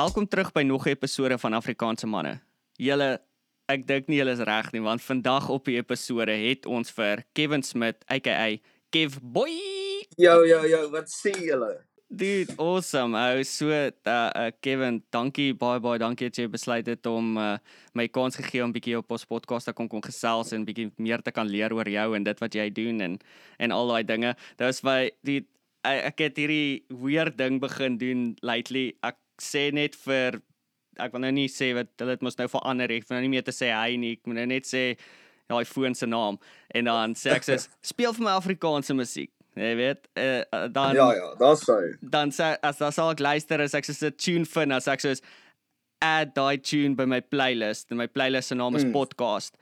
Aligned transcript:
Welkom 0.00 0.28
terug 0.28 0.52
by 0.52 0.62
nog 0.62 0.86
'n 0.86 0.88
episode 0.88 1.38
van 1.38 1.52
Afrikaanse 1.52 2.06
manne. 2.06 2.40
Julle 2.72 3.20
ek 3.68 3.86
dink 3.86 4.06
nie 4.06 4.16
julle 4.16 4.32
is 4.32 4.38
reg 4.38 4.72
nie 4.72 4.80
want 4.80 5.02
vandag 5.02 5.48
op 5.48 5.64
die 5.64 5.76
episode 5.76 6.32
het 6.32 6.66
ons 6.66 6.90
vir 6.90 7.24
Kevin 7.32 7.62
Smith 7.62 8.04
aka 8.06 8.56
Kev 8.88 9.18
Boy. 9.22 9.52
Yo 10.16 10.44
yo 10.44 10.64
yo, 10.64 10.90
wat 10.90 11.10
sê 11.10 11.32
julle? 11.36 11.84
Dude, 12.08 12.54
awesome. 12.56 13.14
Ou 13.14 13.44
so 13.44 13.68
uh, 13.68 13.90
uh 14.06 14.50
Kevin, 14.60 15.02
dankie 15.10 15.52
baie 15.54 15.80
baie 15.80 15.98
dankie 15.98 16.28
dat 16.30 16.36
jy 16.36 16.48
besluit 16.48 16.86
het 16.86 17.06
om 17.06 17.36
uh, 17.36 17.58
my 17.92 18.08
kans 18.08 18.36
gegee 18.36 18.64
om 18.64 18.72
bietjie 18.72 18.96
op 18.96 19.10
ons 19.10 19.24
podcast 19.24 19.66
te 19.66 19.72
kom 19.72 19.88
kom 19.88 20.00
gesels 20.00 20.52
en 20.52 20.64
bietjie 20.64 20.90
meer 20.96 21.20
te 21.20 21.30
kan 21.30 21.46
leer 21.46 21.72
oor 21.72 21.88
jou 21.88 22.16
en 22.16 22.24
dit 22.24 22.40
wat 22.40 22.54
jy 22.54 22.70
doen 22.70 23.00
en 23.00 23.18
en 23.58 23.70
al 23.70 23.88
daai 23.88 24.04
dinge. 24.04 24.36
Dit 24.56 24.66
was 24.66 24.82
my 24.82 25.10
die 25.20 25.44
ek 25.84 26.18
het 26.18 26.36
hierdie 26.36 26.84
weird 26.88 27.36
ding 27.36 27.60
begin 27.60 27.98
doen 27.98 28.36
lately. 28.40 28.94
Ek 29.02 29.16
sê 29.42 29.72
net 29.72 29.94
vir 30.06 30.40
ek 31.00 31.12
wil 31.14 31.20
nou 31.24 31.30
nie 31.32 31.48
sê 31.48 31.72
wat 31.74 31.88
hulle 31.98 32.16
dit 32.16 32.22
mos 32.26 32.36
nou 32.38 32.46
verander 32.52 32.90
ek 32.92 33.08
wil 33.08 33.16
nou 33.18 33.22
nie 33.26 33.34
meer 33.36 33.42
te 33.46 33.52
sê 33.56 33.70
hy 33.72 33.96
nie. 33.96 34.12
Ek 34.18 34.26
moet 34.26 34.36
nou 34.42 34.46
net 34.46 34.64
sê 34.68 34.96
daai 35.50 35.64
foon 35.66 35.94
se 35.94 36.06
naam. 36.06 36.38
En 36.74 36.84
dan 36.84 37.14
sê 37.18 37.32
ek 37.34 37.42
sê 37.48 37.56
speel 37.92 38.12
vir 38.12 38.24
my 38.28 38.34
Afrikaanse 38.38 38.94
musiek. 38.94 39.30
Jy 39.58 39.72
weet 39.76 40.06
uh, 40.16 40.68
dan 40.70 40.94
Ja 40.94 41.08
ja, 41.16 41.34
daar's 41.40 41.64
hy. 41.66 41.96
dan 42.02 42.30
sê 42.30 42.52
as 42.62 42.78
dan 42.78 42.92
sal 42.94 43.10
ek 43.16 43.20
luister 43.20 43.60
as 43.60 43.74
ek 43.74 43.84
so 43.88 44.06
'n 44.06 44.12
tune 44.16 44.44
vind 44.46 44.72
as 44.72 44.86
ek 44.88 45.00
so 45.02 45.10
is 45.10 45.22
add 46.00 46.34
daai 46.34 46.56
tune 46.62 46.94
by 46.96 47.04
my 47.04 47.20
playlist. 47.20 47.90
En 47.90 47.96
my 47.98 48.06
playlist 48.06 48.48
se 48.48 48.54
naam 48.54 48.76
is 48.76 48.84
Mm. 48.84 48.92
podcast. 48.92 49.56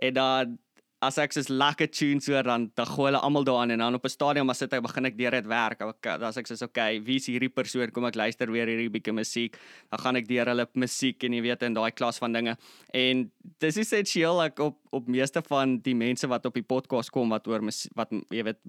En 0.00 0.14
dan 0.14 0.58
as 1.02 1.18
ek 1.18 1.34
soos 1.34 1.48
lekker 1.50 1.90
tunes 1.90 2.28
hoor 2.30 2.46
dan 2.46 2.68
dan 2.78 2.86
gooi 2.86 3.08
hulle 3.10 3.20
almal 3.26 3.44
daarin 3.46 3.74
en 3.74 3.82
dan 3.84 3.98
op 3.98 4.04
'n 4.04 4.12
stadium 4.12 4.50
as 4.50 4.58
dit 4.58 4.72
ek 4.72 4.82
begin 4.82 5.06
ek 5.06 5.16
deur 5.18 5.30
dit 5.30 5.46
werk 5.46 5.78
dan 6.02 6.22
as 6.22 6.36
ek 6.36 6.46
sê 6.46 6.62
okay 6.62 7.00
wie 7.00 7.16
is 7.16 7.26
hierdie 7.26 7.48
persoon? 7.48 7.90
Kom 7.90 8.04
ek 8.04 8.14
luister 8.14 8.50
weer 8.50 8.66
hierdie 8.66 8.90
bietjie 8.90 9.12
musiek. 9.12 9.56
Dan 9.90 10.00
gaan 10.00 10.16
ek 10.16 10.28
deur 10.28 10.46
hulle 10.46 10.66
musiek 10.74 11.24
en 11.24 11.32
jy 11.32 11.42
weet 11.42 11.62
in 11.62 11.74
daai 11.74 11.90
klas 11.90 12.18
van 12.18 12.32
dinge. 12.32 12.56
En 12.94 13.30
dis 13.58 13.76
essensieel 13.76 14.42
ek 14.44 14.60
op 14.60 14.78
op 14.92 15.08
meeste 15.08 15.42
van 15.42 15.78
die 15.80 15.94
mense 15.94 16.28
wat 16.28 16.46
op 16.46 16.54
die 16.54 16.62
podcast 16.62 17.10
kom 17.10 17.30
wat 17.30 17.48
oor 17.48 17.60
wat 17.94 18.10
jy 18.30 18.42
weet 18.44 18.60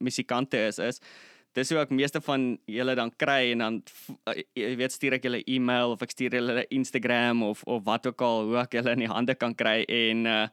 musikante 0.00 0.58
is 0.66 0.78
is 0.78 1.00
dis 1.54 1.70
hoe 1.70 1.78
ek 1.78 1.92
meeste 1.94 2.20
van 2.20 2.58
julle 2.66 2.94
dan 2.98 3.12
kry 3.16 3.52
en 3.52 3.58
dan 3.62 3.82
uh, 4.26 4.34
jy 4.58 4.74
weet 4.80 4.92
stuur 4.92 5.18
ek 5.18 5.28
julle 5.28 5.42
e-mail 5.46 5.94
of 5.94 6.02
ek 6.02 6.10
stuur 6.10 6.34
julle 6.40 6.64
Instagram 6.74 7.44
of 7.46 7.62
of 7.70 7.84
wat 7.86 8.06
ook 8.10 8.24
al 8.26 8.48
hoe 8.48 8.58
ek 8.64 8.74
julle 8.80 8.96
in 8.96 9.04
die 9.06 9.12
hande 9.12 9.36
kan 9.38 9.54
kry 9.54 9.82
en 9.88 10.26
uh 10.26 10.46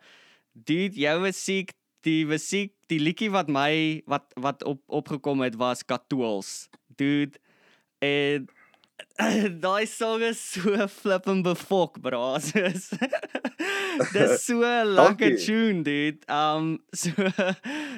dude 0.53 0.99
jou 0.99 1.19
musiek 1.21 1.73
die 2.05 2.25
musiek 2.25 2.73
die 2.91 2.99
liedjie 2.99 3.29
wat 3.31 3.49
my 3.49 4.01
wat 4.09 4.33
wat 4.35 4.63
op 4.63 4.81
opgekom 4.87 5.41
het 5.45 5.55
was 5.55 5.85
Katools 5.85 6.69
dude 6.97 7.39
en 7.99 8.49
daai 9.65 9.85
song 9.89 10.21
is 10.25 10.39
so 10.39 10.87
flippin 10.87 11.41
befok 11.45 11.99
bro. 12.01 12.37
Soos 12.47 12.89
dis 14.13 14.43
so 14.45 14.61
'n 14.63 14.93
lekker 14.97 15.37
tune 15.37 15.83
dude. 15.83 16.21
Um 16.29 16.79
so 16.93 17.11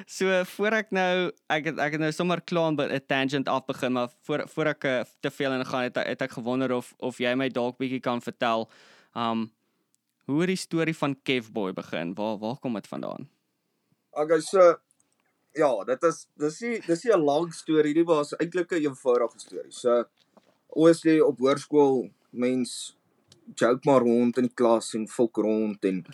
so 0.06 0.44
voor 0.56 0.78
ek 0.80 0.92
nou 0.92 1.30
ek 1.50 1.70
het, 1.70 1.78
ek 1.78 1.96
het 1.96 2.02
nou 2.02 2.12
sommer 2.12 2.42
klaar 2.42 2.74
by 2.76 2.88
'n 2.88 3.04
tangent 3.06 3.48
af 3.48 3.66
begin 3.66 3.92
maar 3.92 4.10
voor 4.26 4.44
voor 4.48 4.72
ek 4.74 4.84
uh, 4.84 5.02
te 5.20 5.30
veel 5.30 5.52
in 5.52 5.66
gaan 5.66 5.88
het, 5.88 5.96
het 5.96 6.22
ek 6.22 6.36
gewonder 6.38 6.72
of 6.72 6.94
of 6.98 7.18
jy 7.18 7.34
my 7.34 7.48
dalk 7.48 7.78
bietjie 7.78 8.00
kan 8.00 8.20
vertel. 8.20 8.70
Um 9.14 9.50
hoe 10.24 10.40
het 10.40 10.48
die 10.48 10.56
storie 10.56 10.96
van 10.96 11.16
Kevboy 11.22 11.72
begin 11.72 12.14
waar 12.14 12.38
waar 12.38 12.58
kom 12.58 12.74
dit 12.74 12.86
vandaan 12.86 13.28
Okay, 14.14 14.40
so 14.40 14.76
ja, 15.58 15.70
dit 15.86 16.04
is 16.08 16.26
dis 16.38 16.60
nie 16.62 16.74
dis 16.86 17.04
nie 17.04 17.14
'n 17.14 17.24
lang 17.24 17.54
storie 17.54 17.94
nie, 17.94 18.04
maar 18.04 18.20
is 18.22 18.34
eintlik 18.38 18.72
'n 18.72 18.84
eenvoudige 18.86 19.38
storie. 19.38 19.72
So 19.72 20.04
ons 20.68 21.04
lê 21.04 21.20
op 21.20 21.38
hoërskool, 21.38 22.10
mens 22.30 22.96
joke 23.54 23.80
maar 23.84 24.00
rond 24.00 24.38
in 24.38 24.46
die 24.46 24.54
klas 24.54 24.94
en 24.94 25.08
volk 25.08 25.36
rond 25.36 25.84
en 25.84 26.04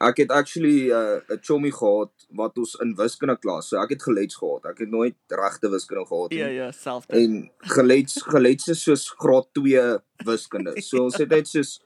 ek 0.00 0.16
het 0.16 0.30
actually 0.30 0.88
'n 0.88 0.92
uh, 0.92 1.34
'n 1.34 1.40
chommy 1.40 1.70
gehad 1.70 2.12
wat 2.30 2.58
ons 2.58 2.74
in 2.80 2.94
wiskunde 2.94 3.36
klas. 3.38 3.68
So 3.68 3.80
ek 3.80 3.90
het 3.90 4.02
geleds 4.02 4.36
gehad. 4.36 4.66
Ek 4.66 4.78
het 4.78 4.90
nooit 4.90 5.16
regte 5.28 5.70
wiskunde 5.70 6.06
gehad 6.06 6.30
nie. 6.30 6.38
ja 6.38 6.48
ja 6.48 6.72
selfde 6.72 7.16
en 7.16 7.50
geleds 7.58 8.22
geleds 8.22 8.68
is 8.68 8.82
soos 8.82 9.10
graad 9.10 9.48
2 9.52 9.98
wiskunde. 10.24 10.80
So 10.82 11.04
ons 11.04 11.16
het 11.16 11.28
net 11.28 11.48
soos 11.48 11.80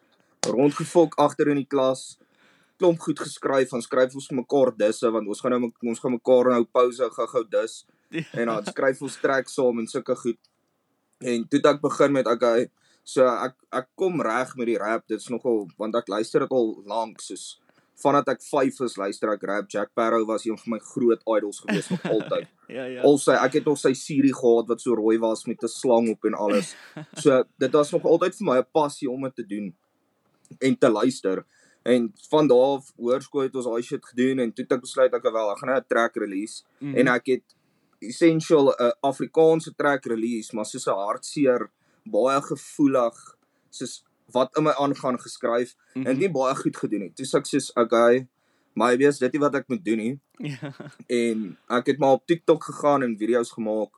rondgefok 0.48 1.14
agter 1.20 1.48
in 1.52 1.60
die 1.62 1.68
klas 1.68 2.18
klomp 2.80 3.00
goed 3.04 3.20
geskryf, 3.20 3.72
ons 3.76 3.84
skryf 3.84 4.14
ons 4.16 4.30
mekaar 4.32 4.72
disse 4.78 5.08
want 5.12 5.28
ons 5.28 5.40
gaan 5.44 5.56
nou 5.56 5.70
ons 5.92 6.00
gaan 6.00 6.16
mekaar 6.16 6.54
nou 6.54 6.62
pouse 6.72 7.08
gou-gou 7.16 7.44
dis 7.52 7.80
en 8.32 8.46
dan 8.48 8.68
skryf 8.72 9.02
ons 9.04 9.18
trek 9.22 9.50
saam 9.52 9.82
en 9.82 9.88
sulke 9.90 10.16
goed. 10.18 10.38
En 11.20 11.44
toe 11.52 11.60
ek 11.68 11.82
begin 11.82 12.14
met 12.16 12.28
okay, 12.30 12.70
so 13.04 13.26
ek 13.28 13.54
ek 13.82 13.90
kom 14.00 14.22
reg 14.24 14.54
met 14.58 14.70
die 14.70 14.78
rap. 14.80 15.04
Dit's 15.10 15.28
nogal 15.30 15.66
want 15.78 15.98
ek 15.98 16.08
luister 16.10 16.46
dit 16.46 16.54
al 16.56 16.72
lank 16.88 17.20
soos 17.22 17.58
vandat 18.00 18.30
ek 18.32 18.40
5 18.40 18.78
is 18.86 18.96
luister 18.96 19.28
ek 19.34 19.44
rap. 19.44 19.68
Jack 19.68 19.92
Sparrow 19.92 20.24
was 20.24 20.46
een 20.48 20.56
van 20.56 20.78
my 20.78 20.80
groot 20.80 21.20
idols 21.36 21.60
gewees 21.66 21.90
nog 21.92 22.06
altyd. 22.16 22.48
ja 22.72 22.86
ja 22.88 23.04
Al 23.04 23.20
sy 23.20 23.36
ek 23.36 23.60
het 23.60 23.68
nog 23.68 23.78
sy 23.78 23.92
serie 23.98 24.32
gehad 24.34 24.72
wat 24.72 24.80
so 24.80 24.96
rooi 24.96 25.18
was 25.20 25.44
met 25.44 25.60
'n 25.62 25.68
slang 25.68 26.08
op 26.14 26.24
en 26.24 26.34
alles. 26.34 26.74
So 27.22 27.44
dit 27.60 27.72
was 27.76 27.92
nog 27.92 28.08
altyd 28.08 28.40
vir 28.40 28.46
my 28.48 28.58
'n 28.64 28.72
passie 28.72 29.10
om 29.10 29.28
dit 29.28 29.36
te 29.36 29.46
doen 29.46 29.70
en 30.58 30.78
te 30.78 30.90
luister. 30.90 31.44
En 31.82 32.12
van 32.28 32.48
daar 32.48 32.76
af 32.76 32.92
hoërskool 32.96 33.42
het 33.42 33.54
ons 33.56 33.64
daai 33.64 33.82
shit 33.82 34.04
gedoen 34.04 34.38
en 34.38 34.52
toe 34.52 34.64
het 34.64 34.72
ek 34.72 34.80
besluit 34.80 35.14
ek 35.14 35.22
wel, 35.22 35.50
ek 35.50 35.58
gaan 35.58 35.68
nou 35.68 35.78
'n 35.80 35.84
track 35.88 36.16
release 36.16 36.62
Mhm. 36.80 36.96
en 36.96 37.08
ek 37.08 37.26
het 37.26 37.42
essential 38.00 38.72
'n 38.78 38.92
Afrikaanse 39.00 39.74
track 39.76 40.04
release, 40.06 40.54
maar 40.54 40.64
soos 40.66 40.86
'n 40.86 40.90
hartseer, 41.06 41.70
baie 42.04 42.40
gevoelig, 42.42 43.36
soos 43.70 44.04
wat 44.32 44.56
in 44.56 44.62
my 44.64 44.70
aangaan 44.70 45.18
geskryf 45.18 45.74
Mhm. 45.94 46.06
en 46.06 46.18
nie 46.18 46.28
baie 46.30 46.54
goed 46.54 46.76
gedoen 46.76 47.00
nie. 47.00 47.12
Toe 47.14 47.26
sê 47.26 47.38
ek 47.38 47.46
soos 47.46 47.72
okay, 47.76 48.26
maar 48.74 48.96
weet 48.96 49.18
dit 49.18 49.32
nie 49.32 49.40
wat 49.40 49.54
ek 49.54 49.68
moet 49.68 49.84
doen 49.84 49.96
nie 49.98 50.20
ja 50.38 50.72
en 51.08 51.58
ek 51.68 51.86
het 51.86 51.98
maar 51.98 52.12
op 52.12 52.26
TikTok 52.26 52.62
gegaan 52.64 53.02
en 53.02 53.16
video's 53.18 53.50
gemaak 53.52 53.90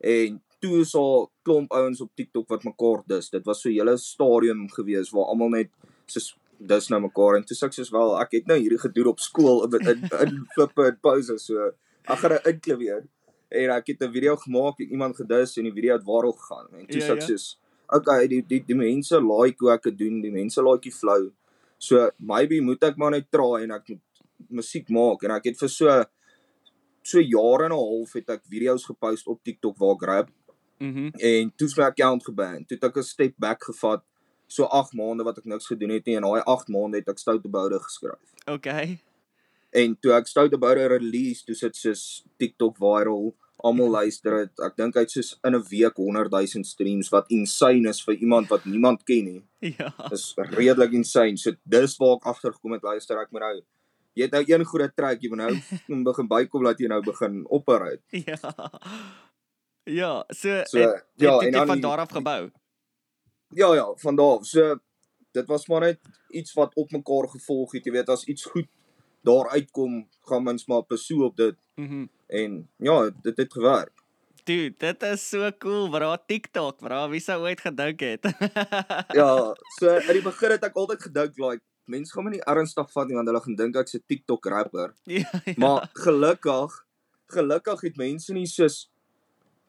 en 0.00 0.40
toe 0.60 0.80
is 0.80 0.94
al 0.94 1.30
klomp 1.42 1.70
ouens 1.72 2.00
op 2.00 2.10
TikTok 2.14 2.48
wat 2.48 2.64
mekaar 2.64 3.02
dis. 3.06 3.30
Dit 3.30 3.44
was 3.44 3.60
so 3.60 3.68
'n 3.68 3.72
hele 3.72 3.96
stadium 3.96 4.68
gewees 4.70 5.10
waar 5.10 5.24
almal 5.24 5.48
net 5.50 5.68
soos 6.10 6.34
dis 6.58 6.88
nou 6.90 7.00
mekaar 7.00 7.36
en 7.36 7.44
toe 7.44 7.56
sê 7.56 7.66
ek 7.66 7.72
soos 7.72 7.90
wel 7.92 8.14
ek 8.20 8.30
het 8.32 8.46
nou 8.46 8.58
hierdie 8.58 8.78
gedoen 8.78 9.06
op 9.06 9.20
skool 9.20 9.64
in 9.64 9.88
in, 9.92 10.04
in 10.20 10.46
flippe 10.54 10.86
en 10.86 10.96
pause 11.02 11.38
so 11.38 11.66
ek 12.06 12.18
gaan 12.18 12.30
nou 12.30 12.40
inkleweer 12.52 13.04
en 13.50 13.70
ek 13.70 13.86
het 13.86 14.02
'n 14.02 14.12
video 14.12 14.36
gemaak 14.36 14.80
en 14.80 14.90
iemand 14.90 15.16
gedis 15.16 15.56
en 15.58 15.64
die 15.64 15.72
video 15.72 15.94
het 15.94 16.04
viral 16.04 16.32
gegaan 16.32 16.68
en 16.78 16.86
toe 16.86 17.00
Ja, 17.00 17.06
sê 17.06 17.12
ek 17.16 17.20
ja. 17.20 17.26
soos 17.26 17.58
okay 17.88 18.26
die 18.28 18.42
die 18.42 18.60
die 18.66 18.74
mense 18.76 19.20
like 19.20 19.58
hoe 19.60 19.72
ek 19.72 19.82
dit 19.82 19.98
doen 19.98 20.22
die 20.22 20.30
mense 20.30 20.62
like 20.62 20.82
die 20.82 20.92
flow 21.00 21.30
so 21.78 22.10
maybe 22.18 22.60
moet 22.60 22.82
ek 22.84 22.96
maar 22.96 23.10
net 23.10 23.30
try 23.30 23.62
en 23.62 23.70
ek 23.70 23.88
moet 23.88 24.00
musiek 24.50 24.88
maak 24.90 25.22
en 25.24 25.30
ek 25.30 25.44
het 25.44 25.58
vir 25.58 25.68
so 25.68 26.04
so 27.02 27.20
jare 27.20 27.64
en 27.66 27.72
'n 27.72 27.76
half 27.76 28.12
het 28.14 28.30
ek 28.30 28.42
video's 28.48 28.84
gepost 28.86 29.26
op 29.28 29.42
TikTok 29.44 29.76
waar 29.78 29.94
ek 29.96 30.02
rap 30.02 30.30
mhm 30.80 31.10
en 31.20 31.52
toe's 31.56 31.76
my 31.76 31.84
account 31.84 32.24
geban. 32.24 32.64
Toe 32.66 32.76
het 32.76 32.84
ek 32.84 32.96
'n 32.96 33.02
step 33.02 33.34
back 33.38 33.62
gevat. 33.64 34.02
So 34.54 34.68
8 34.70 34.94
maande 34.94 35.24
wat 35.26 35.38
ek 35.40 35.46
niks 35.50 35.66
gedoen 35.66 35.90
het 35.96 36.06
nie 36.06 36.14
en 36.20 36.22
daai 36.28 36.42
8 36.46 36.68
maande 36.70 37.00
het 37.00 37.08
ek 37.10 37.18
Stoute 37.18 37.48
Boude 37.50 37.80
geskryf. 37.82 38.20
okay 38.46 38.98
En 39.74 39.96
toe 39.98 40.12
ek 40.14 40.28
Stoute 40.30 40.58
Boude 40.62 40.84
release, 40.92 41.42
toe 41.44 41.56
sit 41.58 41.74
soos 41.76 42.22
TikTok 42.38 42.76
viral. 42.78 43.32
Almal 43.64 43.88
luister 43.90 44.36
dit. 44.44 44.60
Ek 44.62 44.76
dink 44.78 44.94
hy 44.94 45.02
het 45.02 45.10
soos 45.10 45.32
in 45.44 45.54
'n 45.56 45.62
week 45.70 45.96
100 45.98 46.30
000 46.30 46.62
streams 46.68 47.08
wat 47.10 47.26
insane 47.34 47.88
is 47.88 48.02
vir 48.04 48.14
iemand 48.14 48.48
wat 48.52 48.64
niemand 48.66 49.02
ken 49.04 49.24
nie. 49.24 49.42
ja 49.78 49.90
Dis 50.10 50.34
redelik 50.36 50.92
insane. 50.92 51.36
So 51.36 51.50
dis 51.64 51.96
waar 51.98 52.16
ek 52.20 52.26
agtergekom 52.34 52.72
het 52.78 52.82
luister 52.86 53.18
ek 53.18 53.32
moet 53.32 53.42
nou 53.42 53.54
jy 54.14 54.22
het 54.28 54.32
nou 54.32 54.44
een 54.46 54.64
groot 54.64 54.94
trek 54.96 55.22
jy 55.22 55.28
moet 55.34 55.38
nou 55.42 56.04
begin 56.10 56.28
bykom 56.28 56.62
dat 56.64 56.78
jy 56.78 56.86
nou 56.86 57.00
begin 57.02 57.42
operate. 57.50 58.02
ja 58.12 58.38
ja 59.86 60.24
so, 60.30 60.62
So 60.70 60.78
het, 60.78 61.04
ja, 61.16 61.32
het 61.34 61.42
en 61.42 61.52
jy 61.52 61.58
dan 61.58 61.66
van 61.66 61.76
die- 61.80 61.82
daar 61.88 61.98
af 61.98 62.10
gebou 62.12 62.50
Ja 63.54 63.74
ja, 63.74 63.86
van 63.96 64.16
daar 64.16 64.38
af. 64.38 64.46
So 64.46 64.78
dit 65.32 65.46
was 65.46 65.66
maar 65.66 65.80
net 65.80 66.00
iets 66.30 66.52
wat 66.52 66.74
op 66.74 66.90
mekaar 66.90 67.28
gevolg 67.28 67.72
het, 67.72 67.84
jy 67.84 67.92
weet, 67.92 68.08
as 68.08 68.24
iets 68.24 68.44
goed 68.44 68.68
daar 69.24 69.48
uitkom, 69.50 70.08
gaan 70.28 70.42
mens 70.42 70.66
maar 70.66 70.82
pursue 70.82 71.24
op 71.24 71.36
dit 71.36 71.56
mhm 71.74 72.04
en 72.34 72.68
ja, 72.76 73.10
dit 73.22 73.36
het 73.36 73.52
gewerk. 73.52 73.92
Dude, 74.44 74.74
dit 74.78 75.02
is 75.02 75.28
so 75.28 75.50
cool, 75.58 75.88
bro. 75.90 76.16
TikTok, 76.26 76.78
bro. 76.78 77.08
Wie 77.08 77.20
sou 77.20 77.38
ooit 77.42 77.60
gedink 77.60 78.00
het? 78.04 78.26
Ja, 79.20 79.54
so 79.78 79.94
in 79.94 80.18
die 80.18 80.24
begin 80.24 80.52
het 80.56 80.66
ek 80.68 80.76
altyd 80.76 81.06
gedink 81.06 81.38
like 81.40 81.64
mense 81.88 82.12
gaan 82.12 82.26
my 82.26 82.34
nie 82.34 82.42
ernstig 82.48 82.90
vat 82.92 83.08
nie 83.08 83.16
want 83.16 83.28
hulle 83.28 83.40
gaan 83.44 83.56
dink 83.56 83.78
ek's 83.80 83.96
'n 83.96 84.04
TikTok 84.08 84.46
rapper. 84.52 84.94
ja, 85.04 85.30
ja. 85.44 85.54
Maar 85.56 85.88
gelukkig, 85.92 86.76
gelukkig 87.32 87.80
het 87.88 87.96
mense 87.96 88.32
nie 88.32 88.46
soos 88.46 88.90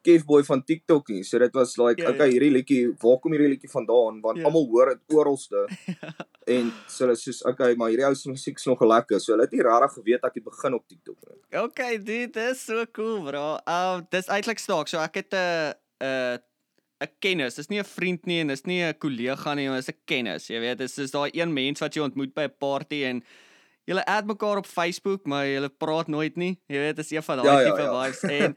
Kevboy 0.06 0.44
van 0.48 0.62
TikTok 0.64 1.10
nie. 1.10 1.24
So 1.26 1.40
dit 1.42 1.54
was 1.58 1.76
like, 1.82 2.02
Ja, 2.02 2.08
ja. 2.10 2.14
okay, 2.14 2.30
hierdie 2.32 2.52
liedjie, 2.54 2.84
waar 3.02 3.18
kom 3.24 3.34
hierdie 3.36 3.50
liedjie 3.56 3.70
vandaan? 3.72 4.22
Want 4.24 4.38
Ja. 4.40 4.46
almal 4.50 4.68
hoor 4.72 4.94
dit 4.96 5.18
oralste. 5.18 5.66
En 6.48 6.68
so 6.86 7.06
hulle 7.08 7.16
soos, 7.18 7.40
okay, 7.50 7.74
maar 7.74 7.90
hierdie 7.90 8.06
ou 8.06 8.14
se 8.16 8.30
musiek 8.30 8.60
is 8.62 8.66
nog 8.70 8.82
lekker. 8.86 9.18
So 9.20 9.32
hulle 9.34 9.48
het 9.48 9.52
nie 9.56 9.64
regtig 9.66 9.96
geweet 9.98 10.26
ek 10.28 10.36
het 10.38 10.44
begin 10.46 10.76
op 10.78 10.84
TikTok 10.88 11.18
nie. 11.26 11.40
Okay, 11.64 11.98
dude, 11.98 12.28
dis 12.36 12.62
so 12.68 12.86
cool, 12.94 13.24
bro. 13.26 13.58
Um 13.66 14.04
dis 14.14 14.28
eintlik 14.30 14.60
snaaks. 14.62 14.92
So 14.94 15.00
ek 15.02 15.16
het 15.24 15.34
'n 15.34 15.74
'n 16.06 16.38
'n 17.02 17.10
kennis. 17.20 17.56
Dis 17.56 17.70
nie 17.70 17.80
'n 17.82 17.84
vriend 17.84 18.26
nie 18.30 18.40
en 18.42 18.48
dis 18.54 18.64
nie 18.66 18.84
'n 18.84 18.94
kollega 19.00 19.56
nie, 19.56 19.68
maar 19.70 19.82
dis 19.82 19.90
'n 19.90 19.98
kennis. 20.06 20.48
Jy 20.48 20.60
weet, 20.60 20.78
dis 20.78 20.98
is 21.00 21.12
daai 21.12 21.32
een 21.34 21.52
mens 21.54 21.80
wat 21.82 21.96
jy 21.96 22.02
ontmoet 22.04 22.34
by 22.36 22.44
'n 22.46 22.54
party 22.60 23.04
en 23.10 23.24
julle 23.88 24.06
add 24.06 24.28
mekaar 24.28 24.58
op 24.58 24.66
Facebook, 24.68 25.26
maar 25.26 25.46
julle 25.48 25.70
praat 25.70 26.08
nooit 26.08 26.36
nie. 26.38 26.60
Jy 26.70 26.78
weet, 26.78 26.96
dis 26.96 27.12
een 27.12 27.24
van 27.24 27.38
daai 27.38 27.48
Ja, 27.48 27.60
ja, 27.60 27.66
tipe 27.74 27.82
ja. 27.82 28.04
vibes 28.04 28.24
en 28.42 28.56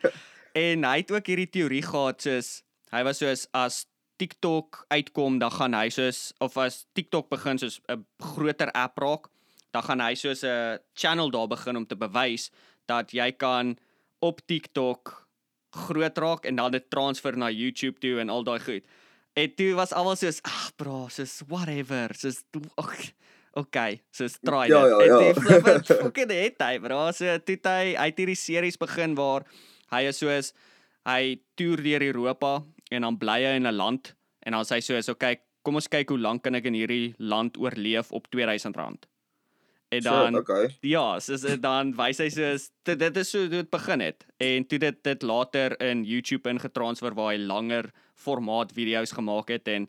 en 0.53 0.85
hy 0.85 0.97
het 1.03 1.11
ook 1.11 1.27
hierdie 1.27 1.50
teorie 1.50 1.83
gehad 1.83 2.23
soos 2.23 2.62
hy 2.93 3.03
was 3.05 3.21
soos 3.21 3.47
as 3.53 3.87
TikTok 4.19 4.85
uitkom, 4.91 5.39
dan 5.39 5.53
gaan 5.55 5.75
hy 5.79 5.89
soos 5.95 6.33
of 6.43 6.56
as 6.59 6.87
TikTok 6.99 7.29
begin 7.31 7.59
soos 7.59 7.81
'n 7.89 8.05
groter 8.19 8.71
app 8.75 8.99
raak, 8.99 9.29
dan 9.73 9.83
gaan 9.83 10.00
hy 10.00 10.15
soos 10.15 10.43
'n 10.43 10.79
channel 10.95 11.31
daar 11.31 11.49
begin 11.49 11.77
om 11.77 11.87
te 11.87 11.97
bewys 11.97 12.50
dat 12.87 13.12
jy 13.12 13.33
kan 13.33 13.77
op 14.21 14.41
TikTok 14.47 15.29
groot 15.71 16.19
raak 16.19 16.45
en 16.45 16.56
dan 16.56 16.73
dit 16.73 16.91
transfer 16.91 17.37
na 17.37 17.51
YouTube 17.51 18.01
toe 18.01 18.19
en 18.21 18.29
al 18.29 18.44
daai 18.44 18.61
goed. 18.61 18.85
En 19.37 19.55
toe 19.55 19.75
was 19.75 19.93
almal 19.93 20.17
soos, 20.17 20.43
"Ag, 20.43 20.73
bro, 20.77 21.09
soos 21.09 21.43
whatever." 21.47 22.15
Soos 22.15 22.43
ag 22.77 23.12
Okay, 23.59 24.03
soos 24.11 24.39
try 24.44 24.69
dit. 24.69 24.77
Ja, 24.77 24.87
ja, 24.87 24.99
En 24.99 25.06
ja. 25.06 25.33
toe 25.33 25.43
flip 25.43 25.67
it 25.67 25.87
fucking 25.87 26.31
het 26.31 26.61
hy, 26.62 26.79
bro. 26.79 27.11
So 27.17 27.39
toe 27.43 27.56
het 27.56 27.67
hy 27.67 27.94
het 27.99 28.21
hierdie 28.21 28.39
series 28.39 28.77
begin 28.77 29.17
waar 29.19 29.47
hy 29.93 30.02
is 30.08 30.19
soos 30.19 30.52
hy 31.08 31.37
toer 31.56 31.82
deur 31.82 32.02
Europa 32.02 32.62
en 32.90 33.02
dan 33.02 33.19
bly 33.19 33.43
hy 33.44 33.56
in 33.56 33.67
'n 33.67 33.76
land 33.76 34.14
en 34.46 34.52
dan 34.52 34.64
sê 34.64 34.75
hy 34.76 34.81
soos, 34.81 35.08
"Okay, 35.08 35.38
kom 35.62 35.75
ons 35.75 35.88
kyk 35.88 36.08
hoe 36.11 36.19
lank 36.19 36.43
kan 36.43 36.55
ek 36.55 36.64
in 36.67 36.75
hierdie 36.75 37.14
land 37.19 37.56
oorleef 37.58 38.12
op 38.12 38.29
R2000." 38.31 39.06
En 39.90 40.02
dan 40.02 40.32
so, 40.35 40.38
okay. 40.40 40.76
Ja, 40.82 41.19
soos 41.20 41.40
dan 41.61 41.94
wys 41.96 42.19
hy 42.19 42.29
soos 42.29 42.70
dit, 42.85 42.99
dit 42.99 43.17
is 43.17 43.31
so 43.31 43.38
hoe 43.38 43.49
dit 43.49 43.70
begin 43.70 44.00
het 44.00 44.26
en 44.38 44.64
toe 44.67 44.79
dit 44.79 45.02
dit 45.02 45.23
later 45.23 45.76
in 45.81 46.05
YouTube 46.05 46.49
ingetransfer 46.50 47.14
waar 47.14 47.32
hy 47.32 47.38
langer 47.38 47.91
formaat 48.14 48.73
video's 48.73 49.12
gemaak 49.12 49.49
het 49.49 49.69
en 49.69 49.88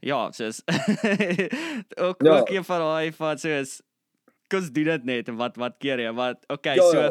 ja, 0.00 0.30
soos 0.32 0.62
ook 2.06 2.22
Ja. 2.22 2.38
ook 2.40 2.48
een 2.50 2.64
van 2.64 2.80
daai 2.80 3.12
van 3.12 3.38
soos 3.38 3.82
kos 4.48 4.70
doen 4.72 4.84
dit 4.84 5.04
net 5.04 5.28
en 5.28 5.36
wat 5.36 5.56
wat 5.56 5.76
keer 5.78 5.98
jy? 6.00 6.12
Wat 6.12 6.44
okay, 6.48 6.76
Ja, 6.76 6.90
so 6.90 7.00
ja. 7.00 7.10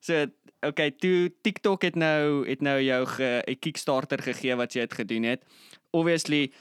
so 0.00 0.26
okay, 0.66 0.90
toe 0.90 1.30
TikTok 1.42 1.82
het 1.82 1.96
nou 1.96 2.48
het 2.48 2.62
nou 2.62 2.80
jou 2.80 3.06
'n 3.20 3.58
Kickstarter 3.60 4.22
gegee 4.22 4.56
wat 4.56 4.72
jy 4.72 4.80
het 4.80 4.94
gedoen 4.94 5.22
het. 5.22 5.42
Obviously 5.92 6.52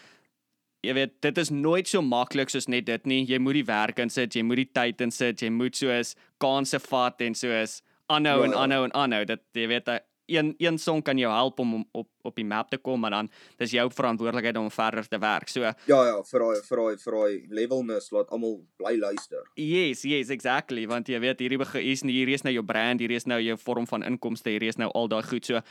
Jy 0.84 0.94
weet, 0.94 1.14
dit 1.24 1.38
is 1.38 1.50
nooit 1.50 1.88
so 1.88 2.02
maklik 2.02 2.50
soos 2.52 2.68
net 2.68 2.86
dit 2.86 3.06
nie. 3.06 3.22
Jy 3.24 3.38
moet 3.40 3.54
die 3.54 3.66
werk 3.66 4.00
insit, 4.04 4.36
jy 4.36 4.42
moet 4.44 4.60
die 4.60 4.72
tyd 4.76 5.02
insit, 5.02 5.40
jy 5.40 5.50
moet 5.50 5.78
soos 5.80 6.12
kansse 6.44 6.80
vat 6.80 7.22
en 7.22 7.34
soos 7.34 7.82
aanhou 8.12 8.42
Ja, 8.42 8.50
en 8.50 8.54
aanhou 8.54 8.84
en 8.84 8.94
aanhou. 8.94 9.24
Dit 9.26 9.40
jy 9.56 9.68
weet, 9.68 9.88
'n 9.88 10.00
een 10.26 10.54
een 10.58 10.78
song 10.78 11.02
kan 11.02 11.18
jou 11.18 11.32
help 11.34 11.60
om 11.60 11.74
om 11.74 11.86
op 11.92 12.10
op 12.22 12.36
die 12.36 12.46
map 12.46 12.70
te 12.70 12.78
kom, 12.78 13.00
maar 13.00 13.12
dan 13.12 13.30
dis 13.58 13.72
jou 13.72 13.90
verantwoordelikheid 13.92 14.58
om 14.58 14.72
verder 14.72 15.08
te 15.08 15.20
werk. 15.20 15.50
So, 15.50 15.62
Ja 15.62 16.06
ja, 16.06 16.22
vir 16.24 16.40
daai 16.40 16.62
vir 16.68 16.78
daai 16.78 16.98
vir 16.98 17.18
daai 17.18 17.48
levelness 17.50 18.12
laat 18.12 18.30
almal 18.30 18.62
bly 18.78 18.98
luister. 18.98 19.44
yes, 19.56 20.04
yes, 20.04 20.30
exactly, 20.30 20.88
want 20.88 21.08
jy 21.08 21.20
weet 21.20 21.40
hierdie 21.40 21.58
begin 21.58 21.82
is 21.82 22.02
hierdie 22.02 22.34
is 22.34 22.44
nou 22.44 22.54
jou 22.54 22.64
brand, 22.64 23.00
hierdie 23.00 23.20
is 23.20 23.28
nou 23.28 23.42
jou 23.42 23.58
vorm 23.58 23.88
van 23.88 24.04
inkomste, 24.04 24.50
hierdie 24.50 24.70
is 24.70 24.78
nou 24.78 24.90
al 24.94 25.08
daai 25.08 25.24
goed. 25.24 25.46
So, 25.46 25.62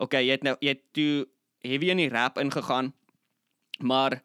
okay, 0.00 0.24
jy 0.24 0.38
het 0.38 0.42
nou 0.42 0.56
jy 0.60 0.68
het 0.68 0.82
toe 0.92 1.26
heavy 1.64 1.90
in 1.90 2.00
die 2.00 2.08
rap 2.08 2.38
ingegaan. 2.38 2.92
Maar 3.80 4.20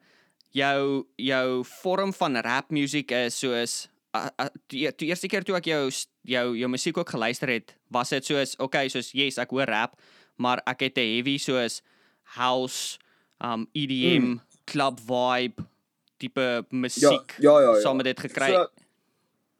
jou 0.56 1.04
jou 1.16 1.64
vorm 1.64 2.12
van 2.12 2.36
rap 2.36 2.70
musiek 2.70 3.10
is 3.12 3.38
soos 3.38 3.88
die, 4.72 4.86
eerste 5.08 5.28
keer 5.28 5.44
toe 5.44 5.56
ek 5.58 5.68
jou 5.68 5.82
jou 6.26 6.56
jou 6.58 6.68
musiek 6.70 6.96
ook 6.98 7.10
geluister 7.10 7.48
het, 7.48 7.74
was 7.90 8.08
dit 8.10 8.24
soos 8.24 8.56
okay, 8.58 8.88
soos 8.88 9.12
yes, 9.12 9.38
ek 9.38 9.50
hoor 9.50 9.66
rap, 9.70 9.96
maar 10.36 10.60
ek 10.66 10.80
het 10.80 10.98
'n 10.98 11.14
heavy 11.16 11.38
soos 11.38 11.82
house, 12.36 12.98
um 13.40 13.66
EDM, 13.74 14.22
Mm. 14.22 14.40
club 14.66 14.98
vibe 15.00 15.64
tipe 16.18 16.40
Ja, 16.40 16.62
musiek 16.70 17.34
ja 17.38 17.60
ja 17.60 17.74
ja. 17.74 17.80
saam 17.80 17.96
met 17.96 18.06
dit 18.06 18.20
gekry. 18.20 18.52
So, 18.52 18.66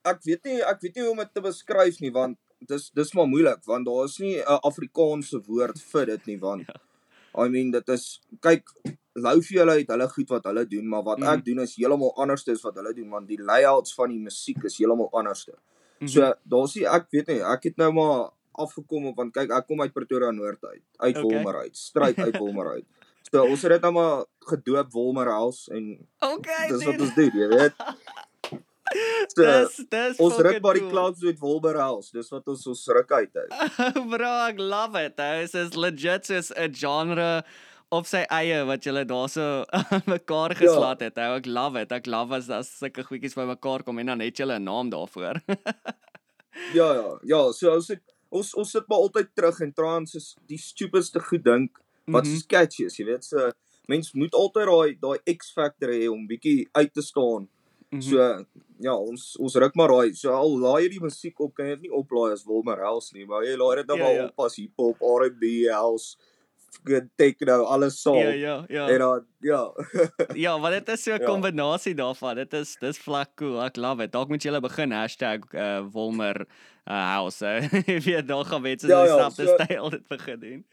ek 0.05 0.19
weet 0.25 0.45
nie 0.45 0.61
ek 0.63 0.81
weet 0.81 0.95
nie 0.97 1.03
hoe 1.03 1.11
om 1.13 1.19
dit 1.19 1.35
te 1.35 1.41
beskryf 1.41 2.01
nie 2.01 2.11
want 2.13 2.39
dis 2.67 2.91
dis 2.95 3.13
maar 3.15 3.27
moeilik 3.27 3.65
want 3.67 3.87
daar 3.87 4.05
is 4.05 4.19
nie 4.19 4.37
'n 4.41 4.61
Afrikaanse 4.63 5.41
woord 5.47 5.79
vir 5.93 6.07
dit 6.07 6.27
nie 6.27 6.39
want 6.39 6.67
Ja. 6.67 6.75
I 7.45 7.49
mean 7.49 7.71
dit 7.71 7.89
is 7.89 8.21
kyk 8.41 8.65
Loufie 9.15 9.59
hulle 9.59 9.79
het 9.79 9.89
hulle 9.89 10.09
goed 10.09 10.29
wat 10.29 10.45
hulle 10.45 10.65
doen 10.67 10.89
maar 10.89 11.03
wat 11.03 11.19
Mhm. 11.19 11.29
ek 11.29 11.45
doen 11.45 11.59
is 11.61 11.77
heeltemal 11.77 12.15
anders 12.17 12.49
as 12.49 12.63
wat 12.63 12.75
hulle 12.75 12.95
doen 12.95 13.11
want 13.11 13.29
die 13.29 13.39
layouts 13.43 13.95
van 13.95 14.09
die 14.11 14.19
musiek 14.19 14.65
is 14.65 14.79
heeltemal 14.79 15.11
anders. 16.01 16.15
Mhm. 16.15 16.25
So 16.27 16.33
daar's 16.45 16.75
nie 16.77 16.87
ek 16.87 17.07
weet 17.11 17.29
nie 17.29 17.41
ek 17.43 17.63
het 17.71 17.77
nou 17.77 17.93
maar 17.93 18.31
afgekom 18.57 19.07
op 19.13 19.17
want 19.17 19.35
kyk 19.35 19.51
ek 19.53 19.67
kom 19.67 19.81
uit 19.81 19.93
Pretoria 19.93 20.31
Noord 20.31 20.65
uit 20.65 20.83
uit 20.97 21.17
Okay. 21.17 21.23
Wolmer 21.23 21.57
uit 21.65 21.77
stryd 21.77 22.19
uit 22.19 22.37
Wolmer 22.39 22.71
uit. 22.77 22.87
So 23.31 23.43
ons 23.43 23.63
het 23.63 23.73
dit 23.77 23.83
nou 23.83 23.93
maar 23.93 24.25
gedoop 24.47 24.93
Wolmer 24.93 25.27
House 25.27 25.73
en 25.73 25.99
okay, 26.21 26.69
dis 26.69 26.85
wat 26.85 27.01
ons 27.01 27.15
doen 27.15 27.33
jy 27.35 27.49
weet. 27.49 27.75
So, 29.35 29.43
dis 29.43 29.81
dis 29.91 30.19
Ons 30.23 30.37
ruk 30.47 30.61
maar 30.63 30.79
die 30.79 30.87
clubs 30.87 31.23
met 31.27 31.41
Wolber 31.43 31.77
House. 31.81 32.13
Dis 32.15 32.29
wat 32.31 32.47
ons 32.53 32.67
ons 32.71 32.83
ruk 32.95 33.11
uit 33.13 33.33
uit. 33.35 33.55
Bro, 34.13 34.29
ek 34.47 34.61
love 34.63 35.03
it. 35.03 35.17
Dit 35.19 35.57
is 35.59 35.75
legit 35.75 36.29
soos 36.31 36.53
'n 36.55 36.71
genre 36.71 37.43
op 37.95 38.07
sy 38.07 38.25
eie 38.35 38.65
wat 38.67 38.83
julle 38.85 39.05
daarso 39.07 39.65
mekaar 40.15 40.51
Ja. 40.51 40.59
geslaat 40.59 41.01
het. 41.01 41.19
Ou, 41.19 41.37
Ek 41.39 41.47
love 41.47 41.81
it. 41.81 41.93
Ek 41.93 42.07
love 42.07 42.35
as 42.35 42.49
as 42.51 42.71
sulke 42.79 43.05
goedjies 43.05 43.35
bymekaar 43.39 43.85
kom 43.85 43.99
en 43.99 44.07
dan 44.07 44.21
het 44.21 44.37
julle 44.37 44.59
'n 44.59 44.65
naam 44.65 44.91
daarvoor. 44.91 45.41
Ja 46.75 46.95
ja, 46.95 47.19
ja, 47.23 47.53
so 47.53 47.69
ons 47.75 47.89
het, 47.93 48.01
ons 48.33 48.55
ons 48.57 48.71
sit 48.71 48.87
maar 48.89 48.99
altyd 49.05 49.29
terug 49.37 49.59
en 49.61 49.73
trans 49.77 50.15
is 50.17 50.37
die 50.49 50.57
stupidste 50.59 51.21
goed 51.21 51.45
dink 51.45 51.81
wat 52.09 52.25
Mhm. 52.25 52.33
so 52.33 52.39
sketchy 52.41 52.85
is, 52.87 52.97
jy 52.97 53.05
weet, 53.05 53.25
so 53.25 53.51
mens 53.89 54.13
moet 54.15 54.33
altyd 54.35 54.67
daai 54.67 54.97
daai 55.03 55.37
X 55.37 55.53
factor 55.53 55.89
hê 55.93 56.09
om 56.11 56.27
bietjie 56.27 56.69
uit 56.73 56.93
te 56.95 57.03
staan. 57.03 57.49
Mhm. 57.93 58.01
So 58.03 58.17
ja, 58.81 58.95
ons 58.97 59.37
ons 59.39 59.55
ruk 59.55 59.75
maar 59.77 59.89
daai. 59.89 60.15
So 60.15 60.33
al 60.33 60.57
laai 60.59 60.83
jy 60.85 60.89
die 60.97 61.01
musiek 61.05 61.39
op, 61.41 61.55
kan 61.55 61.67
jy 61.67 61.75
dit 61.77 61.83
nie 61.91 61.93
oplaai 61.93 62.33
as 62.33 62.45
Wolmer 62.45 62.81
House 62.81 63.13
nie, 63.15 63.27
maar 63.27 63.45
jy 63.45 63.57
laai 63.57 63.77
dit 63.77 63.87
nou 63.87 63.99
Ja, 63.99 64.05
maar 64.05 64.15
ja. 64.15 64.25
op 64.27 64.41
as 64.47 64.57
hip-hop, 64.57 64.97
R&B, 65.01 65.69
house, 65.71 66.17
good 66.85 67.09
techno, 67.17 67.65
alles 67.65 68.01
saam. 68.03 68.15
ja, 68.17 68.31
ja, 68.31 68.65
ja. 68.69 68.89
En 68.89 68.99
dan 68.99 69.27
ja. 69.41 69.73
Ja, 70.35 70.61
want 70.61 70.75
dit 70.75 70.89
is 70.89 71.03
so 71.03 71.13
'n 71.15 71.21
Ja. 71.21 71.27
kombinasie 71.27 71.95
daarvan. 71.95 72.35
Dit 72.37 72.53
is 72.53 72.77
dis 72.81 72.99
vlak 72.99 73.31
cool. 73.37 73.63
Ek 73.65 73.77
love 73.77 74.03
it. 74.03 74.13
Dalk 74.13 74.29
moet 74.29 74.43
julle 74.43 74.61
begin 74.61 74.91
hashtag, 74.93 75.41
uh, 75.55 75.81
#Wolmer 75.93 76.47
uh, 76.87 77.13
house. 77.15 77.45
hè. 77.45 77.61
Jy 77.93 78.01
weet 78.01 78.29
daar 78.29 78.45
gaan 78.45 78.63
mense 78.63 78.87
Ja, 78.87 79.07
so 79.07 79.17
ja, 79.17 79.31
snap 79.31 79.33
so- 79.49 79.57
styl 79.65 79.91
dit 79.91 80.09
begin 80.09 80.41
doen. 80.41 80.65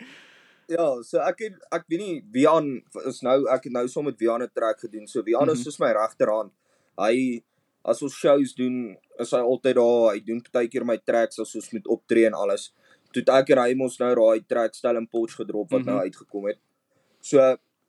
Ja, 0.68 1.02
so 1.02 1.18
ek 1.20 1.40
het 1.40 1.54
ek 1.72 1.84
weet 1.88 2.00
nie 2.00 2.24
Wian 2.32 2.82
is 3.06 3.22
nou 3.22 3.48
ek 3.50 3.64
het 3.64 3.74
nou 3.74 3.88
saam 3.88 4.06
met 4.06 4.20
Wian 4.20 4.42
'n 4.42 4.50
trek 4.54 4.80
gedoen. 4.80 5.08
So 5.08 5.22
Wian 5.24 5.50
is 5.50 5.58
Mhm. 5.58 5.64
soos 5.64 5.80
my 5.80 5.92
regterhand. 5.92 6.52
Hy 6.98 7.42
as 7.86 8.02
ons 8.02 8.14
shows 8.16 8.54
doen, 8.56 8.98
is 9.20 9.32
hy 9.32 9.40
altyd 9.40 9.76
daar. 9.76 10.14
Hy 10.14 10.20
doen 10.24 10.42
partykeer 10.42 10.86
my 10.86 10.98
tracks 10.98 11.40
as 11.40 11.56
ons 11.56 11.72
moet 11.74 11.88
optree 11.88 12.26
en 12.26 12.34
alles. 12.34 12.72
Toe 13.14 13.24
ek 13.40 13.50
en 13.54 13.58
hy 13.64 13.74
mos 13.78 14.00
nou 14.02 14.14
daai 14.16 14.42
track 14.48 14.76
stel 14.76 14.98
in 14.98 15.08
Potch 15.08 15.36
gedrop 15.40 15.70
wat 15.72 15.86
nou 15.86 15.96
Mhm. 15.98 16.04
uitgekom 16.08 16.46
het. 16.48 16.60
So 17.22 17.40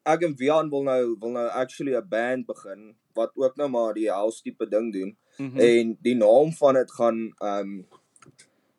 ek 0.06 0.22
en 0.22 0.34
Wian 0.36 0.70
wil 0.70 0.82
nou 0.84 1.16
wil 1.20 1.30
nou 1.32 1.48
actually 1.48 1.96
'n 1.96 2.08
band 2.08 2.46
begin 2.46 2.94
wat 3.14 3.30
ook 3.34 3.56
nou 3.56 3.68
maar 3.68 3.94
die 3.94 4.10
house 4.10 4.42
tipe 4.42 4.66
ding 4.68 4.92
doen. 4.92 5.16
Mhm. 5.38 5.58
En 5.60 5.98
die 6.02 6.14
naam 6.14 6.52
van 6.52 6.74
dit 6.74 6.90
gaan 6.92 7.32
ehm 7.40 7.60
um, 7.60 7.86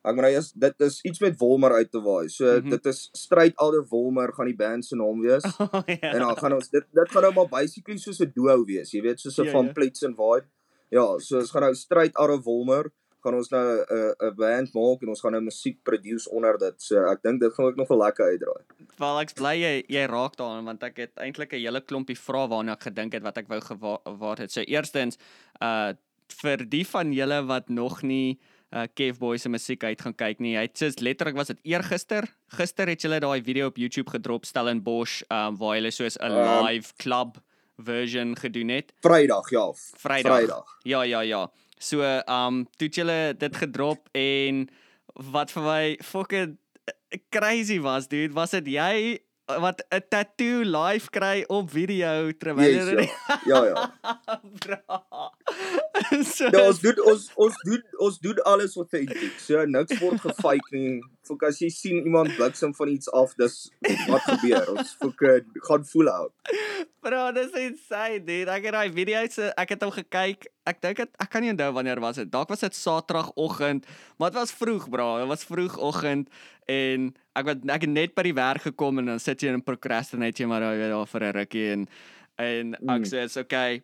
ek 0.06 0.14
moet 0.14 0.22
nou 0.22 0.32
eers 0.32 0.52
dit 0.52 0.80
is 0.80 1.00
iets 1.02 1.20
met 1.20 1.38
Wolmer 1.38 1.72
uit 1.72 1.90
te 1.90 2.00
waai. 2.00 2.28
So 2.28 2.44
mm 2.44 2.60
-hmm. 2.60 2.70
dit 2.70 2.86
is 2.86 3.08
Stryd 3.12 3.56
Alder 3.56 3.86
Wolmer 3.88 4.32
gaan 4.32 4.46
die 4.46 4.56
band 4.56 4.84
se 4.84 4.96
naam 4.96 5.20
wees. 5.20 5.42
Oh, 5.58 5.82
ja. 5.86 6.12
En 6.12 6.18
dan 6.18 6.36
gaan 6.36 6.52
ons 6.52 6.68
dit 6.70 6.84
dit 6.92 7.10
gaan 7.10 7.22
nou 7.22 7.34
maar 7.34 7.48
basically 7.48 7.98
soos 7.98 8.20
'n 8.20 8.30
duo 8.34 8.64
wees, 8.64 8.90
jy 8.92 9.00
weet, 9.02 9.20
soos 9.20 9.38
'n 9.38 9.44
Ja, 9.44 9.50
van 9.50 9.66
ja. 9.66 9.72
Plets 9.72 10.02
en 10.02 10.14
Vibe. 10.14 10.44
Ja, 10.90 11.18
so 11.18 11.38
ons 11.38 11.50
gaan 11.50 11.62
nou 11.62 11.74
Stryd 11.74 12.14
Alder 12.14 12.40
Wolmer 12.42 12.92
gaan 13.26 13.36
ons 13.40 13.50
nou 13.50 13.66
'n 13.82 14.14
'n 14.28 14.34
band 14.38 14.74
maak 14.78 15.02
en 15.02 15.08
ons 15.12 15.20
gaan 15.20 15.32
nou 15.36 15.42
musiek 15.42 15.82
produce 15.82 16.30
onder 16.30 16.58
dit. 16.58 16.82
So 16.82 17.02
ek 17.10 17.22
dink 17.22 17.40
dit 17.40 17.52
gaan 17.52 17.66
ook 17.66 17.76
nog 17.76 17.88
wel 17.88 17.98
lekker 17.98 18.26
uitdraai. 18.26 18.64
Wel 18.98 19.20
ek's 19.20 19.32
bly 19.34 19.54
jy 19.60 19.84
jy 19.88 20.06
raak 20.06 20.36
daaraan 20.36 20.64
want 20.64 20.82
ek 20.82 20.96
het 20.96 21.14
eintlik 21.16 21.52
'n 21.52 21.64
hele 21.66 21.80
klompie 21.80 22.18
vrae 22.18 22.48
waarna 22.48 22.72
ek 22.72 22.88
gedink 22.88 23.12
het 23.12 23.22
wat 23.22 23.38
ek 23.38 23.48
wou 23.48 23.60
gewaar 23.60 24.38
het. 24.38 24.52
So 24.52 24.60
eerstens 24.60 25.18
uh 25.60 25.92
vir 26.42 26.58
die 26.68 26.84
van 26.86 27.12
julle 27.12 27.46
wat 27.46 27.68
nog 27.68 28.02
nie 28.02 28.38
uh 28.72 28.86
Kev 28.94 29.18
Boy 29.18 29.36
se 29.38 29.48
musiek 29.48 29.84
uit 29.84 30.00
gaan 30.00 30.14
kyk 30.14 30.40
nie. 30.40 30.56
Hy 30.56 30.62
het 30.62 30.78
soos 30.78 30.98
letterlik 30.98 31.36
was 31.36 31.48
dit 31.48 31.58
eergister. 31.62 32.24
Gister 32.48 32.88
het 32.88 33.02
julle 33.02 33.20
daai 33.20 33.42
video 33.42 33.66
op 33.66 33.76
YouTube 33.76 34.10
gedrop 34.10 34.44
Stellenbosch 34.44 35.22
um 35.30 35.56
waar 35.56 35.76
hulle 35.76 35.90
soos 35.90 36.16
'n 36.18 36.30
Um, 36.30 36.64
live 36.66 36.92
club 36.96 37.38
version 37.76 38.36
gedoen 38.36 38.68
het. 38.68 38.92
Vrydag, 39.00 39.50
ja. 39.50 39.72
Vrydag. 39.74 40.38
Vrydag. 40.38 40.78
Ja, 40.82 41.02
ja, 41.02 41.20
ja. 41.20 41.50
So, 41.78 42.02
um 42.26 42.64
toe 42.76 42.88
het 42.88 42.94
julle 42.94 43.20
dit 43.38 43.56
gedrop 43.56 44.08
en 44.16 44.66
wat 45.32 45.50
vir 45.50 45.62
my 45.62 45.84
fucking 46.02 46.58
crazy 47.32 47.78
was, 47.80 48.08
dude, 48.08 48.34
was 48.36 48.50
dit 48.56 48.66
jy 48.76 49.20
wat 49.46 49.82
'n 49.94 50.02
tattoo 50.10 50.64
live 50.64 51.10
kry 51.10 51.44
op 51.46 51.70
video 51.70 52.32
terwyl 52.32 52.66
Yes, 52.66 52.88
hy 52.88 53.06
ja. 53.06 53.40
Ja 53.46 53.64
ja. 53.70 53.92
bra. 54.58 54.80
so, 56.24 56.48
Ja, 56.50 56.66
ons 56.66 56.80
doen 56.80 56.98
ons 57.04 57.30
ons 57.34 57.54
doen 57.62 57.82
ons 57.98 58.18
doen 58.18 58.42
alles 58.42 58.76
authentic. 58.76 59.38
So 59.38 59.64
niks 59.64 59.98
word 60.00 60.20
gefake 60.20 60.74
nie. 60.74 61.00
Fok 61.26 61.42
as 61.48 61.58
jy 61.58 61.68
sien 61.74 62.04
iemand 62.06 62.30
bliksem 62.36 62.72
van 62.74 62.88
iets 62.88 63.08
af, 63.10 63.34
dis 63.36 63.56
wat 64.08 64.22
gebeur. 64.30 64.68
Ons 64.76 64.94
fok 65.00 65.24
gaan 65.68 65.84
voel 65.84 66.08
out. 66.12 66.32
Bro, 67.02 67.32
dis 67.36 67.52
insane, 67.60 68.20
dude. 68.24 68.50
Ek 68.50 68.64
het 68.68 68.72
daai 68.76 68.90
video 68.94 69.20
se 69.30 69.50
ek 69.58 69.74
het 69.74 69.82
hom 69.82 69.92
gekyk. 69.94 70.46
Ek 70.66 70.80
dink 70.82 70.96
dit 71.02 71.10
ek 71.22 71.30
kan 71.30 71.42
nie 71.42 71.50
onthou 71.54 71.72
wanneer 71.76 72.00
was 72.02 72.16
dit. 72.16 72.30
Dalk 72.30 72.48
was 72.50 72.60
dit 72.60 72.74
Saterdagoggend, 72.74 73.86
maar 74.18 74.30
dit 74.30 74.38
was 74.40 74.52
vroeg, 74.52 74.88
bro. 74.90 75.18
Dit 75.18 75.28
was 75.30 75.44
vroegoggend 75.44 76.28
en 76.66 77.10
ek 77.38 77.44
wat 77.46 77.66
ek 77.76 77.86
het 77.86 77.90
net 77.90 78.14
by 78.14 78.22
die 78.22 78.34
werk 78.34 78.62
gekom 78.66 78.98
en 78.98 79.06
dan 79.12 79.20
sit 79.22 79.42
jy 79.42 79.52
in 79.54 79.62
procrastinate 79.62 80.42
jy 80.42 80.46
maar 80.50 80.60
daar 80.60 80.78
daar 80.90 81.06
vir 81.06 81.22
'n 81.22 81.32
rukkie 81.36 81.66
en 81.72 81.88
en 82.38 82.74
ek 82.74 83.00
Mm. 83.00 83.04
sê 83.04 83.22
dit's 83.22 83.36
okay. 83.36 83.82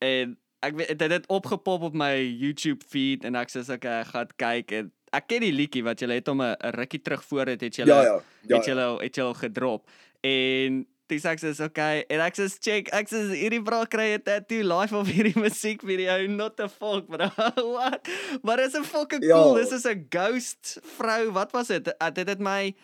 En 0.00 0.36
ek 0.62 0.76
weet 0.76 0.98
dit 0.98 1.10
het 1.10 1.26
opgepop 1.28 1.82
op 1.82 1.94
my 1.94 2.16
YouTube 2.20 2.84
feed 2.88 3.24
en 3.24 3.34
ek 3.36 3.48
sê 3.50 3.60
okay, 3.72 4.00
ek 4.00 4.06
gaan 4.12 4.28
kyk 4.36 4.72
en 4.72 4.92
ek 5.16 5.28
ken 5.28 5.40
die 5.46 5.52
liedjie 5.52 5.84
wat 5.86 6.00
jy 6.00 6.08
het 6.14 6.26
hom 6.28 6.42
'n 6.42 6.56
'n 6.56 6.74
rukkie 6.78 7.02
terug 7.02 7.22
voor 7.24 7.44
dit 7.52 7.60
het 7.60 7.76
jy 7.78 7.86
Ja 7.86 8.02
ja. 8.02 8.20
Ja. 8.42 8.56
het 8.56 8.66
ja. 8.66 8.72
julle 8.74 9.02
het 9.02 9.14
julle 9.16 9.34
gedrop 9.34 9.88
en 10.22 10.86
dis 11.06 11.24
ek 11.24 11.38
sê 11.40 11.52
okay 11.64 12.04
en 12.08 12.20
ek 12.20 12.34
sê 12.36 12.48
check 12.60 12.88
ek 12.92 13.08
sê 13.08 13.18
hierdie 13.36 13.62
bra 13.62 13.84
kry 13.84 14.14
'n 14.16 14.22
tattoo 14.22 14.62
live 14.64 14.96
op 14.96 15.06
hierdie 15.06 15.36
musiekvideo 15.36 16.26
not 16.28 16.56
the 16.56 16.68
fuck 16.68 17.06
bro 17.08 17.28
what 17.74 18.08
maar 18.42 18.58
is 18.60 18.74
'n 18.74 18.84
fucking 18.84 19.22
Ja. 19.22 19.34
cool 19.36 19.54
dis 19.54 19.72
is 19.72 19.84
'n 19.86 20.06
ghost 20.10 20.78
vrou 20.96 21.30
wat 21.32 21.52
was 21.52 21.68
dit 21.68 21.84
dit 22.14 22.28
het 22.28 22.40
my 22.40 22.74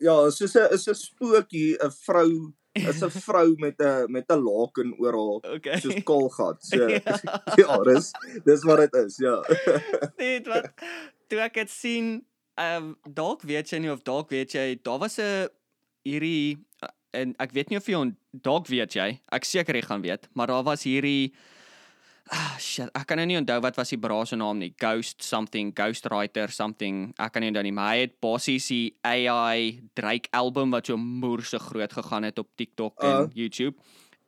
Ja, 0.00 0.26
is 0.26 0.36
soos 0.36 0.54
'n 0.54 0.68
is 0.74 0.86
'n 0.88 0.94
spookie, 0.94 1.76
'n 1.80 1.90
vrou, 1.90 2.52
is 2.76 3.02
'n 3.02 3.10
vrou 3.10 3.54
met 3.58 3.80
'n 3.80 4.10
met 4.12 4.30
'n 4.30 4.40
laken 4.42 4.94
oral 4.98 5.42
okay 5.54 5.80
soos 5.80 6.02
kolgat. 6.04 6.64
So 6.64 6.88
Ja. 6.88 7.00
ja, 7.62 7.78
dis 7.82 8.12
dis 8.44 8.64
wat 8.64 8.78
dit 8.78 8.94
is, 9.04 9.16
ja. 9.16 9.42
net 10.22 10.46
wat 10.46 10.72
toe 11.28 11.40
ek 11.40 11.54
dit 11.54 11.70
sien 11.70 12.26
ehm 12.56 12.82
um, 12.82 12.96
dalk 13.04 13.42
weet 13.42 13.68
jy 13.70 13.78
nie 13.78 13.92
of 13.92 14.02
dalk 14.02 14.30
weet 14.30 14.52
jy 14.52 14.78
daar 14.82 14.98
was 14.98 15.18
'n 15.18 15.48
hierdie 16.06 16.64
en 17.10 17.34
ek 17.38 17.52
weet 17.52 17.68
nie 17.70 17.78
of 17.78 17.88
jy 17.88 18.00
dalk 18.30 18.68
weet 18.68 18.92
jy 18.94 19.20
ek 19.32 19.44
seker 19.44 19.74
jy 19.76 19.82
gaan 19.82 20.02
weet 20.02 20.28
maar 20.32 20.46
daar 20.46 20.64
was 20.64 20.84
hierdie 20.84 21.34
Ah 22.34 22.56
shit, 22.58 22.90
ek 22.98 23.06
kan 23.06 23.20
nou 23.20 23.26
nie 23.30 23.36
onthou 23.38 23.60
wat 23.62 23.76
was 23.78 23.92
die 23.94 23.98
bra 24.02 24.24
se 24.26 24.34
naam 24.36 24.58
nie. 24.58 24.72
Ghost 24.82 25.22
something, 25.22 25.70
Ghostwriter 25.78 26.50
something. 26.50 27.14
Ek 27.22 27.32
kan 27.32 27.42
nie 27.44 27.52
onthou 27.52 27.62
nie, 27.62 27.72
maar 27.76 27.92
hy 27.94 28.00
het 28.08 28.16
basies 28.20 28.66
die 28.72 28.96
AI 29.06 29.80
Drake 29.94 30.28
album 30.34 30.74
wat 30.74 30.86
so 30.90 30.96
moerse 30.98 31.58
groot 31.62 31.92
gegaan 31.92 32.26
het 32.26 32.38
op 32.42 32.48
TikTok 32.58 32.98
en 33.06 33.28
Uh. 33.28 33.30
YouTube. 33.34 33.76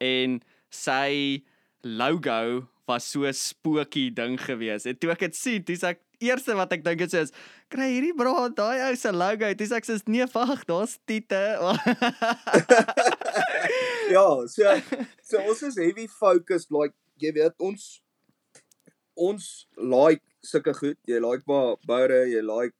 En 0.00 0.40
sy 0.70 1.42
logo 1.82 2.68
was 2.86 3.04
so 3.10 3.26
'n 3.26 3.34
spooky 3.34 4.10
ding 4.14 4.38
gewees. 4.40 4.86
En 4.86 4.96
toe 4.96 5.10
ek 5.10 5.18
dit 5.18 5.34
sien, 5.36 5.62
dis 5.62 5.82
ek 5.82 5.98
eerste 6.20 6.54
wat 6.54 6.72
ek 6.72 6.84
dink 6.84 7.00
is 7.00 7.14
is 7.14 7.32
kry 7.68 7.90
hierdie 7.98 8.14
bra 8.16 8.48
daai 8.48 8.88
ou 8.90 8.94
se 8.96 9.10
logo. 9.12 9.52
Dis 9.54 9.72
ek 9.72 9.84
sê 9.84 10.00
nee, 10.06 10.24
wag, 10.32 10.64
daar's 10.66 10.98
Tiete. 11.04 11.58
ja, 14.10 14.46
so 14.46 14.62
so 15.22 15.38
ons 15.42 15.62
is 15.62 15.76
heavy 15.76 16.06
focused 16.06 16.70
like 16.70 16.94
jy 17.22 17.32
weet 17.36 17.54
ons 17.58 18.02
ons 19.18 19.66
like 19.76 20.22
sulke 20.44 20.74
goed. 20.74 20.98
Jy 21.08 21.20
like 21.22 21.46
maar 21.50 21.76
boure, 21.86 22.24
jy 22.30 22.42
like 22.44 22.74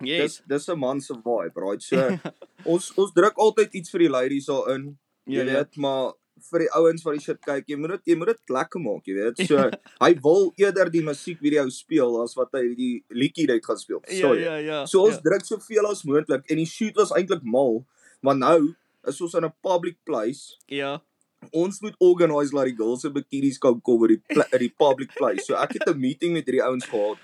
yes. 0.00 0.40
dis 0.40 0.42
dis 0.48 0.68
'n 0.68 0.78
man 0.78 1.00
se 1.00 1.14
vibe, 1.14 1.56
right? 1.60 1.82
So 1.82 1.96
ons 2.72 2.92
ons 2.96 3.12
druk 3.12 3.38
altyd 3.38 3.74
iets 3.74 3.90
vir 3.90 4.06
die 4.06 4.12
ladies 4.12 4.46
daarin. 4.46 4.94
Jy 5.26 5.40
Ja, 5.40 5.44
ja. 5.44 5.52
weet, 5.52 5.76
maar 5.80 6.12
vir 6.50 6.64
die 6.64 6.72
ouens 6.76 7.04
wat 7.06 7.16
die 7.16 7.22
shit 7.24 7.40
kyk, 7.40 7.68
jy 7.70 7.76
moet 7.80 7.94
dit 7.94 8.12
jy 8.12 8.16
moet 8.20 8.32
dit 8.34 8.52
lekker 8.52 8.82
maak, 8.82 9.06
jy 9.08 9.14
weet. 9.16 9.42
So 9.48 9.70
hy 10.04 10.10
wil 10.24 10.50
eerder 10.60 10.90
die 10.92 11.04
musiekvideo 11.04 11.68
speel 11.72 12.18
as 12.22 12.34
wat 12.36 12.52
hy 12.58 12.74
die 12.76 12.94
liedjie 13.14 13.46
net 13.48 13.64
gaan 13.64 13.80
speel. 13.80 14.02
Ja, 14.08 14.20
Sorry. 14.28 14.44
ja, 14.44 14.56
ja. 14.60 14.80
So 14.90 15.04
ons 15.06 15.20
ja. 15.20 15.24
druk 15.24 15.46
soveel 15.48 15.88
as 15.88 16.04
moontlik 16.04 16.44
en 16.50 16.60
die 16.60 16.68
shoot 16.68 16.96
was 17.00 17.14
eintlik 17.16 17.44
mal, 17.44 17.84
maar 18.24 18.36
nou 18.36 18.74
is 19.08 19.20
ons 19.20 19.34
in 19.34 19.44
'n 19.44 19.52
public 19.62 19.96
place. 20.04 20.58
Ja. 20.68 21.00
Ons 21.52 21.80
moet 21.80 21.94
organise 21.98 22.50
dat 22.54 22.64
die 22.64 22.76
girls 22.76 23.00
se 23.00 23.10
bikinis 23.10 23.58
kan 23.58 23.80
kom 23.80 24.00
by 24.00 24.06
die 24.14 24.20
in 24.52 24.58
die 24.66 24.74
public 24.78 25.12
place. 25.14 25.44
So 25.44 25.54
ek 25.54 25.72
het 25.78 25.88
'n 25.88 25.98
meeting 26.00 26.32
met 26.32 26.44
hierdie 26.46 26.62
ouens 26.64 26.84
gehad 26.84 27.18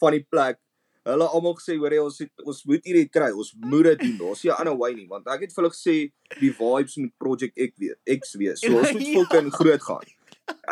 van 0.00 0.12
die 0.12 0.24
plek. 0.30 0.58
Hulle 1.06 1.26
almal 1.30 1.54
gesê 1.54 1.76
hoor 1.78 1.92
jy 1.92 1.98
ons 2.02 2.18
het, 2.18 2.30
ons 2.44 2.64
moet 2.64 2.84
hierdie 2.84 3.08
kry. 3.08 3.30
Ons 3.30 3.54
moet 3.56 3.84
dit 3.84 3.98
doen. 3.98 4.16
Daar's 4.18 4.42
nie 4.44 4.50
'n 4.52 4.56
ander 4.58 4.76
way 4.76 4.92
nie 4.94 5.06
want 5.08 5.26
ek 5.28 5.40
het 5.40 5.52
vir 5.54 5.62
hulle 5.64 5.74
gesê 5.74 6.12
die 6.40 6.50
vibes 6.52 6.96
moet 6.96 7.12
Project 7.18 7.54
X 7.56 7.72
wees. 7.78 7.96
X 8.18 8.34
wees. 8.34 8.60
So 8.60 8.78
ons 8.78 8.92
moet 8.92 9.02
Ja. 9.06 9.14
fucking 9.22 9.52
groot 9.52 9.82
gaan. 9.82 10.06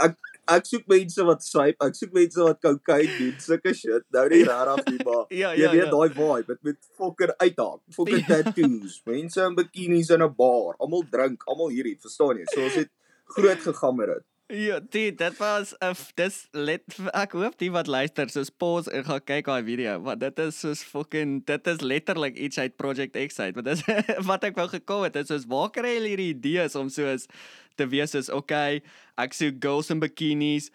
Ek 0.02 0.16
ek 0.48 0.66
soek 0.66 0.86
mense 0.86 1.24
wat 1.24 1.42
sype, 1.42 1.76
ek 1.86 1.94
soek 1.94 2.12
mense 2.12 2.40
wat 2.42 2.60
cocaine 2.60 3.16
doen, 3.18 3.34
sulke 3.40 3.74
shit. 3.74 4.04
Nou 4.12 4.28
nie 4.28 4.42
regtig 4.44 4.86
nie, 4.92 5.04
maar 5.04 5.24
Ja, 5.42 5.52
Jy 5.54 5.62
ja, 5.62 5.70
weet 5.72 5.84
ja. 5.84 5.90
daai 5.90 6.10
vibe, 6.18 6.46
dit 6.46 6.62
moet 6.62 6.78
fucking 6.98 7.32
uithaal. 7.38 7.80
Fucking 7.96 8.26
Ja. 8.28 8.42
tattoos, 8.42 9.00
mense 9.06 9.40
in 9.46 9.54
bikinis 9.56 10.10
in 10.10 10.22
'n 10.22 10.34
bar, 10.36 10.74
almal 10.78 11.04
drink, 11.10 11.42
almal 11.46 11.68
hierdie, 11.70 11.96
verstaan 12.00 12.36
jy? 12.38 12.44
So 12.52 12.64
ons 12.64 12.74
het 12.74 12.90
groot 13.36 13.58
gegaan 13.60 13.96
met 13.96 14.06
dit. 14.08 14.24
Ja, 14.52 14.78
dit 14.90 15.16
dit 15.18 15.36
was 15.38 15.72
'n 15.80 15.94
f- 15.94 16.12
dis 16.14 16.48
let 16.52 16.82
ek 17.14 17.32
hoop 17.32 17.56
die 17.58 17.70
wat 17.72 17.86
luister 17.86 18.28
soos 18.28 18.50
pause 18.50 18.90
en 18.92 19.04
gaan 19.04 19.24
kyk 19.24 19.46
daai 19.48 19.64
video 19.64 20.00
want 20.04 20.20
dit 20.20 20.38
is 20.38 20.58
soos 20.60 20.82
fucking 20.84 21.44
dit 21.46 21.66
is 21.66 21.80
letterlik 21.80 22.36
iets 22.36 22.58
uit 22.58 22.76
Project 22.76 23.16
X 23.16 23.38
uit 23.40 23.54
want 23.54 23.66
dit 23.66 23.78
is 23.78 23.84
wat 24.30 24.44
ek 24.44 24.54
wou 24.56 24.68
gekom 24.68 25.02
het 25.02 25.16
is 25.16 25.26
soos 25.32 25.46
waar 25.48 25.70
kry 25.70 25.94
julle 25.96 26.08
hierdie 26.12 26.34
idees 26.36 26.74
om 26.76 26.88
soos 26.88 27.24
te 27.76 27.86
wees 27.88 28.10
soos 28.12 28.28
okay 28.28 28.82
ek 29.16 29.32
soek 29.32 29.54
girls 29.64 29.88
in 29.90 30.00
bikinis 30.00 30.68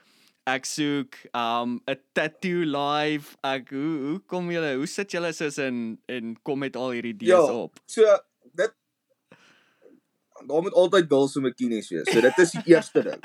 ek 0.50 0.66
soek 0.66 1.14
um 1.38 1.78
'n 1.88 1.96
tattoo 2.18 2.66
live 2.66 3.38
ek 3.44 3.70
hoe 3.70 3.98
hoe 4.08 4.20
kom 4.26 4.50
julle 4.52 4.76
hoe 4.82 4.88
sit 4.88 5.12
julle 5.14 5.30
soos 5.34 5.58
in 5.62 6.00
en 6.10 6.36
kom 6.44 6.60
met 6.60 6.76
al 6.76 6.90
hierdie 6.98 7.14
idees 7.14 7.30
Ja. 7.46 7.54
op 7.54 7.78
So 7.86 8.18
daar 10.48 10.62
moet 10.62 10.74
altyd 10.74 11.08
girls 11.10 11.36
in 11.36 11.44
bikinis 11.44 11.90
wees. 11.90 12.08
So 12.12 12.22
dit 12.22 12.38
is 12.38 12.52
die 12.52 12.64
eerste 12.76 13.04
ding. 13.04 13.22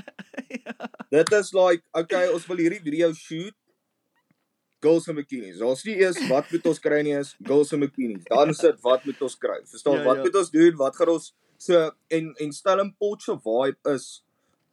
Dit 1.10 1.32
is 1.32 1.52
like, 1.52 1.82
okay, 1.92 2.28
ons 2.28 2.46
wil 2.46 2.56
hierdie 2.56 2.80
video 2.82 3.12
shoot 3.12 3.54
girls 4.84 5.06
in 5.08 5.16
bikinis. 5.16 5.60
Ons 5.64 5.84
nie 5.84 5.96
eers 6.02 6.18
wat 6.28 6.50
moet 6.52 6.66
ons 6.66 6.78
kry 6.82 7.02
nie 7.06 7.14
is 7.16 7.34
girls 7.46 7.72
in 7.72 7.80
bikinis. 7.80 8.24
Dan 8.28 8.50
is 8.50 8.58
dit 8.58 8.80
wat 8.84 9.04
moet 9.08 9.22
ons 9.22 9.36
kry? 9.40 9.60
Verstaan, 9.70 10.00
Ja, 10.00 10.04
wat 10.04 10.16
ja. 10.16 10.22
moet 10.26 10.36
ons 10.42 10.50
doen? 10.50 10.76
Wat 10.76 10.96
gaan 10.96 11.08
ons 11.14 11.32
so 11.56 11.90
en 12.08 12.32
en 12.44 12.52
Stellenbosch 12.52 13.24
se 13.24 13.36
vibe 13.44 13.94
is 13.94 14.08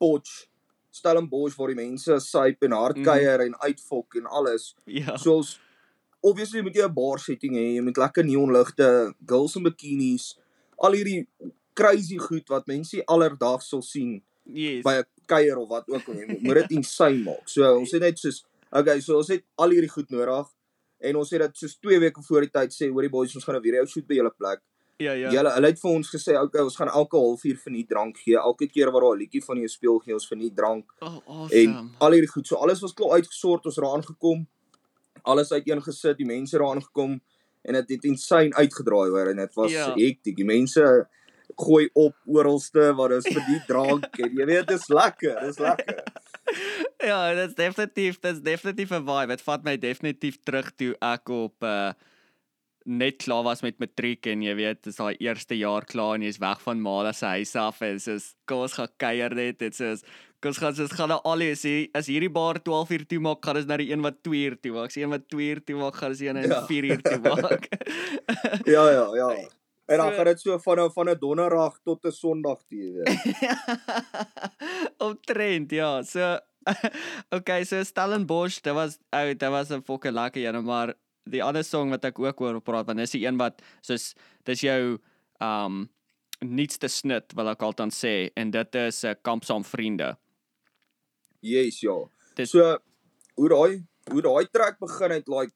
Potch 0.02 0.48
Stellenbosch 0.92 1.56
waar 1.56 1.72
die 1.72 1.78
mense 1.80 2.18
sype 2.20 2.66
en 2.68 2.74
hardkuier 2.76 3.46
en 3.46 3.56
uitfok 3.64 4.16
en 4.20 4.26
alles. 4.28 4.74
ja 4.86 5.16
So 5.18 5.38
ons 5.40 5.60
obviously 6.22 6.62
moet 6.62 6.76
jy 6.76 6.84
'n 6.90 6.94
bar 6.94 7.20
setting 7.20 7.54
hê, 7.56 7.76
jy 7.78 7.82
moet 7.82 7.98
lekker 7.98 8.24
neonligte, 8.26 9.14
girls 9.26 9.56
in 9.56 9.64
bikinis, 9.64 10.36
al 10.78 10.92
hierdie 10.94 11.28
crazy 11.74 12.18
goed 12.18 12.48
wat 12.50 12.68
mense 12.68 13.04
alledaags 13.06 13.70
sal 13.70 13.82
sien 13.82 14.22
yes 14.46 14.84
by 14.84 15.00
'n 15.00 15.06
kuier 15.26 15.58
of 15.58 15.70
wat 15.70 15.88
ook 15.90 16.08
al 16.08 16.16
jy 16.16 16.26
moet 16.40 16.56
dit 16.62 16.72
insane 16.80 17.24
maak. 17.24 17.48
So 17.48 17.64
ons 17.78 17.92
het 17.92 18.02
net 18.02 18.20
soos 18.20 18.44
okay, 18.72 19.00
so 19.00 19.18
ons 19.18 19.30
het 19.32 19.44
al 19.56 19.70
hierdie 19.76 19.92
goed 19.92 20.10
nodig 20.10 20.48
en 21.00 21.16
ons 21.16 21.32
het 21.32 21.42
dit 21.42 21.64
soos 21.64 21.78
2 21.80 22.00
weke 22.00 22.24
voor 22.28 22.46
die 22.46 22.52
tyd 22.52 22.76
sê 22.76 22.90
hoor 22.90 23.08
die 23.08 23.14
boys 23.14 23.36
ons 23.36 23.46
gaan 23.46 23.56
'n 23.56 23.64
video 23.64 23.86
shoot 23.86 24.08
by 24.08 24.16
julle 24.16 24.34
plek. 24.38 24.62
ja 25.02 25.14
ja. 25.14 25.32
Julle 25.32 25.52
hulle 25.56 25.68
het 25.68 25.80
vir 25.80 25.92
ons 25.92 26.10
gesê 26.10 26.38
okay, 26.38 26.62
ons 26.62 26.76
gaan 26.76 26.90
elke 26.90 27.18
halfuur 27.18 27.58
vir 27.58 27.74
nie 27.74 27.86
drank 27.86 28.18
gee. 28.18 28.38
Elke 28.38 28.68
keer 28.68 28.92
wat 28.92 29.02
daar 29.02 29.16
'n 29.16 29.20
liedjie 29.20 29.44
van 29.44 29.58
jou 29.58 29.68
speel 29.68 30.00
gee 30.00 30.14
ons 30.14 30.28
vir 30.28 30.38
nie 30.38 30.52
drank 30.52 30.86
oh, 31.02 31.18
en 31.50 31.70
awesome 31.72 31.90
al 32.00 32.12
hierdie 32.12 32.34
goed. 32.34 32.48
So 32.48 32.56
alles 32.56 32.82
was 32.82 32.94
klaar 32.94 33.18
uitgesort, 33.18 33.66
ons 33.66 33.78
raak 33.78 33.96
aangekom. 33.96 34.48
Alles 35.24 35.52
uiteengesit, 35.52 36.18
die 36.18 36.26
mense 36.26 36.58
raak 36.58 36.76
aangekom 36.76 37.22
en 37.62 37.74
dit 37.74 37.90
het 37.90 38.04
insane 38.06 38.54
uitgedraai 38.54 39.10
hoor 39.10 39.28
en 39.28 39.38
dit 39.38 39.54
was 39.56 39.72
ja. 39.72 39.94
hektiek. 39.96 40.36
Die 40.36 40.46
mense 40.46 41.08
gooi 41.58 41.90
op 41.94 42.16
oralste 42.26 42.94
wat 42.96 43.12
is 43.12 43.28
vir 43.28 43.44
die 43.48 43.62
drank 43.72 44.20
en 44.20 44.38
jy 44.38 44.46
weet 44.46 44.68
dit 44.68 44.78
is 44.80 44.88
lekker, 44.90 45.40
dit 45.42 45.50
is 45.50 45.60
lekker. 45.60 46.04
Ja, 47.02 47.34
dit 47.34 47.48
is 47.50 47.56
definitief, 47.56 48.20
dit 48.20 48.34
is 48.36 48.42
definitief 48.44 48.92
'n 48.92 49.06
vibe. 49.08 49.28
Dit 49.28 49.42
vat 49.42 49.64
my 49.64 49.78
definitief 49.78 50.38
terug 50.44 50.72
toe 50.76 50.96
ek 51.02 51.30
op 51.30 51.64
uh 51.64 51.92
net 52.84 53.18
klaar 53.22 53.44
was 53.46 53.62
met 53.62 53.78
matriek 53.80 54.26
en 54.26 54.42
jy 54.42 54.56
weet, 54.58 54.80
dis 54.84 54.96
daai 54.98 55.16
eerste 55.22 55.54
jaar 55.56 55.86
klaar 55.86 56.16
en 56.16 56.24
jy's 56.26 56.40
weg 56.42 56.60
van 56.66 56.82
ma 56.82 57.12
se 57.14 57.26
huis 57.26 57.56
af 57.56 57.82
en 57.82 58.00
soos 58.00 58.34
kom 58.50 58.64
ons 58.66 58.74
gaan 58.74 58.90
kuier 58.98 59.30
net, 59.36 59.60
dit 59.60 59.76
soos 59.76 60.02
kom 60.42 60.50
ons 60.50 60.58
gaan 60.58 60.74
soos 60.76 60.92
gaan 60.92 61.10
na 61.10 61.20
al 61.24 61.38
die 61.38 61.52
as 61.52 61.62
hier- 61.62 61.90
as 61.94 62.08
hierdie 62.08 62.30
bar 62.34 62.58
12 62.60 62.90
uur 62.92 63.06
toe 63.06 63.20
maak, 63.20 63.46
gaan 63.46 63.58
ons 63.58 63.66
na 63.70 63.78
die 63.78 63.92
een 63.94 64.02
wat 64.02 64.24
2 64.24 64.50
uur 64.50 64.58
toe 64.62 64.72
maak. 64.74 64.90
As 64.90 64.98
een 64.98 65.10
wat 65.10 65.30
2 65.30 65.50
uur 65.54 65.62
toe 65.64 65.76
maak, 65.78 65.96
gaan 65.96 66.10
ons 66.10 66.20
een 66.22 66.38
in 66.38 66.50
Ja. 66.50 66.66
4 66.66 66.84
uur 66.86 67.02
toe 67.02 67.20
maak. 67.20 67.68
Ja 68.66 68.90
ja, 68.90 69.06
ja. 69.16 69.30
En 69.92 69.98
dan 70.00 70.10
So- 70.10 70.16
gaan 70.16 70.26
dit 70.32 70.40
so 70.42 70.58
van 70.64 70.80
'n 70.80 70.92
van 70.96 71.10
'n 71.10 71.20
donderdag 71.20 71.80
tot 71.84 72.06
'n 72.06 72.12
sonderdag 72.12 72.64
toe, 72.70 72.78
jy 72.80 72.92
weet. 72.94 73.10
op 75.08 75.26
trend 75.26 75.72
ja 75.72 76.02
so 76.04 76.38
okay 77.38 77.64
so 77.66 77.84
Stellenbosch 77.84 78.62
dit 78.62 78.74
was 78.74 78.98
ou 79.12 79.34
dit 79.34 79.50
was 79.50 79.70
'n 79.72 79.82
fucking 79.84 80.14
lekker 80.14 80.46
een 80.46 80.64
maar 80.64 80.94
die 81.30 81.44
ander 81.44 81.64
song 81.64 81.90
wat 81.90 82.06
ek 82.06 82.20
ook 82.20 82.42
oor 82.42 82.62
praat 82.62 82.86
want 82.86 82.98
dis 83.00 83.12
die 83.18 83.26
een 83.28 83.38
wat 83.38 83.62
soos 83.82 84.14
dis 84.44 84.62
jou 84.62 84.98
um 85.42 85.90
nuutste 86.42 86.88
snit 86.90 87.34
wil 87.38 87.50
ek 87.50 87.62
altyd 87.62 87.94
sê 87.94 88.30
en 88.36 88.52
dit 88.52 88.76
is 88.76 89.04
'n 89.04 89.08
uh, 89.08 89.16
kamp 89.22 89.44
saam 89.44 89.64
vriende. 89.64 90.18
Yes, 91.42 91.80
ja. 91.82 91.98
Dit- 92.36 92.50
So 92.50 92.78
hoe 93.36 93.50
daai 93.50 93.86
hoe 94.12 94.22
daai 94.22 94.46
trek 94.52 94.80
begin 94.80 95.12
het 95.12 95.28
like 95.28 95.54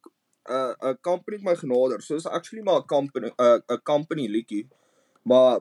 'n 0.48 0.54
uh, 0.54 0.92
'n 0.92 0.98
company 1.02 1.38
my 1.42 1.56
genader. 1.56 2.02
So 2.02 2.16
is 2.16 2.26
actually 2.26 2.64
maar 2.64 2.82
'n 2.82 2.88
company 2.88 3.28
'n 3.28 3.34
uh, 3.40 3.60
'n 3.70 3.82
company 3.84 4.28
liedjie. 4.28 4.68
Maar 5.24 5.60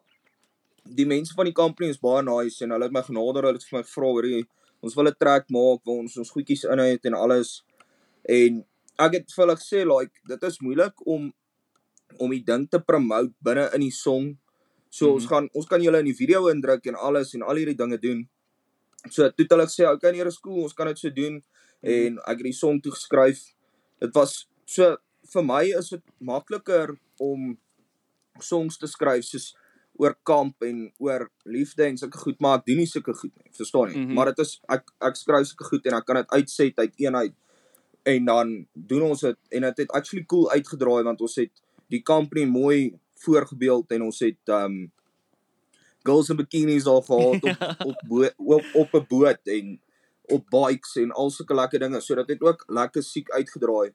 die 0.84 1.06
mense 1.06 1.32
van 1.34 1.44
die 1.44 1.54
company 1.54 1.88
is 1.88 2.00
baie 2.00 2.22
nice 2.22 2.64
en 2.64 2.70
hulle 2.70 2.84
het 2.84 2.92
my 2.92 3.02
genader. 3.02 3.42
Hulle 3.42 3.58
het 3.58 3.64
vir 3.64 3.78
my 3.78 3.84
gevra 3.84 4.10
hoor 4.10 4.26
jy 4.26 4.44
ons 4.84 4.94
wil 4.94 5.08
'n 5.08 5.16
trek 5.18 5.48
maak 5.48 5.80
waar 5.84 6.02
ons 6.04 6.16
ons 6.16 6.30
goedjies 6.30 6.64
in 6.64 6.78
het 6.78 7.04
en 7.04 7.14
alles. 7.14 7.64
En 8.28 8.64
ek 8.98 9.12
het 9.12 9.32
vir 9.32 9.44
hulle 9.44 9.56
gesê 9.56 9.84
like 9.84 10.14
dit 10.28 10.42
is 10.42 10.60
moeilik 10.60 11.06
om 11.06 11.32
om 12.18 12.30
die 12.30 12.44
ding 12.44 12.68
te 12.70 12.78
promote 12.78 13.32
binne 13.40 13.70
in 13.74 13.80
die 13.80 13.90
song. 13.90 14.36
So 14.90 15.04
mm 15.04 15.08
-hmm. 15.08 15.14
ons 15.14 15.24
Mhm. 15.24 15.32
gaan 15.32 15.48
ons 15.52 15.66
kan 15.66 15.82
julle 15.82 15.98
in 15.98 16.10
die 16.12 16.20
video 16.22 16.48
indruk 16.48 16.86
en 16.86 16.94
alles 16.94 17.34
en 17.34 17.42
al 17.42 17.56
hierdie 17.56 17.76
dinge 17.76 17.98
doen. 17.98 18.28
So 19.10 19.28
toe 19.28 19.44
het 19.44 19.50
hulle 19.50 19.66
gesê, 19.66 19.84
"Oké, 19.90 20.10
nee, 20.10 20.24
dis 20.24 20.40
cool, 20.40 20.62
ons 20.62 20.74
kan 20.74 20.86
dit 20.86 20.98
so 20.98 21.10
doen." 21.10 21.42
Mhm. 21.82 21.92
en 21.92 22.18
ek 22.18 22.38
het 22.40 22.42
die 22.42 22.52
song 22.52 22.80
toe 22.80 22.92
geskryf. 22.92 23.54
Dit 24.00 24.14
was 24.14 24.48
so 24.66 24.96
vir 25.32 25.44
my 25.44 25.62
is 25.78 25.90
dit 25.94 26.02
makliker 26.20 26.94
om 27.20 27.54
songs 28.40 28.78
te 28.78 28.90
skryf 28.90 29.24
soos 29.24 29.52
oor 30.00 30.16
kamp 30.26 30.64
en 30.66 30.88
oor 30.98 31.28
liefde 31.46 31.86
en 31.86 31.98
sulke 31.98 32.18
goed, 32.18 32.40
maar 32.42 32.58
ek 32.58 32.66
doen 32.66 32.80
nie 32.82 32.90
sulke 32.90 33.14
goed 33.14 33.30
nie. 33.30 33.52
Verstaan 33.54 33.92
jy? 33.92 33.96
Mm. 33.96 34.06
-hmm. 34.06 34.14
Maar 34.18 34.32
dit 34.32 34.42
is 34.46 34.60
ek 34.68 34.90
ek 35.00 35.16
skryf 35.16 35.46
sulke 35.46 35.68
goed 35.70 35.86
en 35.86 35.98
ek 35.98 36.06
kan 36.06 36.16
dit 36.16 36.30
uitset 36.30 36.78
uit 36.78 36.94
een 36.98 37.16
uit 37.16 37.34
en 38.04 38.24
dan 38.24 38.66
doen 38.72 39.02
ons 39.02 39.20
dit 39.20 39.38
en 39.50 39.62
dit 39.62 39.76
het 39.76 39.90
actually 39.90 40.24
cool 40.24 40.50
uitgedraai 40.50 41.04
want 41.04 41.20
ons 41.20 41.36
het 41.36 41.52
die 41.88 42.02
company 42.02 42.44
mooi 42.44 42.98
voorgebeeld 43.24 43.90
en 43.90 44.02
ons 44.02 44.18
het 44.20 44.48
um 44.48 44.92
girls 46.04 46.28
in 46.28 46.36
bikinis 46.36 46.84
daar 46.84 47.02
gehad 47.02 47.42
op 47.42 47.62
op 47.90 47.98
bo, 48.08 48.28
op 48.36 48.64
op 48.74 48.94
'n 48.94 49.06
boot 49.08 49.40
en 49.46 49.80
op 50.32 50.44
bikes 50.50 50.96
en 50.96 51.12
al 51.12 51.30
sulke 51.30 51.54
lekker 51.54 51.80
dinge. 51.80 52.00
So 52.00 52.14
dit 52.14 52.28
het 52.28 52.42
ook 52.42 52.64
lekker 52.68 53.02
siek 53.02 53.30
uitgedraai. 53.30 53.92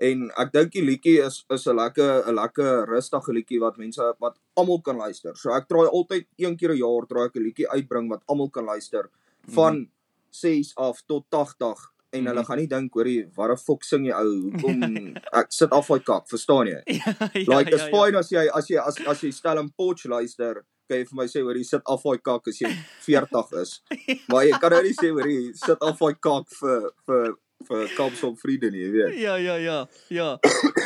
En 0.00 0.30
ek 0.38 0.52
dink 0.52 0.72
die 0.72 0.82
liedjie 0.82 1.18
is 1.26 1.44
is 1.50 1.66
'n 1.68 1.76
lekker 1.76 2.24
'n 2.26 2.34
lekker 2.34 2.86
rustige 2.88 3.32
liedjie 3.32 3.60
wat 3.60 3.76
mense 3.76 4.00
wat 4.18 4.36
almal 4.56 4.80
kan 4.80 4.96
luister. 4.96 5.36
So 5.36 5.50
ek 5.52 5.68
probeer 5.68 5.90
altyd 5.92 6.26
een 6.38 6.56
keer 6.56 6.72
'n 6.72 6.78
jaar 6.78 7.06
probeer 7.06 7.26
ek 7.26 7.36
'n 7.36 7.42
liedjie 7.44 7.68
uitbring 7.68 8.08
wat 8.08 8.22
almal 8.26 8.48
kan 8.50 8.64
luister 8.64 9.10
van 9.48 9.74
mm 9.74 9.84
-hmm. 9.84 9.90
6 10.30 10.72
af 10.76 11.02
tot 11.06 11.24
80 11.28 11.92
en 12.12 12.26
hulle 12.26 12.40
Mhm. 12.40 12.44
gaan 12.46 12.58
nie 12.58 12.66
dink 12.66 12.94
hoorie 12.94 13.26
wat 13.36 13.50
'n 13.50 13.56
fok 13.56 13.84
sing 13.84 14.06
jy 14.06 14.12
ou 14.12 14.50
hoekom 14.50 14.82
ek 15.40 15.46
sit 15.52 15.70
af 15.72 15.86
daai 15.88 16.00
kak 16.02 16.28
verstaan 16.28 16.66
jy 16.66 16.82
ja, 17.46 17.58
like 17.58 17.74
is 17.74 17.82
fine 17.82 18.16
as 18.18 18.30
jy 18.30 18.48
as 18.54 18.68
jy 18.68 18.78
as 18.78 18.96
as 19.06 19.20
jy 19.22 19.30
stel 19.30 19.58
'n 19.58 19.70
potch 19.76 20.04
luister 20.06 20.64
kan 20.88 20.98
jy 20.98 21.04
vir 21.04 21.14
my 21.16 21.26
sê 21.26 21.40
hoor 21.42 21.54
jy 21.56 21.62
sit 21.64 21.82
af 21.86 22.02
daai 22.02 22.18
kak 22.18 22.48
as 22.48 22.58
jy 22.60 22.68
40 23.06 23.52
is 23.62 23.82
maar 24.28 24.44
jy 24.44 24.58
kan 24.58 24.70
nou 24.72 24.82
nie 24.82 24.94
sê 25.02 25.10
hoor 25.10 25.26
jy 25.28 25.52
sit 25.54 25.78
af 25.82 25.98
daai 25.98 26.14
kak 26.20 26.46
vir 26.60 26.90
vir 27.06 27.34
vir 27.68 27.88
kamps 27.96 28.22
op 28.26 28.38
vriende 28.40 28.70
nie 28.70 28.84
jy 28.84 28.90
weet 28.90 29.18
Ja 29.20 29.36
ja 29.36 29.56
ja 29.56 29.78
ja. 30.08 30.38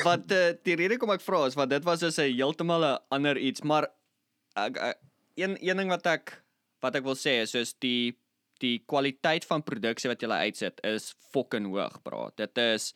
Wat 0.05 0.33
uh, 0.33 0.53
die 0.67 0.77
rede 0.77 0.99
kom 0.99 1.11
ek 1.15 1.23
vra 1.25 1.47
is 1.47 1.55
want 1.59 1.71
dit 1.71 1.85
was 1.85 2.01
dus 2.01 2.19
'n 2.19 2.33
heeltemal 2.35 2.85
'n 2.85 2.99
ander 3.11 3.39
iets, 3.39 3.63
maar 3.63 3.89
ek, 4.57 4.77
ek 4.77 4.99
een 5.37 5.57
een 5.61 5.77
ding 5.77 5.89
wat 5.91 6.07
ek 6.07 6.43
wat 6.83 6.95
ek 6.97 7.05
wil 7.05 7.17
sê 7.17 7.43
is 7.43 7.51
soos 7.51 7.75
die 7.81 8.17
die 8.63 8.79
kwaliteit 8.87 9.45
van 9.45 9.63
produksie 9.63 10.09
wat 10.09 10.23
jy 10.23 10.29
uitsit 10.29 10.81
is 10.85 11.15
fucking 11.33 11.67
hoog, 11.67 12.03
bro. 12.03 12.31
Dit 12.37 12.59
is 12.59 12.93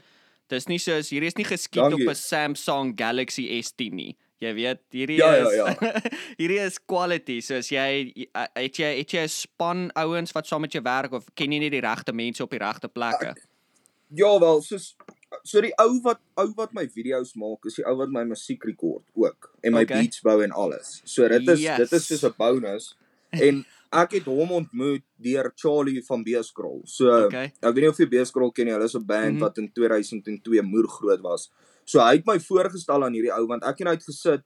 dis 0.49 0.67
nie 0.69 0.79
soos 0.79 1.11
hierdie 1.11 1.29
is 1.29 1.37
nie 1.37 1.45
geskiet 1.45 1.83
op 1.83 1.91
Dankie. 1.91 2.09
'n 2.09 2.15
Samsung 2.15 2.95
Galaxy 2.97 3.49
S10 3.61 3.93
nie. 3.93 4.17
Jy 4.39 4.53
weet, 4.55 4.81
hierdie 4.95 5.17
Ja, 5.19 5.35
ja, 5.35 5.49
is 5.49 5.55
ja. 5.57 6.01
hierdie 6.41 6.61
is 6.63 6.79
quality. 6.79 7.41
Soos 7.41 7.69
jy 7.75 8.13
het 8.55 8.79
jy 8.79 8.91
het 9.01 9.11
jy 9.11 9.25
'n 9.27 9.29
span 9.29 9.91
ouens 9.95 10.33
wat 10.33 10.47
saam 10.47 10.61
met 10.61 10.73
jou 10.73 10.83
werk 10.83 11.13
of 11.13 11.27
ken 11.35 11.53
jy 11.53 11.59
nie 11.59 11.71
die 11.71 11.83
regte 11.83 12.13
mense 12.13 12.43
op 12.43 12.51
die 12.51 12.63
regte 12.63 12.89
plekke? 12.89 13.35
Ja 14.11 14.39
wel 14.41 14.63
soos 14.63 14.97
so 15.45 15.61
die 15.61 15.73
ou 15.79 16.01
wat 16.03 16.21
ou 16.37 16.53
wat 16.57 16.73
my 16.73 16.87
video's 16.89 17.35
maak 17.37 17.67
is 17.67 17.75
die 17.75 17.85
ou 17.87 17.97
wat 17.97 18.09
my 18.09 18.25
musiek 18.25 18.65
rekord 18.65 19.05
ook 19.15 19.51
en 19.63 19.73
my 19.73 19.83
Okay. 19.83 20.01
beats 20.03 20.21
bou 20.25 20.41
en 20.43 20.53
alles 20.53 21.01
so 21.05 21.29
dit 21.29 21.49
is 21.49 21.61
Yes. 21.61 21.79
dit 21.79 21.93
is 21.93 22.07
soos 22.07 22.25
'n 22.25 22.35
bonus 22.39 22.97
en 23.33 23.65
ek 23.93 24.13
het 24.13 24.25
hom 24.25 24.51
ontmoet 24.53 25.03
deur 25.17 25.53
Charlie 25.57 26.03
van 26.03 26.23
Beeskrol 26.25 26.81
so 26.85 27.27
Okay. 27.27 27.53
Ek 27.61 27.75
weet 27.75 27.83
nie 27.85 27.89
of 27.89 27.99
jy 27.99 28.07
Beeskrol 28.09 28.53
ken 28.53 28.67
nie. 28.67 28.73
Hulle 28.73 28.85
is 28.85 28.95
'n 28.95 29.05
band 29.07 29.25
mm. 29.25 29.37
-hmm. 29.37 29.41
wat 29.41 29.59
in 29.59 29.73
2002 29.73 30.63
moer 30.63 30.89
groot 30.89 31.21
was. 31.21 31.51
So 31.85 32.01
hy 32.01 32.17
het 32.17 32.27
my 32.27 32.39
voorgestel 32.41 33.05
aan 33.05 33.13
hierdie 33.13 33.33
ou 33.33 33.47
want 33.47 33.65
ek 33.65 33.81
en 33.81 33.87
hy 33.87 33.93
het 33.95 34.05
gesit. 34.05 34.45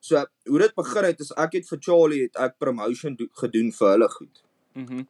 So 0.00 0.24
hoe 0.48 0.58
dit 0.58 0.74
begin 0.74 1.04
het 1.04 1.20
is 1.20 1.32
ek 1.36 1.52
het 1.52 1.68
vir 1.68 1.78
Charlie 1.80 2.22
het 2.22 2.36
ek 2.36 2.58
promotion 2.58 3.14
do, 3.16 3.26
gedoen 3.32 3.72
vir 3.72 3.88
hulle 3.88 4.08
goed. 4.08 4.42
Mhm. 4.74 4.94
Mm 4.94 5.06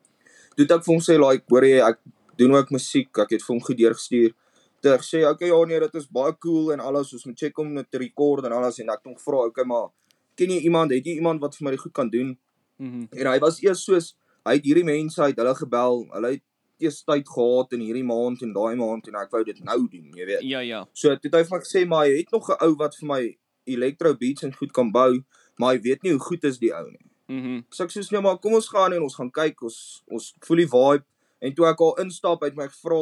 Toe 0.57 0.65
het 0.67 0.71
ek 0.73 0.85
vir 0.85 0.95
hom 0.95 1.01
sê 1.01 1.15
like 1.19 1.45
hoor 1.49 1.65
jy 1.65 1.81
ek 1.81 1.99
doen 2.37 2.55
ook 2.55 2.71
musiek. 2.71 3.11
Ek 3.19 3.37
het 3.37 3.43
vir 3.45 3.55
hom 3.55 3.63
goed 3.65 3.79
deurgestuur. 3.79 4.35
Toe 4.83 4.91
het 4.91 5.01
ek 5.01 5.07
sê 5.07 5.23
okay 5.29 5.49
ja 5.49 5.59
nee 5.69 5.81
dit 5.81 5.99
is 6.01 6.09
baie 6.11 6.35
cool 6.43 6.73
en 6.75 6.81
alles 6.81 7.13
ons 7.13 7.27
moet 7.29 7.39
check 7.39 7.59
om 7.59 7.75
dit 7.75 7.91
te 7.91 7.99
rekord 8.03 8.47
en 8.49 8.53
alles 8.53 8.81
en 8.83 8.89
ek 8.91 9.03
het 9.03 9.11
hom 9.13 9.19
gevra 9.19 9.45
okay 9.47 9.65
maar 9.65 9.93
ken 10.39 10.51
jy 10.51 10.65
iemand 10.67 10.91
het 10.91 11.07
jy 11.07 11.21
iemand 11.21 11.43
wat 11.45 11.55
vir 11.55 11.67
my 11.67 11.75
dit 11.77 11.83
goed 11.85 11.95
kan 11.95 12.11
doen? 12.11 12.33
Mhm. 12.79 13.05
En 13.13 13.31
hy 13.31 13.39
was 13.45 13.61
eers 13.63 13.85
soos 13.85 14.15
hy 14.47 14.57
het 14.59 14.65
hierdie 14.67 14.87
mense 14.87 15.23
uit 15.23 15.39
hulle 15.39 15.55
gebel. 15.55 16.03
Hulle 16.17 16.33
het 16.35 16.43
eers 16.83 17.03
tyd 17.07 17.29
gehad 17.29 17.77
in 17.77 17.85
hierdie 17.87 18.07
maand 18.07 18.43
en 18.43 18.55
daai 18.57 18.75
maand 18.81 19.07
en 19.07 19.21
ek 19.23 19.31
wou 19.31 19.45
dit 19.47 19.63
nou 19.63 19.79
doen, 19.87 20.09
jy 20.19 20.27
weet. 20.27 20.43
Ja 20.49 20.65
ja. 20.67 20.83
So 20.93 21.15
toe 21.15 21.31
het 21.31 21.39
hy 21.39 21.45
vir 21.47 21.57
my 21.57 21.63
gesê 21.63 21.85
maar 21.87 22.09
hy 22.09 22.19
het 22.19 22.35
nog 22.35 22.51
'n 22.51 22.59
ou 22.67 22.75
wat 22.83 22.97
vir 22.99 23.09
my 23.09 23.23
electro 23.67 24.15
beats 24.19 24.43
en 24.43 24.53
goed 24.53 24.73
kan 24.73 24.91
bou, 24.91 25.23
maar 25.59 25.75
hy 25.75 25.81
weet 25.81 26.03
nie 26.03 26.13
hoe 26.13 26.21
goed 26.21 26.45
is 26.45 26.59
die 26.59 26.75
ou 26.75 26.91
nie. 26.91 27.07
Mhm. 27.29 27.65
So 27.71 27.85
ek 27.85 27.91
sê 27.91 28.03
nee 28.11 28.21
maar 28.21 28.39
kom 28.39 28.55
ons 28.55 28.69
gaan 28.69 28.93
en 28.93 29.03
ons 29.03 29.15
gaan 29.15 29.31
kyk, 29.31 29.63
ons 29.63 30.03
ons 30.09 30.35
voel 30.41 30.57
die 30.57 30.73
vibe 30.75 31.07
en 31.43 31.55
toe 31.57 31.67
ek 31.69 31.81
al 31.85 31.97
instap 32.05 32.43
uit 32.47 32.57
my 32.59 32.69
gevra 32.71 33.01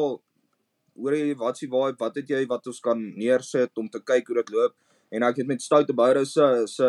hoor 1.01 1.15
jy 1.17 1.35
wat 1.39 1.61
s'ie 1.61 1.69
vibe, 1.71 1.99
wat 2.01 2.17
het 2.19 2.29
jy 2.33 2.43
wat 2.51 2.67
ons 2.67 2.81
kan 2.85 2.99
neersit 3.17 3.77
om 3.81 3.89
te 3.89 4.01
kyk 4.01 4.27
hoe 4.29 4.41
dit 4.41 4.51
loop? 4.57 4.75
En 5.13 5.23
ek 5.27 5.41
het 5.43 5.47
met 5.49 5.63
Stoute 5.63 5.95
Boude 5.97 6.25
se 6.29 6.47
se 6.67 6.89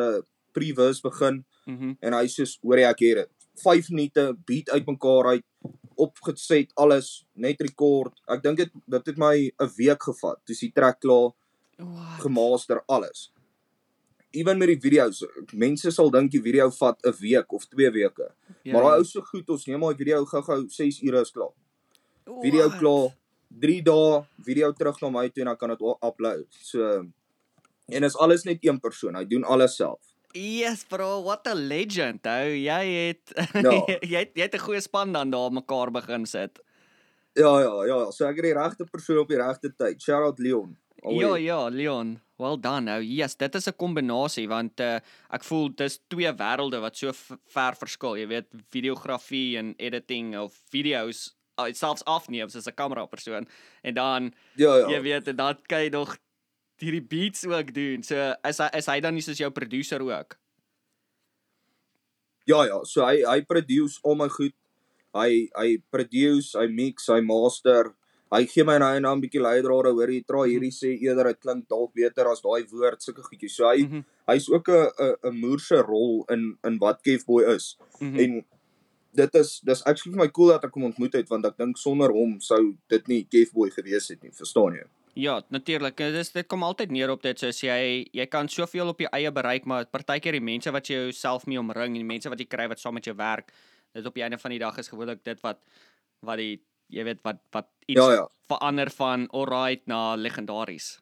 pre-verse 0.56 1.02
begin 1.04 1.44
Mhm. 1.68 1.92
en 2.02 2.14
hy 2.14 2.26
sê 2.28 2.44
hoor 2.64 2.78
jy 2.82 2.88
ek 2.90 3.00
het 3.06 3.18
dit. 3.22 3.30
5 3.64 3.90
minute 3.92 4.34
beat 4.48 4.70
uitmekaar 4.70 5.26
uit 5.36 5.46
opgeset 5.96 6.72
alles 6.76 7.26
net 7.36 7.62
rekord. 7.62 8.14
Ek 8.28 8.42
dink 8.44 8.58
dit 8.58 8.72
dit 8.88 9.06
het 9.06 9.18
my 9.18 9.52
'n 9.60 9.70
week 9.78 10.02
gevat. 10.04 10.40
Dis 10.48 10.60
die 10.60 10.72
track 10.72 11.00
klaar. 11.00 11.32
What? 11.78 12.22
gemaster 12.22 12.84
alles 12.88 13.32
ewen 14.34 14.58
met 14.58 14.68
die 14.68 14.80
video's 14.80 15.24
mense 15.54 15.92
sal 15.92 16.10
dink 16.12 16.32
die 16.32 16.42
video 16.42 16.70
vat 16.72 17.00
'n 17.06 17.14
week 17.22 17.52
of 17.54 17.66
2 17.68 17.92
weke 17.92 18.30
Ja, 18.64 18.74
maar 18.74 18.82
daai 18.84 18.92
ja. 18.94 18.98
ou 18.98 19.04
so 19.04 19.22
goed 19.22 19.50
ons 19.50 19.66
neem 19.68 19.80
daai 19.82 19.96
video 19.96 20.26
gou-gou 20.26 20.68
6 20.70 21.02
ure 21.04 21.22
is 21.22 21.32
klaar 21.32 21.52
video 22.42 22.68
What? 22.70 22.80
klaar 22.80 23.10
3 23.60 23.82
dae 23.84 24.24
video 24.46 24.72
terug 24.72 25.02
na 25.02 25.10
my 25.10 25.30
toe 25.30 25.42
en 25.44 25.48
dan 25.52 25.58
kan 25.58 25.70
dit 25.70 25.82
upload 25.82 26.46
so 26.62 27.06
en 27.92 28.04
is 28.04 28.16
alles 28.16 28.44
net 28.46 28.58
een 28.62 28.80
persoon 28.80 29.16
hy 29.16 29.26
doen 29.26 29.44
alles 29.44 29.76
self 29.76 30.00
Yes 30.34 30.86
bro, 30.88 31.22
what 31.24 31.46
a 31.48 31.54
legend. 31.54 32.26
Ou, 32.26 32.56
jy 32.56 32.86
het 33.12 33.34
Ja. 33.68 33.72
jy 34.02 34.20
het 34.20 34.32
jy 34.36 34.42
het 34.48 34.54
'n 34.56 34.60
goeie 34.64 34.80
span 34.82 35.12
dan 35.12 35.30
daar 35.30 35.52
mekaar 35.52 35.92
begin 35.92 36.26
sit. 36.26 36.60
ja 37.36 37.60
ja 37.60 37.84
ja 37.86 38.12
so 38.12 38.26
ek 38.26 38.36
het 38.36 38.44
die 38.46 38.54
regte 38.54 38.86
persoon 38.86 39.18
op 39.18 39.28
die 39.28 39.38
regte 39.38 39.70
tyd 39.76 40.02
shout 40.02 40.24
out 40.24 40.40
Leon 40.40 40.78
Ja 41.04 41.10
Alweer. 41.10 41.38
ja, 41.42 41.68
Leon. 41.70 42.20
Well 42.42 42.58
done. 42.58 42.90
Nou, 42.90 43.02
yes, 43.06 43.36
dit 43.38 43.56
is 43.56 43.68
'n 43.70 43.78
kombinasie 43.78 44.48
want 44.50 44.80
uh, 44.80 44.98
ek 45.30 45.44
voel 45.46 45.70
dis 45.76 46.00
twee 46.10 46.32
wêrelde 46.34 46.80
wat 46.82 46.98
so 46.98 47.14
ver 47.54 47.76
verskil. 47.78 48.18
Jy 48.18 48.28
weet, 48.28 48.48
videografie 48.74 49.58
en 49.58 49.76
editing 49.78 50.34
of 50.38 50.58
videos 50.74 51.36
uh, 51.60 51.70
selfs 51.74 52.04
afneem 52.06 52.50
as 52.50 52.68
'n 52.68 52.74
kamera 52.74 53.06
persoon 53.06 53.48
en 53.84 53.94
dan 53.94 54.34
ja 54.56 54.76
ja 54.78 54.88
jy 54.90 55.02
weet 55.02 55.28
en 55.28 55.36
dan 55.36 55.58
kan 55.68 55.84
jy 55.86 55.90
nog 55.90 56.18
hierdie 56.82 57.06
beats 57.06 57.46
ook 57.46 57.74
doen. 57.74 58.04
So 58.04 58.34
is 58.44 58.58
hy 58.58 58.70
is 58.78 58.90
hy 58.90 59.00
dan 59.00 59.14
nie 59.14 59.22
soos 59.22 59.38
jou 59.38 59.52
producer 59.52 60.02
ook? 60.02 60.38
Ja 62.46 62.66
ja, 62.66 62.84
so 62.84 63.06
hy 63.06 63.22
hy 63.22 63.42
produce 63.46 64.00
al 64.04 64.16
my 64.16 64.30
goed. 64.30 64.56
Hy 65.14 65.50
hy 65.54 65.78
produce, 65.92 66.58
hy 66.58 66.68
mix, 66.68 67.08
hy 67.08 67.22
master. 67.22 67.94
Hy 68.32 68.46
gee 68.48 68.64
my 68.64 68.78
nou 68.80 68.96
en 68.96 69.04
dan 69.04 69.18
'n 69.18 69.22
bietjie 69.22 69.42
leidrade 69.42 69.92
hoor 69.92 70.08
jy, 70.10 70.22
try 70.24 70.48
hierdie 70.48 70.72
sê 70.72 70.96
eerder 71.02 71.26
dit 71.26 71.40
klink 71.42 71.68
dalk 71.68 71.94
beter 71.94 72.28
as 72.32 72.42
daai 72.42 72.64
woord 72.72 73.02
sulke 73.04 73.22
goedjies. 73.22 73.52
So 73.56 73.68
hy 73.68 73.84
Mhm. 73.84 74.04
hy's 74.28 74.50
ook 74.50 74.70
'n 74.70 74.90
'n 75.00 75.16
'n 75.24 75.40
moerse 75.42 75.82
rol 75.84 76.26
in 76.30 76.58
in 76.64 76.78
wat 76.80 77.02
Kefboy 77.04 77.44
is. 77.56 77.78
Mhm. 78.00 78.20
En 78.20 78.46
dit 79.14 79.36
is 79.36 79.60
dis 79.60 79.84
actually 79.84 80.16
vir 80.16 80.24
my 80.26 80.32
cool 80.32 80.48
dat 80.48 80.64
ek 80.64 80.74
hom 80.74 80.84
ontmoet 80.86 81.14
het 81.14 81.28
want 81.30 81.46
ek 81.46 81.58
dink 81.58 81.78
sonder 81.78 82.10
hom 82.12 82.40
sou 82.40 82.76
dit 82.88 83.08
nie 83.08 83.24
Kefboy 83.30 83.70
gewees 83.70 84.08
het 84.08 84.24
nie, 84.24 84.32
verstaan 84.32 84.74
jy? 84.74 84.86
Ja, 85.14 85.42
natuurlik. 85.50 85.98
Dit 85.98 86.16
is 86.16 86.32
dit 86.32 86.48
kom 86.48 86.64
altyd 86.64 86.90
neer 86.92 87.10
op 87.10 87.22
dit 87.22 87.38
soos 87.40 87.60
jy 87.62 88.08
jy 88.14 88.26
kan 88.28 88.48
soveel 88.48 88.88
op 88.88 89.00
jou 89.00 89.10
eie 89.12 89.32
bereik, 89.32 89.66
maar 89.66 89.86
partykeer 89.86 90.32
die 90.32 90.40
mense 90.40 90.72
wat 90.72 90.88
jy 90.88 90.96
jouself 90.96 91.46
mee 91.48 91.60
omring 91.60 91.88
en 91.96 92.08
die 92.08 92.14
mense 92.14 92.30
wat 92.30 92.40
jy 92.40 92.46
kry 92.48 92.68
wat 92.70 92.80
saam 92.80 92.94
met 92.94 93.04
jou 93.04 93.16
werk, 93.18 93.52
dit 93.94 94.06
op 94.06 94.14
die 94.14 94.24
einde 94.24 94.38
van 94.38 94.52
die 94.52 94.60
dag 94.60 94.78
is 94.78 94.88
gewoonlik 94.88 95.22
dit 95.24 95.42
wat 95.42 95.58
wat 96.24 96.38
die 96.38 96.62
jy 96.92 97.06
weet 97.08 97.22
wat 97.28 97.42
wat 97.56 97.70
iets 97.88 98.00
Ja 98.00 98.12
ja. 98.14 98.28
verander 98.52 98.92
van 98.92 99.28
alright 99.32 99.88
na 99.88 100.16
legendaries. 100.16 101.00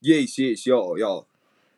Yes, 0.00 0.36
yes, 0.36 0.64
ja, 0.64 0.80
ja. 0.96 1.24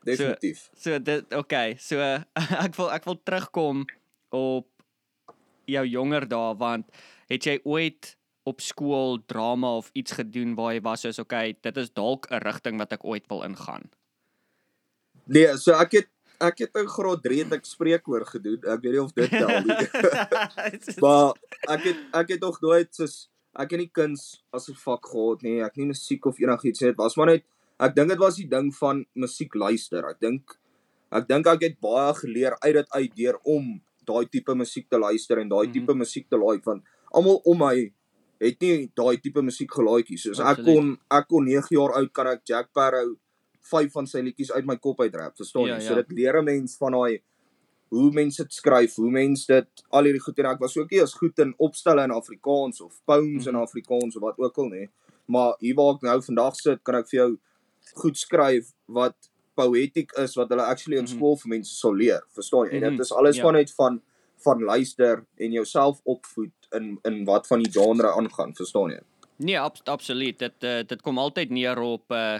definitief. 0.04 0.68
So 0.74 0.98
dit 0.98 1.34
okay, 1.34 1.76
so 1.78 1.98
ek 2.66 2.76
wil 2.78 2.90
ek 2.94 3.06
wil 3.06 3.18
terugkom 3.22 3.84
op 4.34 4.68
jou 5.70 5.84
jonger 5.86 6.26
dae 6.28 6.54
want 6.58 6.90
het 7.30 7.46
jy 7.46 7.58
ooit 7.64 8.16
op 8.42 8.60
skool 8.60 9.20
drama 9.30 9.76
of 9.78 9.90
iets 9.94 10.16
gedoen 10.18 10.56
waar 10.58 10.74
jy 10.74 10.82
was 10.82 11.04
soos 11.06 11.22
okay, 11.22 11.54
dit 11.62 11.76
is 11.78 11.92
dalk 11.94 12.26
'n 12.30 12.42
rigting 12.42 12.78
wat 12.82 12.92
ek 12.92 13.04
ooit 13.04 13.26
wil 13.30 13.46
ingaan. 13.46 13.90
Nee, 15.30 15.54
so 15.56 15.78
ek 15.78 15.92
het 15.92 16.08
ek 16.42 16.58
het 16.64 16.76
in 16.80 16.88
graad 16.90 17.22
3 17.24 17.38
het 17.44 17.52
ek 17.56 17.64
spreekwoord 17.68 18.28
gedoen. 18.34 18.58
Ek 18.66 18.80
weet 18.82 18.92
nie 18.96 19.02
of 19.02 19.12
dit 19.14 19.30
tel 19.30 19.52
nie. 19.62 19.86
maar 21.04 21.32
ek 21.70 21.84
het 21.88 22.00
ek 22.22 22.34
het 22.34 22.40
nog 22.42 22.58
nooit 22.64 22.90
soos 22.94 23.28
ek 23.54 23.74
het 23.74 23.80
nie 23.82 23.90
kuns 23.92 24.42
as 24.52 24.68
'n 24.70 24.74
vak 24.84 25.06
gehad 25.12 25.42
nie. 25.46 25.60
Ek 25.62 25.76
nie 25.76 25.86
musiek 25.92 26.26
of 26.26 26.38
enigiets 26.40 26.80
nie. 26.82 26.90
Dit 26.90 26.98
was 26.98 27.16
maar 27.16 27.26
net 27.34 27.44
ek 27.80 27.94
dink 27.96 28.08
dit 28.14 28.18
was 28.18 28.36
die 28.36 28.48
ding 28.48 28.72
van 28.74 29.04
musiek 29.14 29.54
luister. 29.54 30.04
Ek 30.10 30.20
dink 30.20 30.58
ek 31.12 31.28
dink 31.28 31.46
ek 31.46 31.62
het 31.62 31.80
baie 31.80 32.14
geleer 32.14 32.56
uit 32.62 32.74
dit 32.74 32.88
uit 32.90 33.16
deur 33.16 33.38
om 33.44 33.80
daai 34.06 34.26
tipe 34.26 34.54
musiek 34.54 34.88
te 34.90 34.98
luister 34.98 35.38
en 35.38 35.48
daai 35.48 35.66
Mhm. 35.66 35.72
tipe 35.72 35.94
musiek 35.94 36.28
te 36.28 36.36
like 36.38 36.64
want 36.64 36.82
almal 37.14 37.40
om 37.44 37.58
my 37.58 37.92
het 38.40 38.60
nie 38.60 38.90
daai 38.96 39.20
tipe 39.22 39.42
musiek 39.42 39.70
gelaaitjie 39.70 40.18
soos 40.18 40.40
ek 40.40 40.46
Absoluut. 40.58 40.66
kon 40.74 40.98
ek 41.10 41.28
kon 41.28 41.44
9 41.44 41.68
jaar 41.70 41.92
oud 42.00 42.12
kan 42.12 42.26
ek 42.26 42.40
Jack 42.44 42.68
Sparrow 42.72 43.14
vyf 43.70 43.92
van 43.92 44.06
sy 44.06 44.20
liedjies 44.20 44.52
uit 44.52 44.66
my 44.66 44.76
kop 44.76 45.00
uitrap 45.00 45.36
verstaan 45.36 45.62
jy 45.68 45.76
Ja, 45.78 45.80
so 45.80 45.94
ja. 45.94 46.02
dit 46.02 46.12
leer 46.12 46.38
'n 46.40 46.44
mens 46.44 46.76
van 46.76 46.92
daai 46.92 47.20
hoe 47.92 48.10
mense 48.12 48.42
dit 48.42 48.52
skryf 48.52 48.94
hoe 48.96 49.10
mense 49.10 49.46
dit 49.46 49.84
al 49.90 50.04
hierdie 50.04 50.20
goed 50.20 50.38
en 50.38 50.46
ek 50.46 50.60
was 50.60 50.76
ook 50.76 50.90
nie 50.90 51.02
as 51.02 51.14
goed 51.14 51.38
in 51.38 51.54
opstelle 51.58 52.02
in 52.04 52.10
Afrikaans 52.10 52.80
of 52.80 53.00
poems 53.04 53.46
in 53.46 53.54
Mhm. 53.54 53.62
Afrikaans 53.62 54.16
of 54.16 54.22
wat 54.22 54.38
ook 54.38 54.58
al 54.58 54.68
nie 54.68 54.88
maar 55.28 55.54
hier 55.60 55.74
waar 55.74 55.94
ek 55.94 56.02
nou 56.02 56.20
vandag 56.22 56.54
sit 56.56 56.82
kan 56.84 56.94
ek 56.94 57.08
vir 57.10 57.18
jou 57.20 57.38
goed 57.94 58.16
skryf 58.16 58.72
wat 58.88 59.14
poetic 59.56 60.12
is 60.18 60.34
wat 60.36 60.48
hulle 60.48 60.62
actually 60.62 60.96
in 60.98 61.04
Mhm. 61.04 61.16
skool 61.18 61.36
vir 61.36 61.48
mense 61.48 61.74
sal 61.74 61.94
leer 61.94 62.22
verstaan 62.34 62.66
jy 62.70 62.76
en 62.76 62.80
Mhm, 62.82 62.96
dit 62.96 63.00
is 63.00 63.12
alles 63.12 63.36
ja. 63.36 63.42
van 63.42 63.52
net 63.54 63.70
van 63.74 64.02
van 64.44 64.60
luister 64.62 65.24
en 65.38 65.52
jouself 65.52 66.00
opvoed 66.04 66.50
in 66.72 66.98
in 67.04 67.24
wat 67.24 67.46
van 67.46 67.62
die 67.62 67.70
genre 67.72 68.12
aangaan 68.16 68.54
verstaan 68.54 68.90
jy 68.90 69.00
Nee, 69.38 69.58
ab 69.58 69.76
absoluut. 69.84 70.38
Dit 70.38 70.52
uh, 70.62 70.82
dit 70.86 71.02
kom 71.02 71.18
altyd 71.18 71.50
neer 71.50 71.78
op 71.80 72.04
uh 72.10 72.38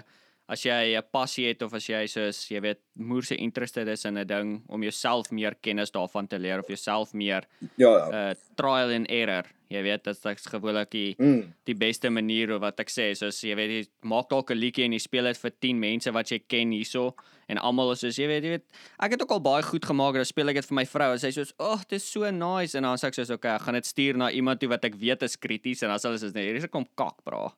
as 0.51 0.63
jy 0.65 0.97
'n 0.97 1.03
passie 1.11 1.47
het 1.47 1.61
of 1.63 1.73
as 1.73 1.87
jy 1.87 2.05
soos 2.07 2.47
jy 2.51 2.59
weet 2.59 2.79
moerse 2.99 3.35
interested 3.35 3.87
is 3.87 4.05
in 4.05 4.17
'n 4.17 4.27
ding 4.27 4.63
om 4.67 4.83
jouself 4.83 5.31
meer 5.31 5.55
kennis 5.61 5.91
daarvan 5.91 6.27
te 6.27 6.37
leer 6.37 6.59
of 6.59 6.67
jouself 6.67 7.13
meer 7.13 7.43
ja 7.77 7.91
ja. 7.97 8.31
uh 8.31 8.33
trial 8.55 8.91
and 8.91 9.09
error. 9.09 9.45
Jy 9.69 9.81
weet 9.81 10.03
dit 10.03 10.25
is 10.25 10.45
gewoonlik 10.45 10.91
die 10.91 11.15
mm, 11.17 11.53
die 11.65 11.73
beste 11.73 12.09
manier 12.09 12.53
of 12.53 12.61
wat 12.61 12.79
ek 12.79 12.89
sê 12.89 13.15
soos 13.15 13.41
jy 13.41 13.55
weet 13.55 13.71
jy 13.71 13.87
maak 14.03 14.29
dalk 14.29 14.51
'n 14.51 14.59
liedjie 14.59 14.85
en 14.85 14.93
jy 14.93 14.99
speel 14.99 15.23
dit 15.23 15.37
vir 15.37 15.51
10 15.59 15.79
mense 15.79 16.11
wat 16.11 16.29
jy 16.29 16.39
ken 16.39 16.71
hierso 16.71 17.15
en 17.47 17.57
almal 17.57 17.91
is 17.91 17.99
soos 17.99 18.19
jy 18.19 18.27
weet 18.27 18.43
jy 18.43 18.49
weet 18.49 18.65
ek 18.99 19.11
het 19.11 19.21
ook 19.21 19.31
al 19.31 19.41
baie 19.41 19.63
goed 19.63 19.85
gemaak 19.85 20.13
en 20.13 20.21
dan 20.21 20.25
speel 20.25 20.49
ek 20.49 20.55
dit 20.61 20.69
vir 20.69 20.75
my 20.75 20.85
vrou 20.85 21.11
en 21.13 21.19
sy 21.19 21.31
sê 21.31 21.41
soos 21.41 21.55
ag 21.57 21.79
oh, 21.79 21.81
dit 21.89 21.97
is 21.97 22.11
so 22.11 22.29
nice. 22.29 22.77
En 22.77 22.83
dan 22.83 22.97
sê 22.97 23.07
ek 23.07 23.15
soos 23.15 23.31
okay 23.31 23.55
ek 23.55 23.61
gaan 23.65 23.79
dit 23.79 23.85
stuur 23.85 24.17
na 24.17 24.29
iemand 24.29 24.59
toe 24.59 24.69
wat 24.69 24.85
ek 24.85 24.95
weet 24.99 25.23
is 25.23 25.37
krities 25.37 25.81
en 25.83 25.89
dan 25.89 25.97
sê 25.97 26.11
hulle 26.11 26.19
soos 26.19 26.35
nee 26.35 26.51
hier 26.51 26.59
is 26.59 26.67
'n 26.67 26.69
kom 26.69 26.85
kak 26.95 27.23
bra. 27.23 27.49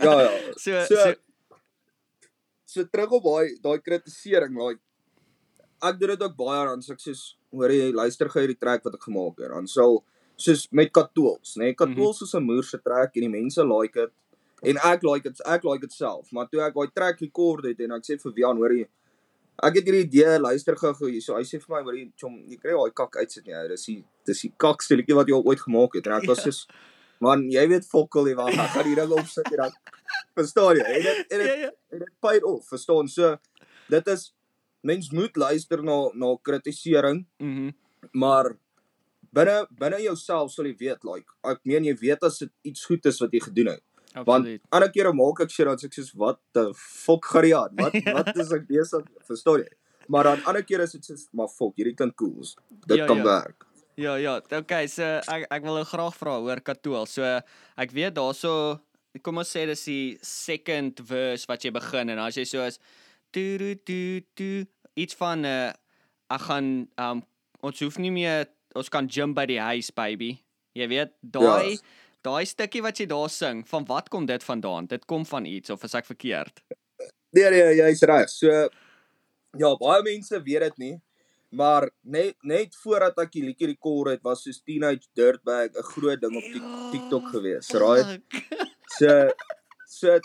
Ja 0.00 0.14
ja. 0.22 0.30
So, 0.58 0.72
so 0.86 0.94
so 0.94 1.27
so 2.68 2.84
terug 2.92 3.16
op 3.18 3.24
daai 3.30 3.56
daai 3.64 3.78
kritisering 3.88 4.54
like 4.60 4.80
ek 5.88 5.98
doen 6.00 6.12
dit 6.14 6.22
ook 6.26 6.36
baie 6.38 6.62
dan 6.68 6.84
ek 6.94 7.02
soos 7.06 7.24
hoor 7.54 7.72
jy 7.72 7.90
luister 7.96 8.28
gou 8.32 8.42
hierdie 8.44 8.60
track 8.60 8.84
wat 8.86 8.98
ek 8.98 9.08
gemaak 9.08 9.40
het 9.44 9.52
dan 9.54 9.68
sal 9.74 10.00
soos 10.38 10.66
met 10.78 10.92
Katools 10.94 11.56
nê 11.58 11.70
nee? 11.70 11.78
Katools 11.82 12.22
is 12.26 12.34
'n 12.34 12.44
moerse 12.44 12.78
track 12.84 13.16
en 13.16 13.26
die 13.26 13.34
mense 13.38 13.64
like 13.72 13.94
dit 13.94 14.12
en 14.70 14.76
ek 14.92 15.02
like 15.06 15.24
dit 15.28 15.40
ek 15.46 15.64
like 15.64 15.82
dit 15.86 15.92
self 15.96 16.32
maar 16.32 16.48
toe 16.52 16.60
ek 16.66 16.74
daai 16.78 16.90
track 17.00 17.20
rekord 17.26 17.64
het 17.70 17.80
en 17.86 17.92
ek 17.98 18.04
sê 18.08 18.18
vir 18.22 18.32
Wian 18.40 18.56
hoor 18.62 18.74
jy 18.78 18.86
ek 19.68 19.74
het 19.80 19.86
hierdie 19.90 20.04
idee 20.06 20.38
luister 20.38 20.76
gou 20.82 20.92
gou 21.00 21.08
hierso 21.10 21.34
hy 21.38 21.42
sê 21.46 21.58
vir 21.62 21.72
my 21.76 21.82
hoor 21.86 21.96
jy 21.98 22.04
chom 22.20 22.36
jy 22.50 22.58
kry 22.62 22.74
daai 22.76 22.92
kak 23.00 23.16
uitsit 23.22 23.46
nie 23.46 23.56
ou 23.58 23.68
dis 23.72 23.86
die 23.90 23.98
dis 24.26 24.42
die 24.44 24.52
kakste 24.66 24.98
liedjie 24.98 25.16
wat 25.18 25.26
jy 25.30 25.34
al 25.38 25.46
ooit 25.50 25.62
gemaak 25.66 25.94
het 25.98 26.06
en 26.06 26.18
ek 26.20 26.28
was 26.30 26.38
Ja. 26.44 26.50
soos 26.50 26.66
man 27.20 27.48
jy 27.50 27.64
weet 27.72 27.86
fokkel 27.94 28.28
jy 28.30 28.36
wag 28.38 28.54
ek 28.54 28.70
gaan 28.76 28.86
hier 28.86 29.00
ding 29.02 29.14
opsit 29.18 29.46
en 29.52 29.62
dan 29.64 29.72
verstaan 30.38 30.78
jy 30.80 30.86
en 30.96 31.02
dit 31.08 31.34
en 31.34 31.38
dit 31.44 31.50
ja 31.50 31.58
ja 31.66 31.70
en 31.92 32.04
dit 32.06 32.14
paid 32.24 32.44
off, 32.46 32.68
verstaan? 32.72 33.08
So 33.10 33.34
dit 33.92 34.08
is 34.14 34.28
mens 34.86 35.10
moet 35.12 35.36
luister 35.36 35.82
na 35.82 35.98
na 36.14 36.34
kritisering, 36.42 37.26
mhm 37.42 37.74
maar 38.14 38.52
binne 39.34 39.66
binne 39.80 39.98
jouself 40.00 40.52
sal 40.54 40.66
jy 40.68 40.74
weet 40.80 41.02
like 41.04 41.26
ek 41.50 41.58
meen 41.68 41.84
jy 41.88 41.94
weet 42.00 42.22
as 42.28 42.38
dit 42.44 42.52
iets 42.70 42.84
goed 42.88 43.06
is 43.10 43.18
wat 43.20 43.34
jy 43.34 43.40
gedoen 43.48 43.72
het. 43.74 43.82
Want 44.14 44.46
absoluut 44.46 44.62
ander 44.78 44.90
kere 44.94 45.12
maak 45.18 45.42
ek 45.44 45.52
shit 45.52 45.66
dan 45.68 45.80
sê 45.82 45.90
ek 45.90 45.98
soos 45.98 46.12
wat 46.22 46.38
the 46.56 46.64
fuck 46.78 47.26
gaan 47.32 47.48
jy 47.50 47.58
aan? 47.58 47.74
Wat 47.82 47.98
wat 48.18 48.30
is 48.44 48.52
ek 48.56 48.64
besig? 48.70 49.04
Verstaan 49.28 49.64
jy? 49.64 49.68
Maar 50.08 50.30
dan 50.30 50.44
ander 50.48 50.64
kere 50.64 50.86
is 50.88 50.94
dit 50.96 51.04
soos 51.10 51.26
maar 51.36 51.50
fuck, 51.52 51.74
hierdie 51.76 51.96
klink 51.98 52.14
cool. 52.16 52.38
Dit 52.86 53.02
Ja, 53.02 53.06
kan 53.10 53.20
ja. 53.20 53.26
werk. 53.28 53.66
Ja 53.98 54.14
ja, 54.22 54.36
okay, 54.54 54.86
so 54.86 55.02
ek 55.02 55.48
ek 55.50 55.64
wil 55.66 55.80
nou 55.80 55.84
graag 55.90 56.14
vra 56.16 56.36
oor 56.46 56.60
Katoel. 56.62 57.06
So 57.10 57.26
ek 57.76 57.90
weet 57.92 58.14
daarso 58.16 58.78
kom 59.22 59.38
ons 59.38 59.50
sê 59.56 59.66
dis 59.66 59.84
die 59.84 60.18
second 60.22 61.00
verse 61.08 61.46
wat 61.48 61.64
jy 61.64 61.70
begin 61.74 62.10
en 62.10 62.18
as 62.18 62.36
jy 62.36 62.44
so 62.44 62.64
is 62.66 62.78
tu 63.32 63.58
tu 63.58 63.74
tu 63.84 64.20
tu 64.36 64.48
iets 64.96 65.14
van 65.14 65.44
uh, 65.44 65.72
ek 66.30 66.40
gaan 66.48 66.88
um 66.98 67.22
ons 67.62 67.80
hoef 67.80 67.98
nie 67.98 68.10
meer 68.14 68.46
ons 68.76 68.88
kan 68.88 69.08
gym 69.08 69.32
by 69.34 69.46
die 69.46 69.58
huis 69.60 69.90
baby. 69.90 70.38
Jy 70.74 70.86
weet, 70.88 71.12
daai 71.22 71.72
Ja. 71.72 71.78
daai 72.22 72.44
stukkie 72.46 72.82
wat 72.82 72.98
jy 73.00 73.06
daar 73.06 73.28
sing, 73.30 73.64
van 73.66 73.84
wat 73.88 74.08
kom 74.10 74.26
dit 74.26 74.42
vandaan? 74.44 74.86
Dit 74.86 75.06
kom 75.06 75.24
van 75.26 75.44
iets 75.46 75.70
of 75.70 75.82
is 75.84 75.94
ek 75.94 76.06
verkeerd? 76.06 76.60
Nee 77.32 77.50
nee, 77.50 77.74
jy's 77.76 78.02
reg. 78.02 78.28
So 78.30 78.48
ja, 79.58 79.70
baie 79.80 80.02
mense 80.02 80.38
weet 80.44 80.60
dit 80.60 80.78
nie. 80.78 80.94
Maar 81.50 81.88
net 82.04 82.36
net 82.44 82.74
voordat 82.82 83.18
ek 83.18 83.32
die 83.32 83.42
liedjie 83.42 83.66
rekord 83.70 84.10
het, 84.12 84.22
was 84.22 84.42
soos 84.44 84.60
Teenage 84.62 85.08
Dirtbag 85.16 85.70
'n 85.74 85.82
groot 85.94 86.20
ding 86.20 86.36
op 86.36 86.44
Tik- 86.52 86.92
TikTok 86.92 87.30
gewees, 87.32 87.70
right? 87.72 88.20
So 88.98 89.30
so 89.88 90.18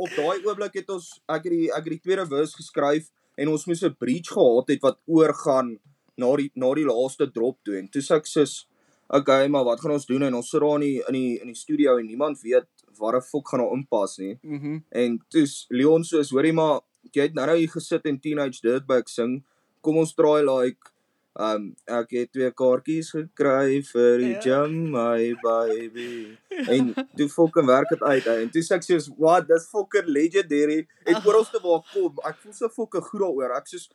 op 0.00 0.10
daai 0.16 0.40
oomblik 0.46 0.80
het 0.80 0.90
ons 0.94 1.12
ek 1.28 1.44
het 1.44 1.52
die 1.52 1.68
ek 1.70 1.84
het 1.84 1.94
die 1.96 2.02
tweede 2.06 2.26
verse 2.30 2.56
geskryf 2.56 3.10
en 3.36 3.52
ons 3.52 3.66
moes 3.66 3.82
'n 3.84 3.96
bridge 3.98 4.32
gehad 4.32 4.68
het 4.68 4.82
wat 4.82 4.98
oorgaan 5.06 5.78
na 6.16 6.36
die 6.36 6.50
na 6.54 6.74
die 6.74 6.86
laaste 6.86 7.26
drop 7.32 7.58
toe 7.64 7.76
en 7.78 7.88
toe 7.88 8.02
sê 8.02 8.16
ek 8.16 8.26
soos 8.26 8.66
okay, 9.10 9.48
maar 9.48 9.64
wat 9.64 9.80
gaan 9.80 9.96
ons 9.96 10.06
doen 10.06 10.22
en 10.22 10.34
ons 10.34 10.50
sit 10.50 10.60
daar 10.60 10.78
in 10.78 10.86
die 10.86 11.02
in 11.08 11.14
die 11.18 11.40
in 11.40 11.50
die 11.50 11.58
studio 11.58 11.98
en 11.98 12.06
niemand 12.06 12.40
weet 12.42 12.68
waar 12.98 13.16
'n 13.16 13.22
fok 13.22 13.48
gaan 13.48 13.60
daar 13.60 13.72
inpas 13.72 14.18
nie. 14.18 14.38
Mhm. 14.42 14.78
En 14.88 15.24
toe's 15.28 15.66
Leon 15.68 16.04
soos 16.04 16.30
hoorie 16.30 16.52
maar 16.52 16.80
jy 17.12 17.22
het 17.22 17.34
nou 17.34 17.46
nou 17.46 17.56
hier 17.58 17.70
gesit 17.70 18.06
en 18.06 18.20
Teenage 18.20 18.60
Dirtbag 18.62 19.08
sing. 19.08 19.42
Kom 19.80 19.96
ons 19.96 20.14
draai 20.14 20.42
like 20.44 20.90
um 21.38 21.68
ek 21.86 22.10
het 22.10 22.32
twee 22.34 22.50
kaartjies 22.50 23.10
gekry 23.14 23.82
vir 23.86 24.18
die 24.18 24.32
Ja. 24.34 24.40
gym 24.40 24.90
my 24.90 25.34
baby. 25.42 26.36
En 26.66 26.92
toe 27.16 27.28
fucking 27.28 27.66
werk 27.66 27.88
dit 27.88 28.02
uit 28.02 28.26
en 28.26 28.50
toe 28.50 28.62
sê 28.62 28.74
ek 28.74 28.82
soos 28.82 29.08
what 29.16 29.46
dis 29.48 29.68
fucking 29.70 30.08
legendary 30.10 30.86
en 31.06 31.14
Ag. 31.20 31.26
oralste 31.26 31.60
waar 31.62 31.78
ek 31.84 31.92
kom 31.94 32.18
ek 32.26 32.36
voel 32.42 32.52
so 32.52 32.68
fucking 32.68 33.04
goed 33.12 33.20
daaroor 33.22 33.56
ek 33.56 33.66
soos 33.70 33.88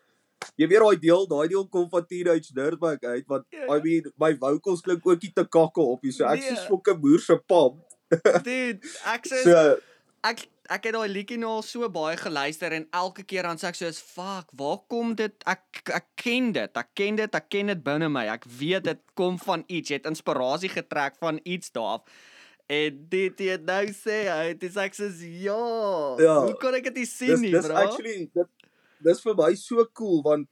jy 0.57 0.67
weet 0.71 0.79
daai 0.85 0.99
deel 1.03 1.27
daai 1.27 1.47
deel 1.51 1.67
kom 1.67 1.89
van 1.89 2.05
Teenage 2.07 2.53
Dirtbag 2.55 3.03
uit 3.03 3.25
wat 3.27 3.43
Ja. 3.51 3.67
I 3.75 3.81
mean 3.83 4.11
my 4.17 4.31
vocals 4.37 4.81
klink 4.81 5.05
ook 5.05 5.21
nie 5.21 5.33
te 5.35 5.43
kakke 5.45 5.81
op 5.81 6.01
hier 6.07 6.13
so 6.13 6.23
ek 6.25 6.39
Nee. 6.39 6.49
soos 6.55 6.65
fucking 6.71 7.01
boer 7.01 7.19
se 7.19 7.35
pap 7.47 7.75
Dude, 8.43 8.79
ek 9.11 9.27
sê 9.27 9.43
so 9.47 9.77
ek 10.23 10.47
ek 10.73 10.87
het 10.87 10.95
daai 10.95 11.09
liedjie 11.11 11.37
nou 11.41 11.51
al 11.57 11.65
so 11.65 11.87
baie 11.93 12.17
geluister 12.19 12.73
en 12.75 12.87
elke 12.95 13.25
keer 13.27 13.47
dan 13.47 13.59
sê 13.61 13.69
ek 13.71 13.79
soos 13.79 13.99
fuck, 14.01 14.51
waar 14.59 14.79
kom 14.91 15.13
dit? 15.17 15.35
Ek 15.49 15.81
ek 15.93 16.07
ken 16.21 16.51
dit. 16.55 16.79
Ek 16.81 16.93
ken 16.97 17.19
dit. 17.19 17.37
Ek 17.39 17.49
ken 17.49 17.73
dit 17.73 17.83
binne 17.85 18.09
my. 18.11 18.25
Ek 18.33 18.47
weet 18.59 18.87
dit 18.87 19.01
kom 19.19 19.37
van 19.41 19.65
iets. 19.67 19.91
Jy 19.91 20.01
het 20.01 20.09
inspirasie 20.09 20.71
getrek 20.73 21.19
van 21.21 21.41
iets 21.43 21.73
daar 21.75 21.99
af. 21.99 22.17
En 22.65 23.01
dit 23.11 23.45
jy 23.45 23.57
nou 23.61 23.83
sê, 23.93 24.23
hy 24.31 24.53
dis 24.57 24.77
ek 24.81 24.97
soos 24.97 25.21
ja. 25.21 25.61
Ja. 26.21 26.37
Hoe 26.47 26.55
kon 26.61 26.77
ek 26.77 26.89
dit 26.89 27.05
sien 27.05 27.35
dis 27.35 27.45
nie, 27.45 27.53
dis 27.53 27.67
bro? 27.69 27.77
actually 27.85 28.25
dit 28.33 28.69
dis 29.05 29.21
vir 29.21 29.35
my 29.37 29.51
so 29.59 29.85
cool 29.93 30.23
want 30.25 30.47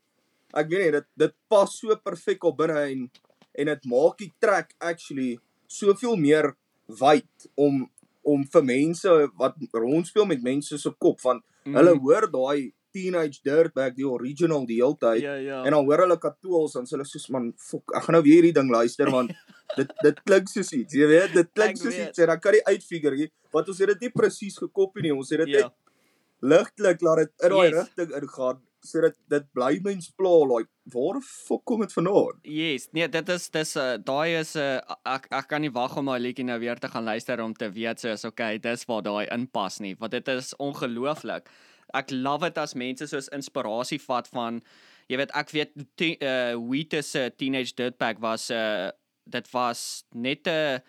ek 0.54 0.68
weet 0.70 0.84
nie 0.84 0.92
dit 0.98 1.08
dit 1.24 1.34
pas 1.50 1.70
so 1.70 1.96
perfek 2.06 2.44
op 2.46 2.60
binne 2.60 2.84
en 2.92 3.08
en 3.54 3.70
dit 3.72 3.88
maak 3.90 4.18
die 4.22 4.30
track 4.42 4.74
actually 4.78 5.34
soveel 5.70 6.14
meer 6.20 6.52
wyd 7.00 7.48
om 7.58 7.84
om 8.24 8.44
vir 8.52 8.62
mense 8.62 9.08
wat 9.38 9.54
rondspeel 9.72 10.26
met 10.26 10.42
mense 10.42 10.78
se 10.78 10.90
kop 10.98 11.20
want 11.24 11.42
Mhm. 11.66 11.76
hulle 11.76 11.94
hoor 11.98 12.26
daai 12.32 12.72
Teenage 12.94 13.40
Dirtbag 13.42 13.94
die 13.96 14.04
original 14.06 14.66
die 14.66 14.76
hele 14.82 14.94
tyd 15.00 15.22
Ja, 15.22 15.34
ja. 15.34 15.62
en 15.64 15.72
dan 15.72 15.84
hoor 15.84 15.98
hulle 16.04 16.16
Katools 16.20 16.72
dan 16.76 16.84
sê 16.86 16.90
hulle 16.94 17.04
soos 17.08 17.28
man 17.30 17.52
fok 17.58 17.94
ek 17.96 18.02
gaan 18.04 18.12
nou 18.14 18.22
weer 18.22 18.42
hierdie 18.42 18.52
ding 18.54 18.70
luister 18.70 19.10
want 19.10 19.32
dit 19.78 19.88
dit 20.02 20.20
klink 20.24 20.48
soos 20.52 20.70
iets 20.72 20.94
jy 20.94 21.06
weet 21.10 21.32
dit 21.34 21.48
klink 21.54 21.76
soos 21.80 21.96
iets 21.96 22.18
en 22.22 22.26
dan 22.30 22.40
kan 22.40 22.54
jy 22.54 22.62
uitfigure 22.68 23.16
nie 23.16 23.30
want 23.52 23.68
ons 23.68 23.78
het 23.82 23.88
dit 23.94 24.00
nie 24.06 24.10
presies 24.10 24.58
gekopie 24.62 25.02
nie 25.02 25.14
ons 25.16 25.30
het 25.30 25.40
dit 25.46 25.48
Ja. 25.56 25.66
net 25.66 25.72
ligtelik 26.42 27.02
laat 27.02 27.18
dit 27.24 27.32
in 27.42 27.50
daai 27.50 27.70
Yes. 27.70 27.74
rigting 27.80 28.10
ingaan 28.22 28.60
sodat 28.84 29.16
dit 29.32 29.46
bly 29.56 29.78
mens 29.84 30.10
pla 30.18 30.32
like 30.52 30.70
waar 30.94 31.20
fok 31.24 31.64
kom 31.64 31.80
dit 31.84 31.92
vandaan 31.96 32.40
Yes, 32.42 32.88
nee, 32.92 33.08
dit 33.08 33.28
is 33.28 33.50
dis 33.50 33.74
'n 33.76 33.80
uh, 33.80 33.98
daai 34.04 34.40
is 34.40 34.54
'n 34.56 34.60
uh, 34.60 34.96
ek 35.16 35.28
ek 35.30 35.48
kan 35.48 35.60
nie 35.64 35.72
wag 35.72 35.96
om 35.96 36.06
daai 36.06 36.20
liedjie 36.20 36.44
nou 36.44 36.58
weer 36.60 36.78
te 36.78 36.88
gaan 36.88 37.04
luister 37.04 37.40
om 37.40 37.54
te 37.54 37.70
weet 37.70 38.00
so 38.00 38.12
is 38.12 38.24
okay, 38.24 38.58
dis 38.58 38.84
waar 38.88 39.02
daai 39.02 39.26
inpas 39.32 39.80
nie, 39.80 39.94
want 39.98 40.12
dit 40.12 40.28
is 40.28 40.54
ongelooflik. 40.56 41.48
ek 41.94 42.10
love 42.10 42.44
dit 42.48 42.58
as 42.58 42.74
mense 42.74 43.06
soos 43.06 43.28
inspirasie 43.28 44.00
vat 44.08 44.28
van 44.28 44.62
jy 45.08 45.16
weet 45.20 45.30
ek 45.34 45.50
weet 45.50 45.72
te, 45.96 46.16
uh 46.20 46.54
Wheatus 46.58 47.10
se 47.10 47.30
Teenage 47.38 47.74
Dirtbag 47.76 48.20
was 48.20 48.50
'n 48.50 48.54
uh, 48.54 48.90
dit 49.26 49.50
was 49.52 50.04
net 50.14 50.46
'n 50.46 50.80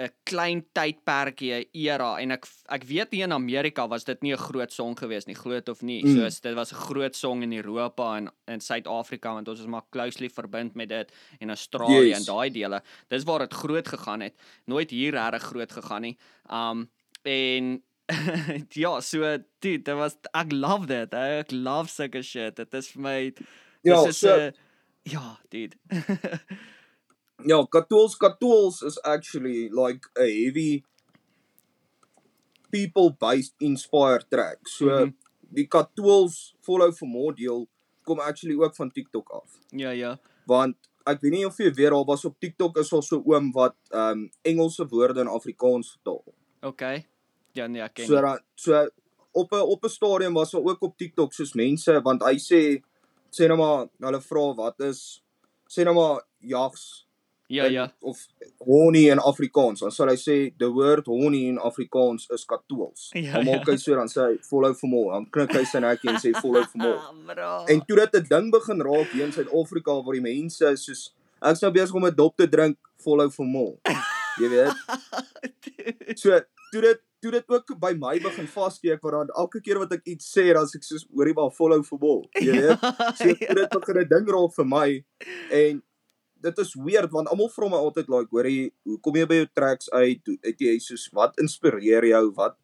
'n 0.00 0.10
klein 0.24 0.60
tydperkie 0.72 1.68
era 1.74 2.18
en 2.20 2.30
ek 2.30 2.46
ek 2.70 2.84
weet 2.84 3.10
hier 3.12 3.24
in 3.24 3.32
Amerika 3.32 3.86
was 3.88 4.04
dit 4.04 4.22
nie 4.22 4.32
'n 4.32 4.38
groot 4.38 4.72
song 4.72 4.94
gewees 4.96 5.26
nie, 5.26 5.34
groot 5.34 5.68
of 5.68 5.82
nie. 5.82 6.02
Mm. 6.04 6.14
Soos 6.14 6.40
dit 6.40 6.54
was 6.54 6.72
'n 6.72 6.76
groot 6.76 7.16
song 7.16 7.42
in 7.42 7.52
Europa 7.52 8.16
en 8.16 8.30
in 8.46 8.60
Suid-Afrika 8.60 9.32
want 9.34 9.48
ons 9.48 9.60
is 9.60 9.66
maar 9.66 9.82
closely 9.90 10.28
verbind 10.30 10.74
met 10.74 10.88
dit 10.88 11.12
en 11.40 11.48
Australië 11.48 12.08
Yes. 12.08 12.18
en 12.18 12.24
daai 12.34 12.50
dele. 12.50 12.82
Dis 13.08 13.24
waar 13.24 13.38
dit 13.40 13.52
groot 13.54 13.88
gegaan 13.88 14.20
het. 14.20 14.34
Nooit 14.66 14.90
hier 14.90 15.12
regtig 15.12 15.42
groot 15.42 15.72
gegaan 15.72 16.02
nie. 16.02 16.16
Um 16.50 16.88
en 17.24 17.82
ja, 18.70 19.00
so 19.00 19.36
dude, 19.60 19.82
dit 19.82 19.94
was 19.94 20.16
ek 20.32 20.52
love 20.52 20.86
dit. 20.86 21.12
Ek 21.14 21.50
love 21.50 21.88
sulke 21.90 22.22
shit. 22.22 22.56
Dit 22.56 22.72
is 22.74 22.88
vir 22.88 23.02
my 23.02 23.32
Ja, 23.82 24.04
dis 24.04 24.08
is 24.08 24.18
so- 24.18 24.36
'n 24.46 24.52
ja, 25.04 25.38
dude. 25.50 25.76
Ja, 27.46 27.66
Katools 27.70 28.16
Katools 28.16 28.82
is 28.82 28.98
actually 29.04 29.68
like 29.70 30.06
a 30.18 30.26
heavy 30.26 30.84
people 32.70 33.10
based 33.10 33.54
inspired 33.60 34.26
track. 34.30 34.68
So 34.68 34.84
mm. 34.84 34.90
-hmm. 34.90 35.14
die 35.48 35.66
Katools 35.66 36.54
follow 36.60 36.92
for 36.92 37.08
more 37.08 37.34
deel 37.34 37.68
kom 38.04 38.20
actually 38.20 38.56
ook 38.56 38.74
van 38.74 38.90
TikTok 38.90 39.30
af. 39.30 39.58
ja, 39.70 39.90
ja. 39.90 40.18
Want 40.46 40.76
ek 41.04 41.20
weet 41.20 41.32
nie 41.32 41.46
of 41.46 41.56
jy 41.58 41.72
weet 41.72 41.90
daar 41.90 42.04
was 42.04 42.24
op 42.24 42.36
TikTok 42.40 42.78
is 42.78 42.92
al 42.92 43.02
so 43.02 43.22
oom 43.24 43.52
wat 43.52 43.76
um 43.90 44.28
Engelse 44.42 44.86
woorde 44.88 45.20
in 45.20 45.28
Afrikaans 45.28 45.90
vertaal. 45.90 46.24
Okay. 46.60 47.06
Ja, 47.52 47.66
nee, 47.66 47.82
ek 47.82 47.94
ken. 47.94 48.06
So 48.06 48.20
dan 48.20 48.40
so 48.54 48.88
op 49.32 49.52
'n 49.52 49.60
op 49.60 49.84
'n 49.84 49.88
stadium 49.88 50.34
was 50.34 50.50
daar 50.50 50.64
ook 50.64 50.82
op 50.82 50.96
TikTok 50.96 51.32
soos 51.32 51.52
mense 51.52 52.00
want 52.02 52.22
hy 52.22 52.36
sê 52.36 52.82
sê 53.30 53.46
nou 53.46 53.58
maar 53.58 53.88
hulle 54.00 54.20
vra 54.20 54.54
wat 54.54 54.80
is 54.80 55.22
sê 55.68 55.84
nou 55.84 55.94
maar 55.94 56.24
jags 56.38 57.07
ja, 57.48 57.64
in- 57.66 57.72
ja. 57.72 57.84
of 58.00 58.18
honey 58.60 59.08
in 59.10 59.18
Afrikaans. 59.18 59.80
Dan 59.80 59.90
sal 59.90 60.08
hy 60.08 60.16
sê 60.16 60.36
the 60.58 60.68
word 60.72 61.06
honey 61.06 61.46
in 61.48 61.58
Afrikaans 61.58 62.26
is 62.34 62.44
katools. 62.44 63.08
Ja, 63.14 63.32
Dan 63.40 63.44
maak 63.46 63.66
ja. 63.66 63.72
hy 63.72 63.76
so 63.78 63.94
dan 63.96 64.08
sê 64.08 64.20
hy 64.30 64.38
follow 64.48 64.74
for 64.74 64.88
more. 64.88 65.12
Dan 65.16 65.26
knik 65.30 65.52
hy 65.56 65.64
sy 65.64 65.78
nekkie 65.80 66.10
en 66.12 66.20
sê 66.22 66.32
follow 66.40 66.64
for 66.64 66.78
more. 66.78 67.00
En 67.68 67.80
toe 67.88 67.96
dit 67.96 68.14
'n 68.20 68.26
ding 68.28 68.50
begin 68.52 68.80
raak 68.82 69.10
hier 69.12 69.24
in 69.24 69.32
Suid-Afrika 69.32 69.92
waar 70.04 70.14
die 70.14 70.20
mense 70.24 70.76
soos 70.76 71.10
ek's 71.42 71.60
nou 71.62 71.70
besig 71.72 71.94
om 71.94 72.04
'n 72.06 72.14
dop 72.14 72.36
te 72.36 72.46
drink, 72.48 72.76
follow 73.02 73.30
for 73.30 73.46
more. 73.46 73.76
Jy 74.38 74.48
weet. 74.48 74.72
So 76.18 76.30
toe 76.72 76.80
dit 76.82 77.00
toe 77.20 77.30
dit 77.34 77.44
ook 77.50 77.72
by 77.80 77.92
my 77.98 78.18
begin 78.22 78.46
vassteek 78.46 79.00
waar 79.02 79.12
dan 79.24 79.30
elke 79.36 79.60
keer 79.60 79.78
wat 79.78 79.92
ek 79.92 80.04
iets 80.06 80.28
sê 80.36 80.52
dan 80.54 80.68
ek 80.74 80.84
soos 80.86 81.06
hoorie 81.14 81.34
maar 81.34 81.50
follow 81.50 81.82
for 81.82 81.98
more. 82.00 82.28
Jy 82.38 82.52
weet. 82.62 82.78
So 83.18 83.34
toe 83.34 83.54
dit 83.54 83.70
begin 83.74 83.98
'n 84.02 84.08
ding 84.08 84.26
raak 84.34 84.54
vir 84.54 84.64
my 84.66 85.04
en 85.50 85.82
dit 86.42 86.58
is 86.58 86.74
weird 86.74 87.10
want 87.10 87.28
almal 87.28 87.48
vra 87.50 87.68
my 87.68 87.76
altyd 87.76 88.08
like 88.08 88.30
hoorie 88.30 88.72
hoe 88.84 88.98
kom 89.00 89.16
jy 89.16 89.26
by 89.26 89.34
jou 89.42 89.48
tracks 89.54 89.90
uit? 89.90 90.20
Het 90.42 90.60
jy 90.60 90.78
soos 90.78 91.08
wat 91.12 91.38
inspireer 91.42 92.04
jou? 92.04 92.24
Wat 92.36 92.56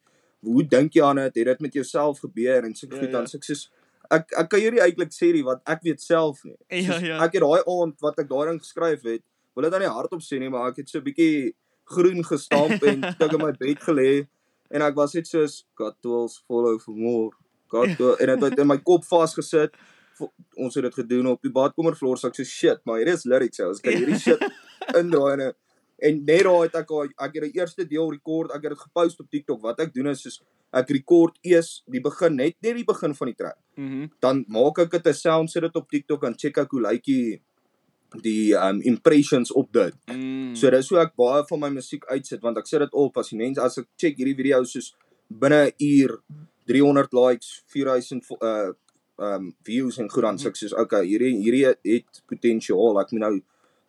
hoe 0.45 0.63
dink 0.63 0.93
jy 0.93 1.03
aan 1.03 1.15
dit? 1.15 1.35
Het 1.41 1.45
dit 1.45 1.59
met 1.59 1.73
jouself 1.73 2.19
gebeur 2.19 2.63
en 2.63 2.75
so 2.75 2.87
Ja, 2.87 2.97
goed 2.99 3.09
ja. 3.09 3.11
dan 3.11 3.23
ek 3.33 3.43
soos 3.43 3.69
ek 4.11 4.31
ek 4.37 4.49
kan 4.49 4.61
jou 4.61 4.71
nie 4.71 4.81
eintlik 4.85 5.11
sê 5.11 5.31
nie 5.33 5.43
wat 5.43 5.61
ek 5.65 5.81
weet 5.83 6.01
self 6.01 6.43
nie. 6.45 6.57
Ja, 6.69 6.93
Soos, 6.93 7.01
ja. 7.07 7.17
Ek 7.25 7.33
het 7.33 7.41
daai 7.41 7.63
aand 7.65 7.99
wat 8.01 8.19
ek 8.19 8.29
daarin 8.29 8.59
geskryf 8.59 9.01
het, 9.03 9.23
wil 9.55 9.63
dit 9.63 9.71
dan 9.71 9.81
nie 9.81 9.89
hardop 9.89 10.21
sê 10.21 10.39
nie, 10.39 10.49
maar 10.49 10.69
ek 10.69 10.77
het 10.83 10.89
so 10.89 10.99
'n 10.99 11.03
bietjie 11.03 11.55
groen 11.85 12.23
gestamp 12.23 12.83
en 12.83 13.01
tik 13.19 13.33
in 13.33 13.41
my 13.41 13.51
bed 13.51 13.79
gelê 13.81 14.27
en 14.71 14.81
ek 14.81 14.95
was 14.95 15.13
net 15.13 15.27
soos 15.27 15.65
God 15.75 15.95
tools 16.01 16.43
follow 16.47 16.77
for 16.79 16.93
more. 16.95 17.31
God 17.67 17.93
tool, 17.97 18.15
en 18.21 18.27
dit 18.39 18.49
het 18.49 18.59
in 18.59 18.67
my 18.67 18.77
kop 18.77 19.03
vasgesit. 19.05 19.73
Ons 20.57 20.75
het 20.75 20.83
dit 20.83 20.93
gedoen 20.93 21.27
op 21.27 21.41
die 21.41 21.51
badkamervloer, 21.51 22.17
so 22.17 22.27
ek 22.27 22.35
sê 22.39 22.45
shit, 22.45 22.79
maar 22.85 22.97
hier 22.97 23.07
is 23.13 23.25
lyrics, 23.25 23.59
ou. 23.59 23.69
Ons 23.69 23.81
kan 23.81 23.93
hierdie 23.93 24.19
shit 24.19 24.39
indraai 25.01 25.33
en 25.41 25.53
en 26.03 26.17
net 26.25 26.43
daai 26.43 26.63
het 26.67 26.75
ek 26.75 26.89
al 26.91 27.03
ek 27.07 27.33
het 27.35 27.43
die 27.43 27.59
eerste 27.59 27.85
deel 27.87 28.09
rekord, 28.11 28.51
ek 28.51 28.63
het 28.63 28.71
dit 28.75 28.79
gepost 28.79 29.19
op 29.19 29.29
TikTok. 29.31 29.61
Wat 29.61 29.79
ek 29.79 29.93
doen 29.93 30.07
is 30.07 30.21
soos 30.21 30.41
ek 30.73 30.89
rekord 30.89 31.37
eers 31.43 31.83
die 31.87 32.01
begin, 32.01 32.35
net 32.35 32.55
net 32.61 32.75
die 32.75 32.83
begin 32.85 33.13
van 33.15 33.27
die 33.27 33.35
track 33.35 33.57
Mhm. 33.77 34.09
dan 34.21 34.45
maak 34.47 34.79
ek 34.79 34.91
dit 34.91 35.07
'n 35.07 35.13
sound 35.13 35.49
sit 35.51 35.61
dit 35.63 35.75
op 35.75 35.89
TikTok 35.89 36.23
en 36.23 36.35
check 36.35 36.57
ek 36.57 36.71
hoe 36.71 36.81
lyk 36.81 37.03
die 37.03 37.41
die 38.21 38.53
um 38.55 38.79
impressions 38.81 39.51
op 39.51 39.71
dit. 39.73 39.93
Mm. 40.07 40.55
So 40.55 40.69
dis 40.69 40.89
hoe 40.89 40.99
ek 40.99 41.15
baie 41.17 41.43
van 41.49 41.59
my 41.59 41.69
musiek 41.69 42.05
uitsit 42.07 42.41
want 42.41 42.57
ek 42.57 42.67
sit 42.67 42.79
dit 42.79 42.93
op 42.93 43.17
as 43.17 43.29
die 43.29 43.37
mense 43.37 43.59
as 43.61 43.77
ek 43.77 43.87
check 43.97 44.15
hierdie 44.17 44.35
video 44.35 44.63
soos 44.63 44.93
binne 45.29 45.67
'n 45.67 45.73
uur 45.79 46.19
300 46.67 47.13
likes, 47.13 47.63
4000 47.67 48.23
vo- 48.25 48.37
uh 48.41 48.73
um 49.17 49.53
views 49.63 49.97
en 49.97 50.09
goed 50.11 50.23
dan 50.23 50.37
sê 50.37 50.47
ek 50.47 50.55
soos 50.59 50.73
okay, 50.73 51.05
hierdie 51.05 51.35
hierdie 51.39 51.65
het 51.65 52.21
potensiaal. 52.27 52.99
Ek 52.99 53.11
moet 53.11 53.21
nou 53.21 53.35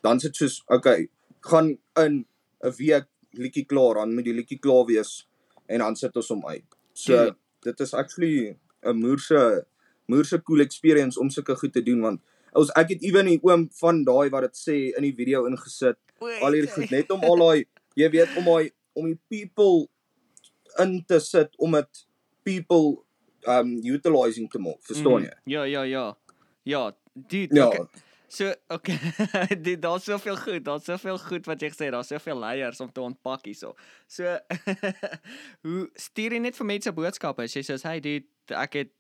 dan 0.03 0.21
sit 0.21 0.37
soos 0.37 0.63
okay, 0.69 1.09
gaan 1.41 1.79
in 1.99 2.25
'n 2.65 2.73
week 2.79 3.07
liedjie 3.33 3.67
klaar, 3.67 3.95
dan 3.95 4.15
moet 4.15 4.25
die 4.25 4.33
liedjie 4.35 4.59
klaar 4.59 4.87
wees 4.87 5.27
en 5.69 5.79
dan 5.79 5.97
sit 5.97 6.17
ons 6.17 6.29
hom 6.29 6.47
uit. 6.47 6.65
So 6.95 7.13
Ja. 7.13 7.37
dit 7.63 7.81
is 7.81 7.95
actually 7.95 8.57
'n 8.85 8.97
moerse 8.97 9.67
moerse 10.07 10.43
cool 10.43 10.61
experience 10.61 11.19
om 11.21 11.31
sulke 11.31 11.57
goed 11.57 11.73
te 11.73 11.83
doen 11.83 12.01
want 12.01 12.21
ons 12.53 12.71
ek 12.77 12.89
het 12.89 13.03
ewen 13.03 13.27
die 13.27 13.41
oom 13.43 13.69
van 13.81 14.05
daai 14.05 14.31
wat 14.31 14.43
dit 14.43 14.57
sê 14.57 14.77
in 14.97 15.03
die 15.03 15.15
video 15.15 15.47
ingesit 15.47 15.99
al 16.41 16.53
hierdie 16.53 16.71
goed 16.73 16.91
net 16.91 17.11
om 17.11 17.21
al 17.25 17.37
daai 17.37 17.65
jy 17.97 18.11
weet 18.11 18.37
om 18.37 18.45
daai 18.45 18.71
om 18.95 19.07
die 19.07 19.19
people 19.29 19.89
in 20.79 21.05
te 21.07 21.19
sit 21.21 21.51
om 21.59 21.73
dit 21.73 22.07
people 22.45 23.03
um 23.49 23.77
utilizing 23.85 24.51
te 24.51 24.59
maak 24.59 24.83
verstaan 24.83 25.23
jy 25.23 25.31
Mhm. 25.31 25.41
Ja, 25.45 25.63
ja, 25.65 25.83
ja. 25.83 26.17
Ja, 26.63 26.97
dude, 27.15 27.55
ja 27.55 27.67
okay. 27.69 27.87
So, 28.29 28.53
okay. 28.69 28.99
dit 29.67 29.83
daar's 29.83 30.05
soveel 30.05 30.37
goed, 30.37 30.65
daar's 30.65 30.85
soveel 30.85 31.19
goed 31.19 31.47
wat 31.47 31.61
jy 31.63 31.71
gesê, 31.71 31.87
het, 31.87 31.95
daar's 31.95 32.11
soveel 32.11 32.41
layers 32.43 32.81
om 32.83 32.91
te 32.93 33.01
ontpak 33.01 33.45
hierso. 33.47 33.75
So, 34.11 34.39
hoe 35.67 35.89
stuur 35.95 36.35
jy 36.35 36.41
net 36.43 36.59
vir 36.59 36.67
mense 36.67 36.93
boodskappe? 36.93 37.47
As 37.47 37.55
jy 37.55 37.63
sê, 37.63 37.79
"Hey 37.87 38.01
dude, 38.01 38.27
ek 38.51 38.81
het 38.83 38.91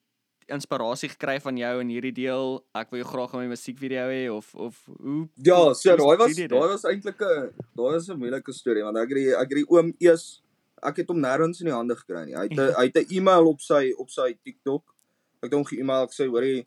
inspirasie 0.52 1.10
gekry 1.10 1.36
van 1.42 1.58
jou 1.58 1.72
in 1.82 1.90
hierdie 1.90 2.14
deel. 2.14 2.60
Ek 2.78 2.92
wil 2.92 3.02
jou 3.02 3.08
graag 3.10 3.34
in 3.34 3.44
my 3.44 3.52
musiekvideo 3.54 4.06
hê 4.12 4.22
of 4.30 4.52
of 4.54 4.78
hoe 5.00 5.26
ja 5.42 5.58
so 5.74 5.96
daai 5.98 6.16
was 6.20 6.38
daai 6.38 6.68
was 6.70 6.86
eintlik 6.86 7.20
'n 7.20 7.50
daai 7.74 7.92
was 7.96 8.08
'n 8.08 8.18
moeilike 8.18 8.52
storie 8.54 8.84
want 8.84 8.96
ek 8.96 9.08
het 9.10 9.18
die 9.18 9.34
ek 9.34 9.48
het 9.50 9.58
die 9.62 9.68
oom 9.68 9.92
eers 9.98 10.42
ek 10.82 11.02
het 11.02 11.08
hom 11.08 11.20
nêrens 11.22 11.60
in 11.60 11.70
die 11.70 11.76
hande 11.76 11.96
gekry 11.96 12.24
nie 12.26 12.36
hy 12.36 12.48
het 12.48 12.58
'n 12.58 12.74
hy 12.78 12.86
het 12.88 12.96
'n 12.96 13.16
e-mail 13.18 13.48
op 13.48 13.60
sy 13.60 13.92
op 13.98 14.10
sy 14.10 14.32
TikTok 14.44 14.84
ek 15.42 15.50
het 15.50 15.54
hom 15.54 15.64
ge-email 15.64 16.06
gesê 16.08 16.28
hoorie 16.28 16.66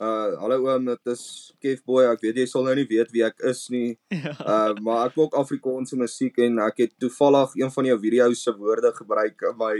uh 0.00 0.38
hallo 0.38 0.58
oom 0.62 0.84
dit 0.86 1.10
is 1.12 1.22
Kev 1.62 1.80
boy 1.86 2.04
ek 2.06 2.22
weet 2.22 2.36
jy 2.42 2.46
sal 2.46 2.66
nou 2.66 2.74
nie 2.78 2.86
weet 2.86 3.10
wie 3.14 3.24
ek 3.26 3.40
is 3.50 3.64
nie 3.74 3.98
Ja. 4.14 4.34
Uh 4.38 4.82
maar 4.84 5.08
ek 5.08 5.18
maak 5.18 5.34
Afrikaanse 5.34 5.98
musiek 5.98 6.38
en 6.46 6.60
ek 6.62 6.84
het 6.84 6.94
toevallig 7.02 7.56
een 7.58 7.72
van 7.74 7.90
jou 7.90 7.98
video's 8.04 8.42
se 8.42 8.54
woorde 8.54 8.92
gebruik 8.94 9.42
in 9.50 9.58
my 9.58 9.74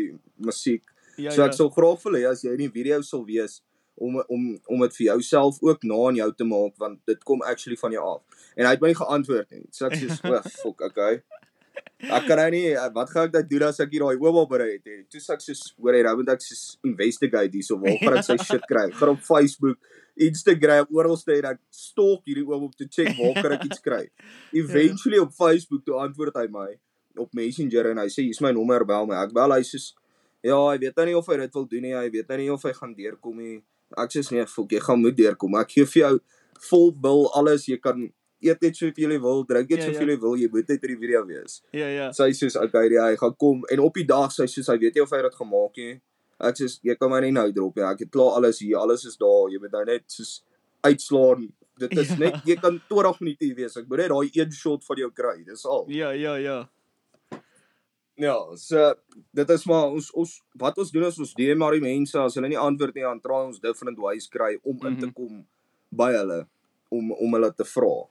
musiek. 0.49 0.83
Ja, 1.17 1.31
so 1.31 1.43
ja. 1.43 1.47
ek 1.47 1.55
sou 1.55 1.69
graag 1.71 2.03
wil 2.03 2.19
hê 2.19 2.27
as 2.31 2.43
jy 2.43 2.57
in 2.57 2.65
die 2.67 2.75
video 2.75 3.01
sal 3.03 3.25
wees 3.27 3.61
om 3.95 4.19
om 4.27 4.49
om 4.67 4.83
dit 4.87 4.99
vir 4.99 5.07
jouself 5.13 5.63
ook 5.63 5.87
na 5.87 6.03
aan 6.09 6.19
jou 6.19 6.31
te 6.35 6.47
maak 6.47 6.75
want 6.83 6.99
dit 7.07 7.23
kom 7.25 7.43
actually 7.43 7.79
van 7.79 7.95
jou 7.95 8.05
af. 8.17 8.43
En 8.57 8.67
hy 8.67 8.75
het 8.75 8.83
my 8.83 8.91
nie 8.91 8.99
geantwoord 8.99 9.55
nie. 9.55 9.67
So 9.71 9.87
ek 9.87 9.99
sê 10.03 10.11
fuck, 10.63 10.83
okay. 10.91 11.23
Ek 11.99 12.29
kan 12.31 12.39
nou 12.39 12.51
nie 12.55 12.77
wat 12.95 13.09
gaan 13.11 13.27
ek 13.27 13.33
nou 13.35 13.41
doen 13.51 13.65
as 13.67 13.81
ek 13.83 13.91
hier 13.97 14.05
daai 14.05 14.21
ouma 14.23 14.45
berei 14.47 14.77
het? 14.77 15.07
Toe 15.11 15.19
sê 15.19 15.33
ek 15.35 15.41
soos 15.43 15.63
hoor 15.75 15.97
jy, 15.99 16.03
nou 16.07 16.13
moet 16.21 16.29
ek 16.37 16.45
soos 16.45 16.61
investigate 16.87 17.51
hierso 17.51 17.79
waar 17.83 17.97
gaan 18.05 18.19
ek 18.21 18.27
sy 18.29 18.37
shit 18.39 18.67
kry? 18.71 18.85
Gaan 18.95 19.17
op 19.17 19.25
Facebook, 19.27 19.81
Instagram, 20.29 20.87
oralste 20.95 21.35
en 21.35 21.49
ek 21.51 21.59
stalk 21.75 22.23
hierdie 22.31 22.45
oom 22.47 22.69
om 22.69 22.75
te 22.75 22.87
check 22.87 23.11
waar 23.19 23.41
kan 23.43 23.57
ek 23.57 23.67
iets 23.67 23.83
kry. 23.83 24.05
Eventually 24.61 25.19
op 25.25 25.35
Facebook 25.35 25.83
toe 25.87 25.99
antwoord 26.05 26.39
hy 26.39 26.47
my 26.55 26.69
op 27.19 27.35
Messenger 27.35 27.91
en 27.91 27.99
hy 28.05 28.07
sê 28.15 28.29
hier's 28.29 28.39
my 28.47 28.55
nommer 28.55 28.87
bel 28.87 29.11
my. 29.11 29.19
Ek 29.25 29.35
bel 29.35 29.57
hy 29.57 29.65
sê 29.67 29.83
ja, 30.47 30.55
hy 30.55 30.79
weet 30.79 30.95
nou 31.01 31.09
nie 31.09 31.19
of 31.19 31.27
hy 31.27 31.41
dit 31.43 31.59
wil 31.59 31.67
doen 31.73 31.87
nie. 31.89 31.97
Hy 31.99 32.07
weet 32.15 32.31
nou 32.31 32.39
nie 32.45 32.53
of 32.55 32.67
hy 32.69 32.75
gaan 32.79 32.95
deurkom 32.95 33.43
nie. 33.43 33.57
Ek 33.99 34.15
sê 34.15 34.23
nee, 34.37 34.47
fok, 34.47 34.71
jy 34.71 34.85
gaan 34.87 35.03
moet 35.03 35.19
deurkom. 35.19 35.59
Ek 35.59 35.75
gee 35.75 35.89
vir 35.97 36.05
jou 36.05 36.15
vol 36.69 36.93
bil 36.95 37.27
alles. 37.39 37.67
Jy 37.67 37.81
kan 37.83 38.07
eet 38.41 38.61
net 38.63 38.77
soveel 38.77 39.11
jy 39.11 39.21
wil, 39.21 39.45
drink 39.45 39.71
net 39.71 39.79
Ja, 39.81 39.87
ja. 39.87 39.93
soveel 39.93 40.09
jy 40.15 40.19
wil. 40.21 40.37
Jy 40.37 40.49
moet 40.53 40.69
net 40.69 40.85
in 40.85 40.89
die 40.95 40.99
video 41.07 41.25
wees. 41.27 41.63
Ja, 41.73 41.87
ja. 41.89 42.11
Sy 42.13 42.31
sê 42.33 42.49
soos 42.51 42.57
okay, 42.57 42.89
ja, 42.93 43.07
hy 43.11 43.17
gaan 43.17 43.35
kom 43.37 43.65
en 43.71 43.81
op 43.81 43.95
die 43.95 44.05
dag 44.07 44.31
sy 44.33 44.45
sê 44.47 44.63
hy 44.73 44.79
weet 44.79 44.95
nie 44.95 45.03
of 45.03 45.11
hy 45.11 45.23
dit 45.23 45.35
gemaak 45.35 45.77
nie. 45.77 46.01
Ek 46.41 46.55
sê 46.57 46.69
jy 46.83 46.95
kan 46.95 47.11
my 47.11 47.21
nie 47.21 47.33
nou 47.33 47.51
drop 47.53 47.77
nie. 47.77 47.85
Ek 47.85 47.99
het 48.01 48.11
klaar 48.15 48.37
alles 48.39 48.61
hier. 48.61 48.77
Alles 48.79 49.05
is 49.05 49.17
daar. 49.17 49.49
Jy 49.51 49.59
moet 49.59 49.73
nou 49.73 49.85
net 49.85 50.05
soos 50.07 50.43
uitslaan. 50.87 51.49
Dit 51.79 51.93
is 51.99 52.09
Ja. 52.11 52.17
net 52.17 52.35
jy 52.47 52.57
kan 52.57 52.81
20 52.89 53.21
minute 53.21 53.45
hier 53.45 53.55
wees. 53.57 53.77
Ek 53.77 53.89
moet 53.89 53.99
net 53.99 54.09
daai 54.11 54.31
een 54.35 54.53
shot 54.53 54.85
van 54.85 54.97
jou 54.97 55.11
kry. 55.11 55.43
Dis 55.45 55.65
al. 55.67 55.85
Ja, 55.89 56.11
ja, 56.11 56.35
ja. 56.37 56.69
Ja, 58.19 58.35
so 58.59 58.95
dit 59.35 59.51
is 59.55 59.65
maar 59.71 59.93
ons 59.95 60.11
ons 60.19 60.33
wat 60.59 60.79
ons 60.83 60.91
doen 60.91 61.05
is 61.07 61.19
ons 61.23 61.35
DM 61.39 61.59
maar 61.63 61.77
die 61.77 61.81
mense 61.85 62.19
as 62.19 62.35
hulle 62.35 62.49
nie 62.51 62.59
antwoord 62.59 62.97
nie 62.99 63.05
dan 63.07 63.21
try 63.23 63.45
ons 63.47 63.61
different 63.63 63.99
ways 64.03 64.27
kry 64.27 64.57
om 64.65 64.75
in 64.91 64.97
te 64.99 65.07
Mhm. 65.07 65.15
kom 65.15 65.47
by 65.93 66.09
hulle 66.17 66.41
om 66.91 67.13
om 67.13 67.33
hulle 67.37 67.53
te 67.55 67.65
vra. 67.65 68.09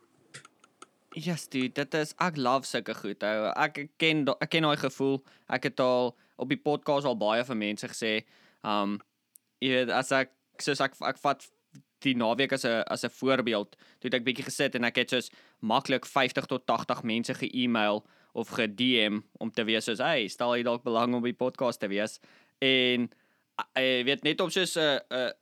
Yes, 1.17 1.47
dude, 1.49 1.73
dit 1.73 1.95
is 1.97 2.11
ek 2.21 2.35
love 2.37 2.67
sulke 2.69 2.93
goed. 2.93 3.23
Ou. 3.25 3.45
Ek 3.57 3.79
ken 3.97 4.19
ek 4.35 4.51
ken 4.53 4.67
daai 4.67 4.77
gevoel. 4.77 5.15
Ek 5.49 5.65
het 5.65 5.81
al 5.81 6.11
op 6.37 6.51
die 6.51 6.59
podcast 6.61 7.07
al 7.09 7.17
baie 7.17 7.45
van 7.47 7.57
mense 7.57 7.89
gesê, 7.89 8.11
um 8.61 8.99
jy 9.63 9.71
weet 9.71 9.93
as 9.97 10.13
ek 10.13 10.35
soos 10.61 10.83
ek 10.85 10.93
ek 11.09 11.17
vat 11.23 11.47
die 12.05 12.13
naweek 12.13 12.53
as 12.53 12.65
'n 12.69 12.83
as 12.85 13.03
'n 13.03 13.09
voorbeeld, 13.09 13.73
toe 13.97 14.11
het 14.11 14.19
ek 14.19 14.27
bietjie 14.29 14.45
gesit 14.45 14.75
en 14.75 14.85
ek 14.85 14.97
het 15.01 15.09
soos 15.09 15.31
maklik 15.59 16.05
50 16.05 16.45
tot 16.45 16.67
80 16.67 17.01
mense 17.03 17.33
ge-email 17.33 18.05
of 18.35 18.49
ge-DM 18.53 19.21
om 19.39 19.49
te 19.49 19.63
wees 19.65 19.85
soos, 19.85 19.97
"Hey, 19.97 20.27
stel 20.27 20.55
jy 20.55 20.63
dalk 20.63 20.83
belang 20.83 21.15
om 21.15 21.23
by 21.23 21.33
podcast 21.33 21.79
te 21.79 21.87
wees?" 21.87 22.19
En 22.61 23.09
jy 23.75 24.03
weet 24.05 24.23
net 24.23 24.41
om 24.41 24.51
soos 24.51 24.77
'n 24.77 25.01
'n 25.09 25.33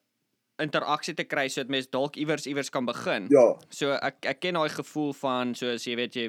interaksie 0.62 1.16
te 1.16 1.26
kry 1.28 1.48
sodat 1.52 1.72
mense 1.74 1.92
dalk 1.92 2.18
iewers 2.22 2.48
iewers 2.48 2.72
kan 2.72 2.86
begin. 2.88 3.28
Ja. 3.34 3.54
So 3.70 3.96
ek 3.96 4.26
ek 4.26 4.42
ken 4.46 4.60
daai 4.60 4.70
gevoel 4.72 5.14
van 5.20 5.56
soos 5.56 5.88
jy 5.88 5.96
weet 6.00 6.16
jy 6.16 6.28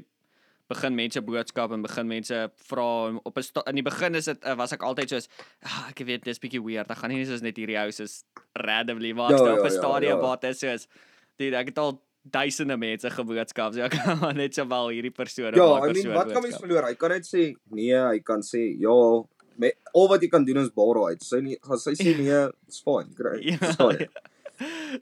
begin 0.67 0.97
mense 0.99 1.21
boodskap 1.23 1.71
en 1.75 1.83
begin 1.85 2.09
mense 2.11 2.39
vra 2.69 2.87
op 3.23 3.39
'n 3.39 3.69
in 3.71 3.75
die 3.79 3.87
begin 3.87 4.15
is 4.15 4.25
dit 4.25 4.45
uh, 4.45 4.57
was 4.59 4.73
ek 4.73 4.83
altyd 4.83 5.09
soos 5.09 5.29
ah, 5.63 5.87
ek 5.91 6.03
weet 6.07 6.25
dis 6.25 6.39
bietjie 6.39 6.63
weird. 6.63 6.91
Ek 6.91 6.99
gaan 6.99 7.11
nie 7.11 7.27
soos 7.27 7.43
net 7.43 7.57
hierdie 7.57 7.79
house 7.79 8.03
is 8.03 8.25
randomly 8.55 9.13
maar 9.13 9.31
Ja, 9.31 9.37
ja, 9.37 9.53
op 9.53 9.59
ja, 9.59 9.71
'n 9.71 9.73
ja, 9.73 9.79
stadium 9.79 10.19
ja. 10.19 10.27
wat 10.27 10.45
is 10.45 10.59
soos 10.59 10.89
dude 11.39 11.57
ek 11.57 11.67
het 11.67 11.79
al 11.79 12.03
duisende 12.31 12.77
mense 12.77 13.11
geboodskap. 13.11 13.75
So 13.75 13.81
ek 13.87 13.95
kan 14.03 14.19
maar 14.19 14.35
net 14.35 14.55
sowel 14.55 14.91
hierdie 14.91 15.15
persoon 15.15 15.55
Ja, 15.55 15.63
of 15.63 15.79
daai 15.79 15.91
I 15.91 15.93
mean, 15.93 15.95
persoon 15.95 16.15
wat 16.15 16.33
kan 16.33 16.43
mens 16.43 16.59
verloor? 16.59 16.89
Hy 16.89 16.95
kan 16.95 17.11
net 17.11 17.27
sê 17.27 17.55
nee, 17.71 17.95
hy 17.95 18.19
kan 18.19 18.43
sê 18.43 18.65
ja. 18.81 18.99
Met 19.57 19.77
al 19.97 20.09
wat 20.13 20.25
jy 20.25 20.31
kan 20.33 20.45
doen 20.45 20.63
is 20.63 20.73
borrow 20.75 21.09
uit. 21.11 21.23
Sy 21.25 21.41
nie 21.45 21.59
gaan 21.65 21.81
sy 21.81 21.95
sê 21.99 22.17
nee, 22.19 22.41
it's 22.69 22.83
fine. 22.85 23.13
Great. 23.19 23.45
Ja, 23.57 23.93
jy? 23.93 24.09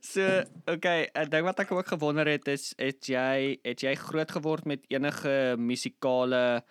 So, 0.03 0.23
okay, 0.67 1.07
ek 1.15 1.29
dink 1.31 1.47
wat 1.47 1.61
ek 1.63 1.71
ook 1.71 1.93
gewonder 1.95 2.27
het 2.27 2.49
is 2.51 2.73
het 2.75 3.07
jy 3.07 3.55
het 3.63 3.85
jy 3.87 3.93
groot 4.01 4.31
geword 4.35 4.67
met 4.67 4.83
enige 4.91 5.55
musikale 5.63 6.65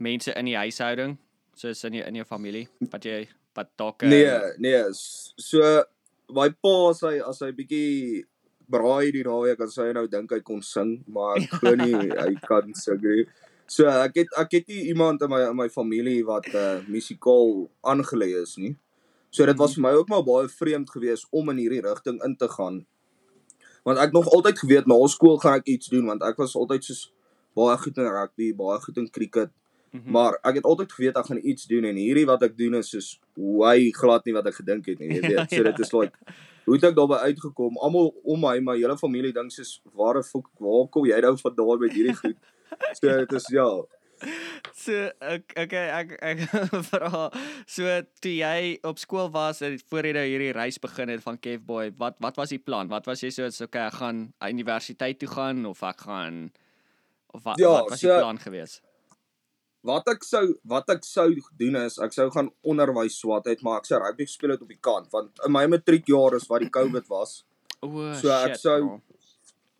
mense 0.00 0.32
in 0.32 0.48
die 0.48 0.56
huishouding 0.56 1.18
soos 1.54 1.84
in 1.84 1.98
jou 2.00 2.06
in 2.08 2.16
jou 2.18 2.24
familie 2.26 2.64
wat 2.90 3.04
jy 3.04 3.26
wat 3.54 3.70
dalk 3.78 4.02
eh, 4.02 4.10
Nee, 4.10 4.38
nee. 4.58 4.80
So 4.94 5.84
my 6.32 6.48
pa 6.50 6.74
as 6.90 7.02
hy 7.04 7.18
as 7.22 7.42
hy 7.44 7.52
bietjie 7.54 8.24
braai 8.70 9.12
die 9.14 9.24
naweek 9.26 9.60
as 9.66 9.76
hy 9.78 9.90
nou 9.96 10.06
dink 10.10 10.32
hy 10.32 10.40
kon 10.44 10.62
sing, 10.64 10.96
maar 11.06 11.38
ek 11.42 11.58
glo 11.60 11.74
nie 11.78 11.92
hy 12.24 12.32
kan 12.46 12.72
sing 12.78 13.02
nie. 13.04 13.26
So 13.66 13.86
ek 13.88 14.14
het 14.20 14.34
ek 14.38 14.50
het 14.58 14.66
nie 14.68 14.82
iemand 14.92 15.22
in 15.24 15.30
my 15.32 15.40
in 15.48 15.56
my 15.56 15.68
familie 15.72 16.24
wat 16.24 16.46
uh 16.54 16.80
musikaal 16.88 17.70
aangelê 17.82 18.34
is 18.42 18.56
nie. 18.60 18.74
So 19.30 19.46
dit 19.46 19.58
was 19.58 19.74
vir 19.74 19.82
my 19.82 19.92
ook 19.98 20.08
maar 20.12 20.22
baie 20.26 20.48
vreemd 20.48 20.90
geweest 20.90 21.26
om 21.30 21.48
in 21.50 21.56
hierdie 21.62 21.82
rigting 21.82 22.20
in 22.24 22.36
te 22.36 22.48
gaan. 22.48 22.84
Want 23.84 23.98
ek 23.98 24.12
nog 24.12 24.28
altyd 24.32 24.58
geweet 24.58 24.86
na 24.88 24.96
skool 25.08 25.38
gaan 25.42 25.58
ek 25.60 25.66
iets 25.68 25.88
doen 25.92 26.06
want 26.06 26.22
ek 26.22 26.36
was 26.40 26.54
altyd 26.56 26.84
soos 26.84 27.10
baie 27.56 27.76
goed 27.78 27.98
in 27.98 28.08
rugby, 28.10 28.52
baie 28.56 28.80
goed 28.80 28.96
in 28.98 29.10
cricket, 29.10 29.50
Mhm. 29.94 30.10
maar 30.10 30.38
ek 30.42 30.54
het 30.58 30.64
altyd 30.66 30.92
geweet 30.92 31.16
ek 31.16 31.26
gaan 31.26 31.38
iets 31.46 31.66
doen 31.70 31.84
en 31.84 31.94
hierdie 31.96 32.26
wat 32.26 32.42
ek 32.42 32.56
doen 32.58 32.74
is 32.74 32.88
soos 32.90 33.20
way 33.36 33.92
glad 33.94 34.24
nie 34.26 34.32
wat 34.34 34.46
ek 34.46 34.54
gedink 34.58 34.86
het 34.86 34.98
nie, 34.98 35.08
jy 35.08 35.20
weet. 35.30 35.50
So 35.54 35.62
dit 35.62 35.78
is 35.78 35.92
like 35.92 36.12
hoe 36.64 36.74
het 36.74 36.84
ek 36.84 36.96
daarby 36.96 37.14
uitgekom? 37.14 37.76
Almal 37.78 38.10
om 38.24 38.40
my, 38.40 38.58
my 38.60 38.74
hele 38.76 38.96
familie 38.98 39.32
dink 39.32 39.52
soos 39.52 39.80
waar 39.94 40.14
die 40.18 40.26
fok 40.26 40.48
waar 40.58 40.88
kom 40.90 41.06
jy 41.06 41.20
nou 41.20 41.36
vandaan 41.38 41.78
met 41.80 41.92
hierdie 41.94 42.16
goed? 42.16 42.36
So 43.00 43.10
dit 43.18 43.32
is 43.32 43.46
ja. 43.52 43.66
So 44.78 44.92
ek 45.20 45.52
okay 45.58 45.84
ek 46.00 46.12
ek 46.22 46.38
vra 46.90 47.24
so 47.66 47.88
toe 48.24 48.32
jy 48.38 48.78
op 48.86 48.98
skool 49.02 49.28
was 49.34 49.60
en 49.66 49.76
voor 49.90 50.06
jy 50.08 50.12
nou 50.16 50.24
hierdie 50.24 50.52
reis 50.56 50.78
begin 50.80 51.10
het 51.12 51.22
van 51.26 51.36
Kevboy, 51.38 51.90
wat 51.98 52.16
wat 52.24 52.36
was 52.40 52.54
die 52.54 52.58
plan? 52.62 52.88
Wat 52.88 53.06
was 53.10 53.20
jy 53.26 53.30
so 53.34 53.48
so 53.50 53.66
okay, 53.68 53.86
ek 53.90 53.98
gaan 54.00 54.24
universiteit 54.48 55.18
toe 55.20 55.28
gaan 55.34 55.64
of 55.68 55.82
ek 55.82 56.06
gaan 56.06 56.38
of 57.34 57.42
wat, 57.44 57.58
Ja, 57.58 57.72
wat 57.82 57.90
was 57.90 58.00
die 58.00 58.08
so- 58.10 58.18
plan 58.22 58.38
geweest? 58.38 58.80
Wat 59.84 60.06
ek 60.08 60.22
sou 60.24 60.46
wat 60.64 60.88
ek 60.88 61.02
sou 61.04 61.26
doen 61.60 61.76
is 61.82 61.98
ek 62.00 62.14
sou 62.16 62.30
gaan 62.32 62.48
onderwys 62.64 63.18
swat 63.20 63.46
uit, 63.50 63.60
maar 63.66 63.82
ek 63.82 63.90
sou 63.90 63.98
rugby 64.00 64.24
gespeel 64.24 64.54
het 64.54 64.62
op 64.64 64.70
die 64.72 64.80
kant 64.80 65.10
want 65.12 65.42
in 65.44 65.52
my 65.52 65.66
matriekjaar 65.68 66.38
is 66.38 66.46
wat 66.48 66.64
die 66.64 66.70
COVID 66.72 67.10
was. 67.12 67.42
O, 67.84 67.90
So 68.16 68.30
ek 68.32 68.54
shit, 68.54 68.62
sou- 68.64 68.80
bro. 68.86 69.02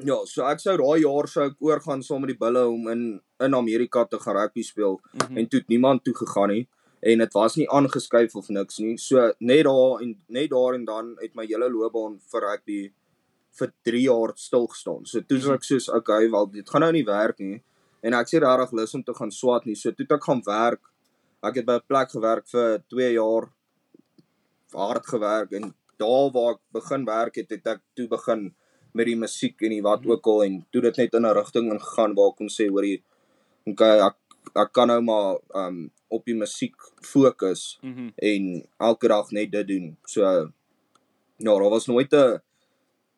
Ja, 0.02 0.16
so 0.26 0.42
ek 0.42 0.58
sou 0.58 0.72
daai 0.80 1.04
jaar 1.04 1.28
sou 1.30 1.44
ek 1.46 1.60
oorgaan 1.62 2.00
saam 2.02 2.24
met 2.24 2.32
die 2.32 2.38
bulle 2.38 2.64
om 2.66 2.88
in 2.90 3.02
in 3.44 3.54
Amerika 3.54 4.02
te 4.04 4.18
gaan 4.18 4.34
rugby 4.34 4.62
speel. 4.62 4.98
Mhm. 5.12 5.38
en 5.38 5.46
toe 5.46 5.60
het 5.60 5.68
niemand 5.68 6.04
toe 6.04 6.14
gegaan 6.14 6.48
nie 6.48 6.66
en 7.00 7.18
dit 7.18 7.32
was 7.34 7.56
nie 7.56 7.68
aangeskuif 7.68 8.34
of 8.34 8.48
niks 8.48 8.78
nie. 8.78 8.96
So 8.96 9.32
net 9.38 9.64
daar 9.64 10.02
en 10.02 10.16
net 10.28 10.50
daar 10.50 10.74
en 10.74 10.84
dan 10.84 11.16
het 11.20 11.34
my 11.34 11.46
hele 11.46 11.70
loopbaan 11.70 12.18
vir 12.32 12.40
rugby 12.40 12.92
vir 13.58 13.72
3 13.84 14.00
jaar 14.02 14.32
stil 14.34 14.66
gestaan. 14.66 15.06
So 15.06 15.20
toe 15.20 15.38
is 15.38 15.46
ek 15.46 15.62
soos 15.62 15.88
okay, 15.88 16.30
wel 16.30 16.46
dit 16.46 16.68
gaan 16.68 16.80
nou 16.80 16.92
nie 16.92 17.04
werk 17.04 17.38
nie. 17.38 17.62
En 18.02 18.14
ek 18.14 18.26
sê 18.26 18.40
regtig 18.40 18.72
lus 18.72 18.94
om 18.94 19.04
te 19.04 19.14
gaan 19.14 19.30
swat 19.30 19.64
nie. 19.64 19.76
So 19.76 19.92
toe 19.92 20.06
ek 20.10 20.24
gaan 20.24 20.42
werk. 20.46 20.80
Ek 21.42 21.54
het 21.54 21.66
by 21.66 21.76
'n 21.76 21.86
plek 21.86 22.10
gewerk 22.10 22.48
vir 22.48 22.82
2 22.88 23.12
jaar 23.12 23.48
hard 24.72 25.06
gewerk 25.06 25.52
en 25.52 25.74
daar 25.98 26.30
waar 26.32 26.54
ek 26.54 26.60
begin 26.72 27.04
werk 27.04 27.34
het, 27.36 27.50
het 27.50 27.66
ek 27.66 27.80
toe 27.94 28.08
begin 28.08 28.54
met 28.94 29.06
die 29.10 29.16
musiek 29.18 29.60
en 29.62 29.70
die 29.74 29.82
wat 29.82 30.00
Mhm. 30.04 30.10
ook 30.12 30.26
al 30.26 30.44
en 30.44 30.66
toe 30.70 30.82
dit 30.82 30.96
net 30.96 31.14
in 31.14 31.26
'n 31.26 31.34
rigting 31.34 31.72
ingegaan 31.72 32.14
waar 32.14 32.30
ek 32.30 32.36
kon 32.36 32.48
sê 32.48 32.68
hoorie 32.70 33.02
okay, 33.66 33.98
ek 34.00 34.16
ek 34.56 34.72
kan 34.72 34.88
nou 34.88 35.00
maar 35.02 35.38
um 35.54 35.90
op 36.10 36.24
die 36.24 36.34
musiek 36.34 36.74
fokus 37.02 37.78
Mhm. 37.82 38.08
en 38.16 38.66
elke 38.80 39.08
dag 39.08 39.30
net 39.32 39.50
dit 39.50 39.66
doen. 39.68 39.96
So 40.06 40.20
ja, 40.22 40.48
daar 41.58 41.70
was 41.70 41.86
nooit 41.86 42.12
'n 42.12 42.40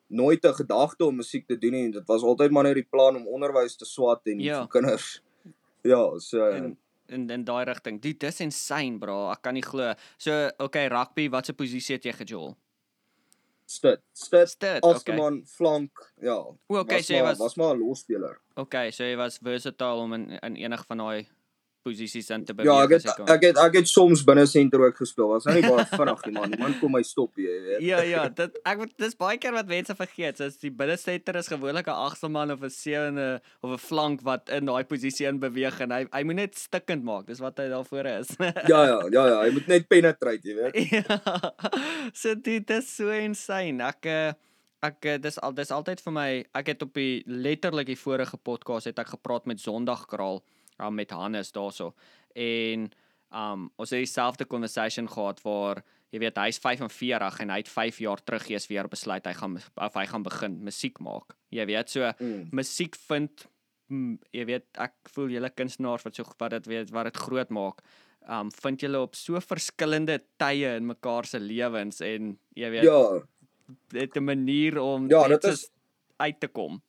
nooit 0.09 0.43
'n 0.45 0.53
gedagte 0.53 1.05
om 1.05 1.15
musiek 1.15 1.47
te 1.47 1.57
doen 1.57 1.71
nie. 1.71 1.91
Dit 1.91 2.07
was 2.07 2.23
altyd 2.23 2.51
maar 2.51 2.63
net 2.63 2.75
die 2.75 2.87
plan 2.89 3.15
om 3.15 3.27
onderwys 3.27 3.75
te 3.75 3.85
swat 3.85 4.21
en 4.25 4.39
Ja. 4.39 4.61
vir 4.61 4.67
kinders. 4.81 5.21
Ja, 5.83 6.17
so 6.19 6.49
in 6.49 6.77
in 7.07 7.29
in 7.29 7.43
daai 7.43 7.63
rigting. 7.65 8.01
Dude, 8.01 8.17
dis 8.17 8.39
insane, 8.41 8.97
bro. 8.99 9.29
Ek 9.31 9.41
kan 9.41 9.53
nie 9.53 9.61
glo. 9.63 9.93
So, 10.17 10.49
okay, 10.59 10.87
rugby, 10.87 11.29
watse 11.29 11.53
posisie 11.53 11.95
het 11.95 12.03
jy 12.03 12.11
gejol? 12.13 12.55
Stit, 13.67 13.99
stit, 14.13 14.49
Stit, 14.49 14.83
okay. 14.83 14.95
Agterman, 14.95 15.41
flank, 15.45 15.91
ja. 16.21 16.37
O, 16.39 16.57
okay, 16.67 16.97
was 16.97 17.05
so 17.07 17.13
jy 17.13 17.19
maar, 17.21 17.29
was- 17.35 17.39
was 17.39 17.55
maar 17.59 17.75
'n 17.75 17.79
losspeler. 17.83 18.39
Okay, 18.55 18.91
so 18.91 19.03
jy 19.03 19.15
was 19.19 19.37
versatile 19.43 19.99
om 20.01 20.13
in 20.13 20.29
in 20.41 20.55
enig 20.55 20.85
van 20.87 20.97
daai 20.97 21.27
posisies 21.87 22.29
in 22.35 22.45
te 22.47 22.55
beweeg. 22.57 22.69
Ja, 22.69 22.83
ek 22.85 22.93
het 22.97 23.07
kon. 23.17 23.29
ek 23.33 23.45
het 23.47 23.61
ek 23.63 23.79
het 23.79 23.91
soms 23.91 24.23
binne 24.27 24.45
senter 24.49 24.83
ook 24.85 24.99
gespeel. 25.01 25.29
Was 25.31 25.47
nou 25.49 25.55
nie 25.57 25.65
baie 25.65 25.85
vinnig 25.93 26.25
nie, 26.27 26.33
man. 26.37 26.53
Niemand 26.53 26.79
kom 26.81 26.95
my 26.97 27.03
stop, 27.07 27.33
jy 27.41 27.57
weet. 27.67 27.81
Ja 27.87 28.01
ja, 28.05 28.27
dit 28.41 28.59
ek 28.67 28.85
dis 28.99 29.17
baie 29.19 29.39
keer 29.41 29.55
wat 29.57 29.69
mense 29.71 29.95
vergeet. 29.97 30.37
So 30.41 30.49
as 30.51 30.59
die 30.61 30.73
binnestetter 30.83 31.39
is 31.41 31.51
gewoonlik 31.51 31.87
'n 31.87 31.99
agste 32.07 32.29
man 32.29 32.51
of 32.51 32.63
'n 32.63 32.73
sewende 32.73 33.29
of 33.63 33.71
'n 33.75 33.81
flank 33.87 34.21
wat 34.27 34.49
in 34.49 34.65
daai 34.69 34.83
posisie 34.83 35.27
in 35.27 35.39
beweeg 35.39 35.79
en 35.81 35.91
hy 35.91 36.03
hy 36.11 36.23
moet 36.23 36.35
net 36.43 36.57
stikkend 36.57 37.03
maak. 37.03 37.27
Dis 37.27 37.39
wat 37.43 37.57
hy 37.57 37.69
daarvoor 37.69 38.05
is. 38.19 38.35
Ja, 38.67 38.83
ja, 38.85 38.99
ja, 39.11 39.23
ja. 39.27 39.37
Hy 39.45 39.51
moet 39.55 39.67
net 39.67 39.87
penetrate, 39.87 40.43
jy 40.43 40.55
weet. 40.55 40.75
ja. 40.91 41.19
So 42.19 42.35
dit 42.35 42.69
is 42.69 42.89
so 42.95 43.09
insane. 43.11 43.83
Ek 43.83 44.05
eh, 44.05 44.33
ek 44.83 45.05
eh, 45.05 45.17
dis 45.21 45.39
al 45.43 45.55
dis 45.57 45.71
altyd 45.73 46.01
vir 46.03 46.13
my 46.13 46.29
ek 46.57 46.73
het 46.73 46.83
op 46.85 46.93
die 46.97 47.23
letterlik 47.27 47.89
die 47.89 47.97
vorige 47.99 48.37
podcast 48.37 48.89
het 48.89 48.99
ek 48.99 49.15
gepraat 49.15 49.47
met 49.49 49.61
Sondagkraal 49.61 50.41
um, 50.79 50.95
met 50.95 51.11
Hannes 51.11 51.51
daarso. 51.51 51.93
En 52.35 52.89
um 53.33 53.69
ons 53.75 53.89
het 53.89 53.99
dieselfde 53.99 54.45
conversation 54.47 55.07
gehad 55.09 55.41
waar 55.43 55.83
jy 56.13 56.19
weet 56.19 56.37
hy's 56.39 56.59
45 56.63 57.39
en 57.43 57.49
hy 57.49 57.57
het 57.57 57.67
5 57.69 57.97
jaar 57.99 58.21
terug 58.23 58.45
eers 58.49 58.67
weer 58.69 58.87
besluit 58.87 59.25
hy 59.27 59.33
gaan 59.33 59.57
of 59.75 59.93
hy 59.99 60.05
gaan 60.05 60.23
begin 60.23 60.63
musiek 60.63 60.99
maak. 61.03 61.35
Jy 61.51 61.65
weet 61.65 61.89
so 61.89 62.11
Mm. 62.19 62.47
musiek 62.51 62.95
vind 62.95 63.45
mm, 63.89 64.17
jy 64.31 64.45
weet 64.45 64.65
ek 64.77 64.93
voel 65.13 65.27
julle 65.29 65.49
kunstenaars 65.49 66.03
wat 66.03 66.15
so 66.15 66.23
wat 66.39 66.51
dit 66.51 66.65
weet 66.67 66.89
wat 66.91 67.03
dit 67.11 67.17
groot 67.17 67.49
maak. 67.49 67.81
Um 68.29 68.49
vind 68.51 68.79
julle 68.81 68.99
op 69.01 69.15
so 69.15 69.39
verskillende 69.39 70.21
tye 70.39 70.75
in 70.77 70.85
mekaar 70.87 71.25
se 71.25 71.39
lewens 71.39 71.99
en 72.01 72.37
jy 72.55 72.69
weet 72.69 72.83
Ja, 72.83 73.19
dit 73.91 74.15
'n 74.15 74.23
manier 74.23 74.79
om 74.79 75.09
Ja, 75.09 75.27
dit 75.27 75.43
is- 75.43 75.69
uit 76.19 76.39
te 76.39 76.47
kom. 76.47 76.81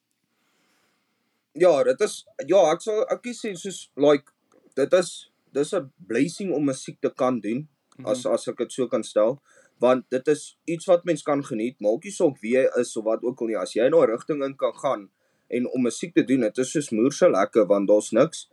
Ja, 1.60 1.82
dit 1.84 2.00
is 2.00 2.24
ja, 2.46 2.60
ek 2.72 2.80
sal 2.82 3.02
ek 3.10 3.22
sê 3.34 3.54
soos 3.56 3.88
like 3.96 4.30
dit 4.76 4.92
is 4.92 5.30
dis 5.52 5.72
'n 5.74 5.90
blessing 6.06 6.52
om 6.54 6.64
musiek 6.64 7.00
te 7.00 7.10
kan 7.10 7.40
doen 7.40 7.68
as 8.04 8.24
Mhm. 8.24 8.32
as 8.34 8.48
ek 8.48 8.56
dit 8.58 8.72
so 8.72 8.86
kan 8.88 9.02
stel 9.02 9.40
want 9.80 10.04
dit 10.10 10.28
is 10.28 10.56
iets 10.66 10.86
wat 10.86 11.04
mens 11.04 11.22
kan 11.22 11.42
geniet 11.42 11.76
maak 11.80 12.04
nie 12.04 12.10
saak 12.12 12.40
wie 12.42 12.54
jy 12.54 12.66
is 12.80 12.96
of 12.96 13.04
wat 13.04 13.22
ook 13.22 13.40
al 13.40 13.46
nie 13.46 13.56
as 13.56 13.72
jy 13.74 13.86
in 13.86 13.94
'n 13.94 14.06
rigting 14.06 14.42
in 14.44 14.54
kan 14.56 14.72
gaan 14.74 15.08
en 15.50 15.66
om 15.74 15.82
musiek 15.82 16.14
te 16.14 16.22
doen 16.22 16.40
dit 16.40 16.58
is 16.58 16.70
soos 16.72 16.90
moerse 16.90 17.28
lekker 17.30 17.66
want 17.66 17.88
daar's 17.88 18.12
niks 18.12 18.48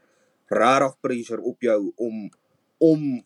regtig 0.50 0.96
pressure 1.02 1.42
op 1.42 1.62
jou 1.62 1.94
om 1.98 2.30
om 2.80 3.24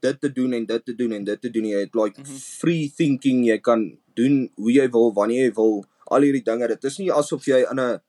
dit 0.00 0.20
te 0.20 0.32
doen 0.32 0.52
en 0.52 0.66
dit 0.66 0.84
te 0.84 0.94
doen 0.94 1.12
en 1.12 1.24
dit 1.24 1.40
te 1.40 1.50
doen 1.50 1.64
jy 1.64 1.78
het 1.80 1.94
like 1.94 2.20
Mhm. 2.20 2.36
free 2.60 2.88
thinking 2.96 3.44
jy 3.46 3.58
kan 3.58 3.98
doen 4.14 4.50
hoe 4.56 4.72
jy 4.72 4.88
wil 4.90 5.12
wanneer 5.12 5.44
jy 5.48 5.54
wil 5.54 5.84
al 6.10 6.20
hierdie 6.20 6.44
dinge 6.44 6.68
dit 6.68 6.84
is 6.84 6.98
nie 6.98 7.10
asof 7.12 7.44
jy 7.46 7.64
in 7.70 7.78
'n 7.80 8.00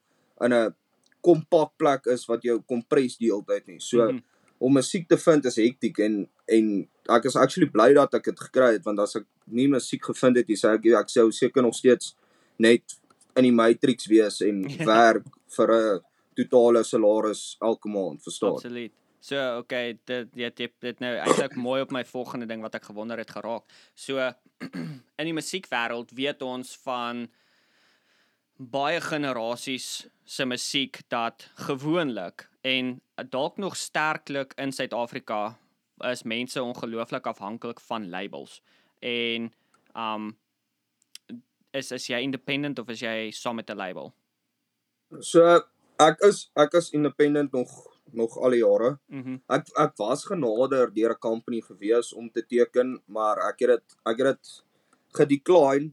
in 0.42 0.54
'n 0.54 0.74
kompak 1.22 1.72
plek 1.78 2.06
is 2.08 2.26
wat 2.28 2.42
jou 2.44 2.60
kompres 2.62 3.18
die 3.18 3.32
hele 3.32 3.44
tyd 3.48 3.68
nie 3.68 3.80
so 3.80 4.12
Mhm. 4.12 4.22
om 4.60 4.74
musiek 4.74 5.08
te 5.08 5.18
vind 5.18 5.46
is 5.46 5.56
hektiek 5.56 6.00
en 6.00 6.28
en 6.48 6.88
ek 7.10 7.26
is 7.26 7.36
actually 7.36 7.70
bly 7.70 7.94
dat 7.94 8.14
ek 8.14 8.24
dit 8.24 8.40
gekry 8.40 8.74
het 8.74 8.84
want 8.86 9.00
as 9.00 9.16
ek 9.16 9.26
nie 9.48 9.68
musiek 9.68 10.04
gevind 10.04 10.38
het 10.38 10.48
nie 10.48 10.56
sê 10.58 10.74
ek 10.76 10.84
ja, 10.86 11.00
ek 11.00 11.10
sou 11.10 11.32
seker 11.32 11.62
nog 11.64 11.74
steeds 11.76 12.16
net 12.60 12.82
in 13.36 13.44
die 13.44 13.52
matrix 13.52 14.08
wees 14.08 14.42
en 14.42 14.64
Ja. 14.80 14.86
werk 14.86 15.26
vir 15.50 15.68
'n 15.72 16.02
totale 16.36 16.84
salaris 16.84 17.58
elke 17.62 17.90
maand 17.90 18.22
verstaan 18.24 18.54
Absoluut. 18.54 18.92
So 19.22 19.58
okay, 19.58 19.98
dit 20.06 20.28
jy 20.36 20.44
het 20.44 20.72
dit 20.80 21.00
nou 21.00 21.16
eintlik 21.18 21.56
mooi 21.68 21.82
op 21.82 21.92
my 21.92 22.04
volgende 22.06 22.46
ding 22.46 22.62
wat 22.62 22.76
ek 22.76 22.84
gewonder 22.86 23.18
het 23.18 23.32
geraak. 23.32 23.64
So 23.96 24.18
in 25.20 25.26
die 25.26 25.34
musiekwêreld 25.34 26.12
weet 26.14 26.42
ons 26.42 26.78
van 26.84 27.28
baie 28.58 29.02
generasies 29.02 30.08
se 30.24 30.46
musiek 30.46 31.02
dat 31.08 31.50
gewoonlik 31.68 32.50
en 32.62 33.02
dalk 33.30 33.58
nog 33.58 33.76
sterklik 33.76 34.54
in 34.58 34.72
Suid-Afrika 34.72 35.58
is 36.12 36.24
mense 36.24 36.64
ongelooflik 36.64 37.28
afhanklik 37.28 37.80
van 37.80 38.10
labels. 38.10 38.62
En 39.00 39.52
um 39.96 40.38
is 41.72 41.92
is 41.92 42.08
jy 42.08 42.22
independent 42.24 42.80
of 42.80 42.90
is 42.90 43.02
jy 43.04 43.32
saam 43.32 43.56
met 43.56 43.70
'n 43.70 43.78
label? 43.78 44.14
So 45.20 45.62
ek 46.00 46.20
is 46.22 46.50
ek 46.56 46.74
is 46.74 46.92
independent 46.92 47.52
nog 47.52 47.70
nog 48.12 48.38
al 48.38 48.50
die 48.50 48.64
jare. 48.64 48.98
Mm 49.08 49.42
Ek 49.50 49.68
ek 49.78 49.98
was 49.98 50.26
genader 50.26 50.94
deur 50.94 51.12
'n 51.12 51.20
company 51.20 51.62
gewees 51.62 52.14
om 52.14 52.32
te 52.32 52.46
teken, 52.46 53.02
maar 53.06 53.38
ek 53.38 53.60
het 53.60 53.70
dit 53.70 53.98
ek 54.06 54.18
het 54.18 54.28
dit 54.28 54.64
gedecline. 55.14 55.92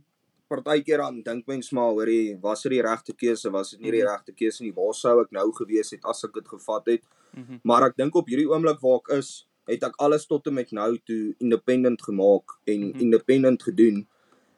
Partykeer 0.52 1.02
dan 1.02 1.22
dink 1.24 1.46
mens 1.50 1.70
maar 1.72 1.92
hoorie, 1.96 2.36
was 2.42 2.62
dit 2.62 2.76
die 2.76 2.82
regte 2.84 3.14
keuse, 3.16 3.50
was 3.50 3.70
dit 3.72 3.80
nie 3.80 3.90
die 3.90 4.02
Mhm. 4.02 4.10
regte 4.10 4.32
keuse 4.32 4.62
nie. 4.62 4.72
Waar 4.72 4.94
sou 4.94 5.20
ek 5.22 5.32
nou 5.32 5.52
gewees 5.52 5.90
het 5.90 6.04
as 6.04 6.24
ek 6.24 6.34
dit 6.34 6.48
gevat 6.48 6.86
het? 6.86 7.02
Mm 7.36 7.60
Maar 7.64 7.88
ek 7.88 7.96
dink 7.96 8.14
op 8.14 8.28
hierdie 8.28 8.48
oomblik 8.48 8.80
waar 8.80 9.00
ek 9.00 9.18
is, 9.18 9.46
het 9.66 9.82
ek 9.82 9.94
alles 9.98 10.26
tot 10.26 10.46
en 10.46 10.54
met 10.54 10.72
nou 10.72 10.98
toe 11.06 11.34
independent 11.38 12.02
gemaak 12.02 12.58
en 12.66 12.80
mm. 12.80 12.92
-hmm. 12.92 13.00
independent 13.00 13.62
gedoen. 13.62 14.06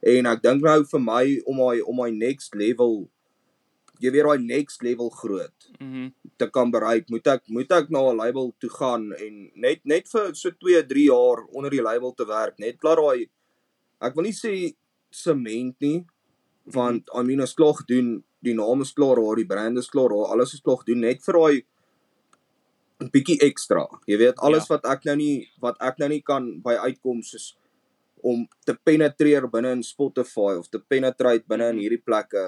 En 0.03 0.26
ek 0.26 0.42
dink 0.42 0.62
nou 0.62 0.84
vir 0.84 1.01
my 1.01 1.42
om 1.47 1.57
my 1.57 1.80
om 1.80 1.97
my 1.97 2.11
next 2.11 2.55
level 2.55 3.09
jy 4.01 4.11
weet 4.11 4.24
daai 4.24 4.38
next 4.38 4.82
level 4.82 5.11
groot. 5.11 5.70
Mm 5.78 6.12
te 6.36 6.49
kan 6.51 6.70
bereik, 6.70 7.09
moet 7.09 7.26
ek 7.30 7.42
moet 7.47 7.70
ek 7.70 7.90
na 7.95 8.01
'n 8.11 8.16
label 8.16 8.55
toe 8.59 8.70
gaan 8.70 9.12
en 9.12 9.51
net 9.55 9.80
net 9.84 10.09
vir 10.09 10.34
so 10.34 10.51
2, 10.51 10.82
3 10.82 11.05
jaar 11.07 11.45
onder 11.53 11.70
die 11.70 11.82
label 11.82 12.12
te 12.12 12.26
werk, 12.26 12.59
net 12.59 12.80
klaar 12.82 12.97
daai 12.97 13.28
ek 14.01 14.14
wil 14.16 14.24
nie 14.24 14.34
sê 14.34 14.74
sement 15.14 15.76
nie, 15.84 16.04
want 16.74 17.08
I 17.14 17.22
mean 17.22 17.40
ons 17.44 17.54
klaar 17.54 17.74
gedoen, 17.80 18.22
die 18.44 18.54
naam 18.54 18.82
is 18.84 18.92
klaar 18.96 19.16
daar, 19.20 19.36
die 19.40 19.46
brand 19.48 19.78
is 19.78 19.88
klaar 19.92 20.08
daar, 20.12 20.32
alles 20.34 20.54
is 20.54 20.60
klaar 20.64 20.80
gedoen 20.82 21.00
net 21.00 21.22
vir 21.24 21.34
daai 21.38 21.62
'n 23.02 23.10
bietjie 23.12 23.38
ekstra. 23.42 23.86
Jy 24.06 24.16
weet 24.18 24.38
alles 24.38 24.68
ja. 24.68 24.74
wat 24.76 24.84
ek 24.86 25.04
nou 25.04 25.16
nie 25.16 25.48
wat 25.60 25.76
ek 25.80 25.98
nou 25.98 26.08
nie 26.08 26.22
kan 26.22 26.60
by 26.62 26.74
uitkom 26.86 27.22
soos 27.22 27.54
om 28.22 28.46
te 28.64 28.74
penetreer 28.74 29.48
binne 29.50 29.72
in 29.72 29.82
Spotify 29.82 30.54
of 30.58 30.68
te 30.70 30.78
penetrate 30.78 31.44
binne 31.48 31.68
in 31.68 31.76
Mhm. 31.76 31.82
hierdie 31.82 32.04
plekke 32.04 32.44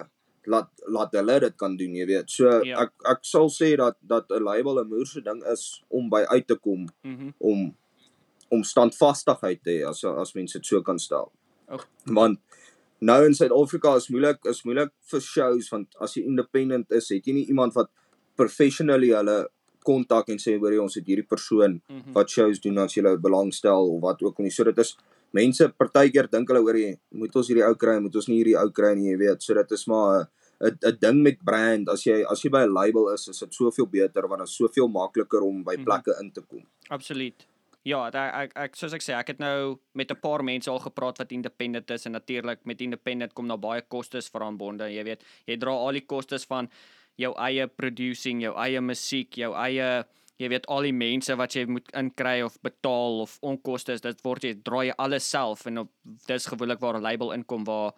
laat 0.47 0.71
laat 0.87 1.13
hulle 1.13 1.41
dit 1.41 1.57
kan 1.59 1.77
doen, 1.77 1.95
jy 1.95 2.07
weet. 2.07 2.31
So 2.31 2.63
Ja. 2.65 2.83
ek 2.83 2.93
ek 3.05 3.19
sal 3.25 3.49
sê 3.49 3.77
dat 3.77 3.97
dat 4.07 4.31
'n 4.31 4.43
label 4.45 4.79
'n 4.79 4.89
moerse 4.89 5.21
ding 5.21 5.43
is 5.45 5.83
om 5.91 6.09
by 6.09 6.23
uit 6.31 6.47
te 6.47 6.55
kom 6.57 6.87
Mhm. 7.05 7.13
Mm 7.27 7.35
om 7.41 7.77
om 8.51 8.63
standvastigheid 8.63 9.63
te 9.65 9.71
hê 9.71 9.89
as 9.89 10.05
as 10.05 10.35
mense 10.35 10.53
dit 10.59 10.65
so 10.67 10.81
kan 10.83 10.99
stel. 10.99 11.33
Want 12.07 12.39
nou 13.01 13.25
in 13.27 13.35
Suid-Afrika 13.35 13.97
is 13.97 14.09
moeilik 14.09 14.39
is 14.47 14.63
moeilik 14.65 14.91
vir 15.11 15.21
shows 15.21 15.69
want 15.73 15.89
as 16.01 16.15
jy 16.17 16.23
independent 16.25 16.91
is, 16.93 17.09
het 17.11 17.25
jy 17.27 17.33
nie 17.33 17.47
iemand 17.49 17.75
wat 17.75 17.91
professionally 18.37 19.11
hulle 19.15 19.47
kontak 19.87 20.29
en 20.29 20.39
sê 20.43 20.57
hoor 20.59 20.73
jy 20.73 20.79
ons 20.83 20.95
het 20.99 21.07
hierdie 21.07 21.27
persoon 21.29 21.81
Mhm. 21.89 22.13
wat 22.15 22.29
shows 22.31 22.59
doen 22.61 22.79
as 22.79 22.95
jy 22.97 23.03
hulle 23.03 23.19
belangstel 23.19 23.91
of 23.97 24.01
wat 24.03 24.23
ook 24.23 24.39
al 24.39 24.45
nie. 24.45 24.51
So 24.51 24.65
dit 24.65 24.79
is 24.79 24.97
mense 25.33 25.69
partykeer 25.79 26.31
dink 26.31 26.49
hulle 26.49 26.61
hoor 26.63 26.75
jy 26.77 26.99
moet 27.13 27.37
ons 27.37 27.49
hierdie 27.49 27.65
ou 27.67 27.75
kry, 27.75 27.99
moet 28.01 28.15
ons 28.17 28.29
nie 28.29 28.43
hierdie 28.43 28.57
ou 28.59 28.71
kry 28.71 28.95
nie, 28.95 29.11
jy 29.13 29.17
weet. 29.19 29.43
So 29.43 29.55
dit 29.55 29.73
is 29.73 29.87
maar 29.87 30.29
'n 30.61 30.67
'n 30.67 30.79
'n 30.89 30.99
ding 31.01 31.23
met 31.23 31.39
brand. 31.45 31.89
As 31.89 32.05
jy 32.05 32.25
as 32.31 32.43
jy 32.43 32.51
by 32.51 32.63
'n 32.65 32.73
label 32.75 33.13
is, 33.13 33.29
is 33.29 33.39
dit 33.41 33.51
soveel 33.55 33.87
beter 33.87 34.27
want 34.29 34.41
dit 34.41 34.49
is 34.49 34.57
soveel 34.57 34.89
makliker 34.89 35.43
om 35.43 35.63
by 35.63 35.77
Mhm. 35.77 35.85
plekke 35.85 36.21
in 36.21 36.31
te 36.33 36.41
kom. 36.41 36.65
Absoluut. 36.91 37.47
Ja, 37.87 38.01
ek 38.11 38.17
ek, 38.19 38.55
ek 38.59 38.77
soos 38.79 38.95
ek 38.97 39.05
sê, 39.05 39.15
ek 39.15 39.29
het 39.31 39.39
nou 39.39 39.79
met 39.95 40.11
'n 40.11 40.19
paar 40.19 40.43
mense 40.43 40.71
al 40.71 40.81
gepraat 40.83 41.19
wat 41.23 41.31
independent 41.31 41.91
is 41.91 42.07
en 42.07 42.13
natuurlik 42.13 42.65
met 42.67 42.81
independent 42.81 43.33
kom 43.33 43.47
daar 43.47 43.63
baie 43.63 43.83
kostes 43.83 44.29
verantwoorde. 44.29 44.91
Jy 44.91 45.05
weet, 45.05 45.23
jy 45.47 45.57
dra 45.57 45.71
al 45.71 45.93
die 45.93 46.07
kostes 46.07 46.45
van 46.45 46.69
jou 47.17 47.33
eie 47.39 47.67
producing, 47.69 48.41
jou 48.41 48.55
eie 48.57 48.81
musiek, 48.81 49.31
jou 49.37 49.55
eie 49.55 50.05
jy 50.39 50.49
weet 50.49 50.67
al 50.67 50.83
die 50.83 50.93
mense 50.93 51.37
wat 51.37 51.55
jy 51.55 51.65
moet 51.67 51.89
inkry 51.97 52.43
of 52.43 52.59
betaal 52.61 53.21
of 53.23 53.39
onkoste, 53.41 53.97
dit 54.03 54.25
word 54.25 54.43
jy 54.43 54.55
dra 54.65 54.83
jy 54.85 54.95
alles 54.99 55.31
self 55.31 55.67
en 55.67 55.79
op 55.79 55.91
dis 56.27 56.47
gewoonlik 56.47 56.81
waar 56.81 56.99
'n 56.99 57.03
label 57.03 57.33
inkom 57.33 57.65
waar 57.65 57.93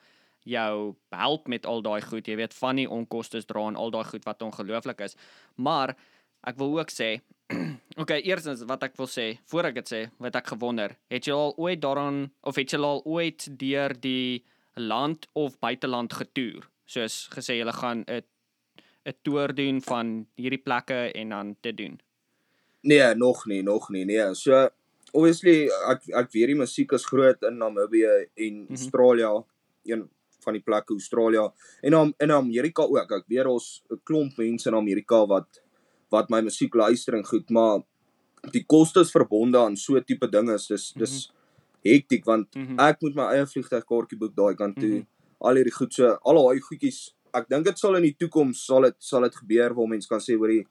jou 0.45 0.97
help 1.11 1.49
met 1.49 1.67
al 1.67 1.83
daai 1.83 2.01
goed, 2.03 2.29
jy 2.29 2.37
weet 2.37 2.55
van 2.55 2.77
die 2.77 2.89
onkoste 2.89 3.43
dra 3.47 3.67
en 3.69 3.77
al 3.77 3.91
daai 3.91 4.05
goed 4.05 4.25
wat 4.25 4.43
ongelooflik 4.43 5.01
is. 5.01 5.17
Maar 5.57 5.97
ek 6.45 6.57
wil 6.59 6.79
ook 6.79 6.91
sê 6.91 7.21
Okay, 7.99 8.21
eerstens 8.23 8.63
wat 8.69 8.83
ek 8.87 8.97
wil 8.97 9.09
sê, 9.11 9.39
voor 9.51 9.65
ek 9.71 9.75
dit 9.81 9.89
sê, 9.91 10.01
wat 10.23 10.37
ek 10.39 10.53
gewonder, 10.53 10.93
het 11.11 11.27
jy 11.27 11.35
al 11.35 11.55
ooit 11.59 11.81
daaraan 11.83 12.29
of 12.47 12.57
het 12.61 12.71
jy 12.71 12.79
al 12.79 13.01
ooit 13.05 13.49
deur 13.59 13.95
die 14.01 14.45
land 14.77 15.27
of 15.35 15.59
buiteland 15.59 16.13
getoer? 16.15 16.69
Soos 16.87 17.27
gesê 17.35 17.59
jy 17.59 17.73
gaan 17.73 18.05
'n 18.07 18.23
'n 19.09 19.15
toer 19.25 19.55
doen 19.55 19.81
van 19.81 20.27
hierdie 20.37 20.63
plekke 20.63 21.11
en 21.15 21.29
dan 21.29 21.57
dit 21.63 21.77
doen. 21.77 21.99
Nee, 22.83 23.15
nog 23.15 23.47
nie, 23.47 23.63
nog 23.63 23.91
nie. 23.91 24.05
Nee. 24.05 24.35
So 24.35 24.69
obviously 25.13 25.69
ek 25.91 26.03
ek 26.15 26.31
weet 26.33 26.47
die 26.47 26.55
musiek 26.55 26.93
is 26.93 27.07
groot 27.07 27.43
in 27.43 27.59
Namibië 27.59 28.29
en 28.37 28.55
Mhm. 28.63 28.75
Australië, 28.75 29.45
een 29.85 30.09
van 30.45 30.53
die 30.53 30.63
plekke 30.63 30.93
Australië 30.95 31.51
en 31.83 31.91
dan 31.91 32.15
in 32.21 32.31
Amerika 32.33 32.83
ook. 32.83 33.11
Ek 33.11 33.25
weet 33.27 33.47
ons 33.47 33.83
'n 33.91 34.01
klomp 34.05 34.37
mense 34.39 34.69
in 34.69 34.75
Amerika 34.77 35.27
wat 35.27 35.61
wat 36.11 36.31
my 36.31 36.41
musiek 36.41 36.75
luister 36.75 37.15
en 37.15 37.25
goed, 37.25 37.51
maar 37.51 37.81
die 38.53 38.65
kostes 38.65 39.11
verbonde 39.11 39.59
aan 39.59 39.77
so 39.77 39.97
'n 39.97 40.05
tipe 40.05 40.27
ding 40.31 40.51
is 40.51 40.67
dis 40.67 40.93
dis 40.97 41.31
hektiek 41.85 42.25
want 42.25 42.55
Mhm. 42.57 42.79
ek 42.81 43.03
moet 43.03 43.15
my 43.15 43.23
eie 43.35 43.47
vliegtuigkaartjie 43.47 44.19
boek 44.19 44.35
daai 44.37 44.55
kant 44.57 44.77
toe. 44.77 44.89
Mhm. 44.99 45.07
Al 45.41 45.55
hierdie 45.55 45.73
goed 45.73 45.93
so, 45.95 46.19
al 46.25 46.35
daai 46.35 46.61
goedjies. 46.61 47.11
Ek 47.35 47.49
dink 47.49 47.65
dit 47.65 47.79
sal 47.79 47.97
in 47.97 48.03
die 48.03 48.17
toekoms 48.19 48.65
sal 48.67 48.83
dit 48.83 48.95
sal 48.99 49.23
dit 49.23 49.35
gebeur 49.37 49.75
waar 49.75 49.87
mense 49.89 50.09
kan 50.09 50.19
sê 50.21 50.37
hoorie, 50.37 50.67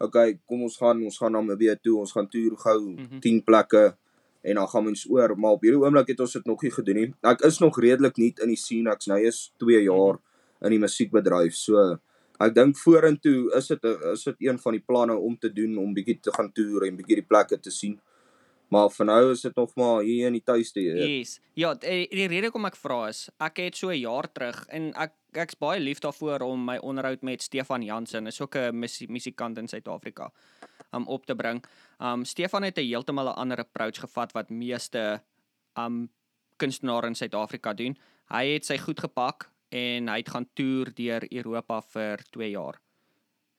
okay, 0.00 0.38
kom 0.46 0.62
ons 0.62 0.76
gaan 0.76 1.02
ons 1.04 1.18
gaan 1.18 1.32
na 1.32 1.40
Namibië 1.40 1.76
toe, 1.82 1.98
ons 1.98 2.12
gaan 2.12 2.28
toer 2.28 2.56
gou 2.56 2.80
Mhm. 2.96 3.20
10 3.20 3.42
plekke 3.42 3.96
en 4.44 4.54
dan 4.54 4.66
gaan 4.68 4.86
ons 4.86 5.06
oor, 5.10 5.36
maar 5.36 5.52
op 5.52 5.62
hierdie 5.62 5.80
oomblik 5.80 6.08
het 6.08 6.20
ons 6.20 6.32
dit 6.32 6.44
nog 6.46 6.62
nie 6.62 6.70
gedoen 6.70 6.94
nie. 6.96 7.14
Ek 7.22 7.40
is 7.44 7.58
nog 7.60 7.78
redelik 7.78 8.16
nuut 8.18 8.38
in 8.40 8.48
die 8.48 8.56
scene, 8.56 8.90
ek's 8.90 9.06
nou 9.06 9.18
eens 9.18 9.52
2 9.58 9.82
jaar 9.84 10.18
in 10.62 10.70
die 10.70 10.78
musiekbedryf. 10.78 11.54
So 11.54 11.98
ek 12.46 12.54
dink 12.54 12.78
vorentoe 12.78 13.50
is 13.58 13.68
dit 13.68 13.84
is 14.12 14.24
dit 14.24 14.48
een 14.48 14.58
van 14.58 14.72
die 14.72 14.84
planne 14.86 15.16
om 15.16 15.36
te 15.38 15.52
doen 15.52 15.76
om 15.78 15.94
bietjie 15.94 16.18
te 16.20 16.32
gaan 16.34 16.52
toer 16.52 16.88
en 16.88 16.96
bietjie 16.96 17.20
die 17.20 17.28
plekke 17.28 17.58
te 17.60 17.70
sien. 17.70 18.00
Maar 18.72 18.88
vir 18.88 19.06
nou 19.06 19.32
is 19.34 19.42
dit 19.44 19.56
nog 19.56 19.74
maar 19.76 19.98
hier 20.02 20.30
in 20.30 20.38
die 20.38 20.44
tuiste. 20.44 20.80
Yes. 20.80 21.34
Ja, 21.60 21.74
die, 21.76 22.06
die 22.08 22.28
rede 22.32 22.48
hoekom 22.48 22.70
ek 22.70 22.78
vra 22.80 23.02
is, 23.10 23.26
ek 23.36 23.60
het 23.60 23.76
so 23.76 23.92
'n 23.92 24.00
jaar 24.00 24.30
terug 24.32 24.64
en 24.72 24.92
ek 24.96 25.12
ek's 25.32 25.58
baie 25.60 25.80
lief 25.80 26.00
daarvoor 26.00 26.40
om 26.46 26.64
my 26.64 26.78
onderhoud 26.78 27.22
met 27.22 27.42
Stefan 27.42 27.82
Jansen, 27.82 28.26
is 28.26 28.40
ook 28.40 28.56
'n 28.56 28.78
musikant 29.08 29.58
in 29.58 29.68
Suid-Afrika, 29.68 30.32
um 30.94 31.06
op 31.06 31.26
te 31.26 31.34
bring. 31.34 31.64
Um 32.00 32.24
Stefan 32.24 32.62
het 32.62 32.78
'n 32.78 32.88
heeltemal 32.88 33.28
'n 33.28 33.36
ander 33.36 33.58
approach 33.58 34.00
gevat 34.00 34.32
wat 34.32 34.50
meeste 34.50 35.22
um 35.76 36.08
kunstenaars 36.56 37.06
in 37.06 37.14
Suid-Afrika 37.14 37.74
doen. 37.74 37.96
Hy 38.28 38.46
het 38.54 38.64
sy 38.64 38.78
goed 38.78 39.00
gepak 39.00 39.50
en 39.72 40.08
hy 40.12 40.18
het 40.20 40.30
gaan 40.34 40.46
toer 40.58 40.92
deur 40.94 41.24
Europa 41.32 41.80
vir 41.94 42.22
2 42.36 42.50
jaar 42.52 42.80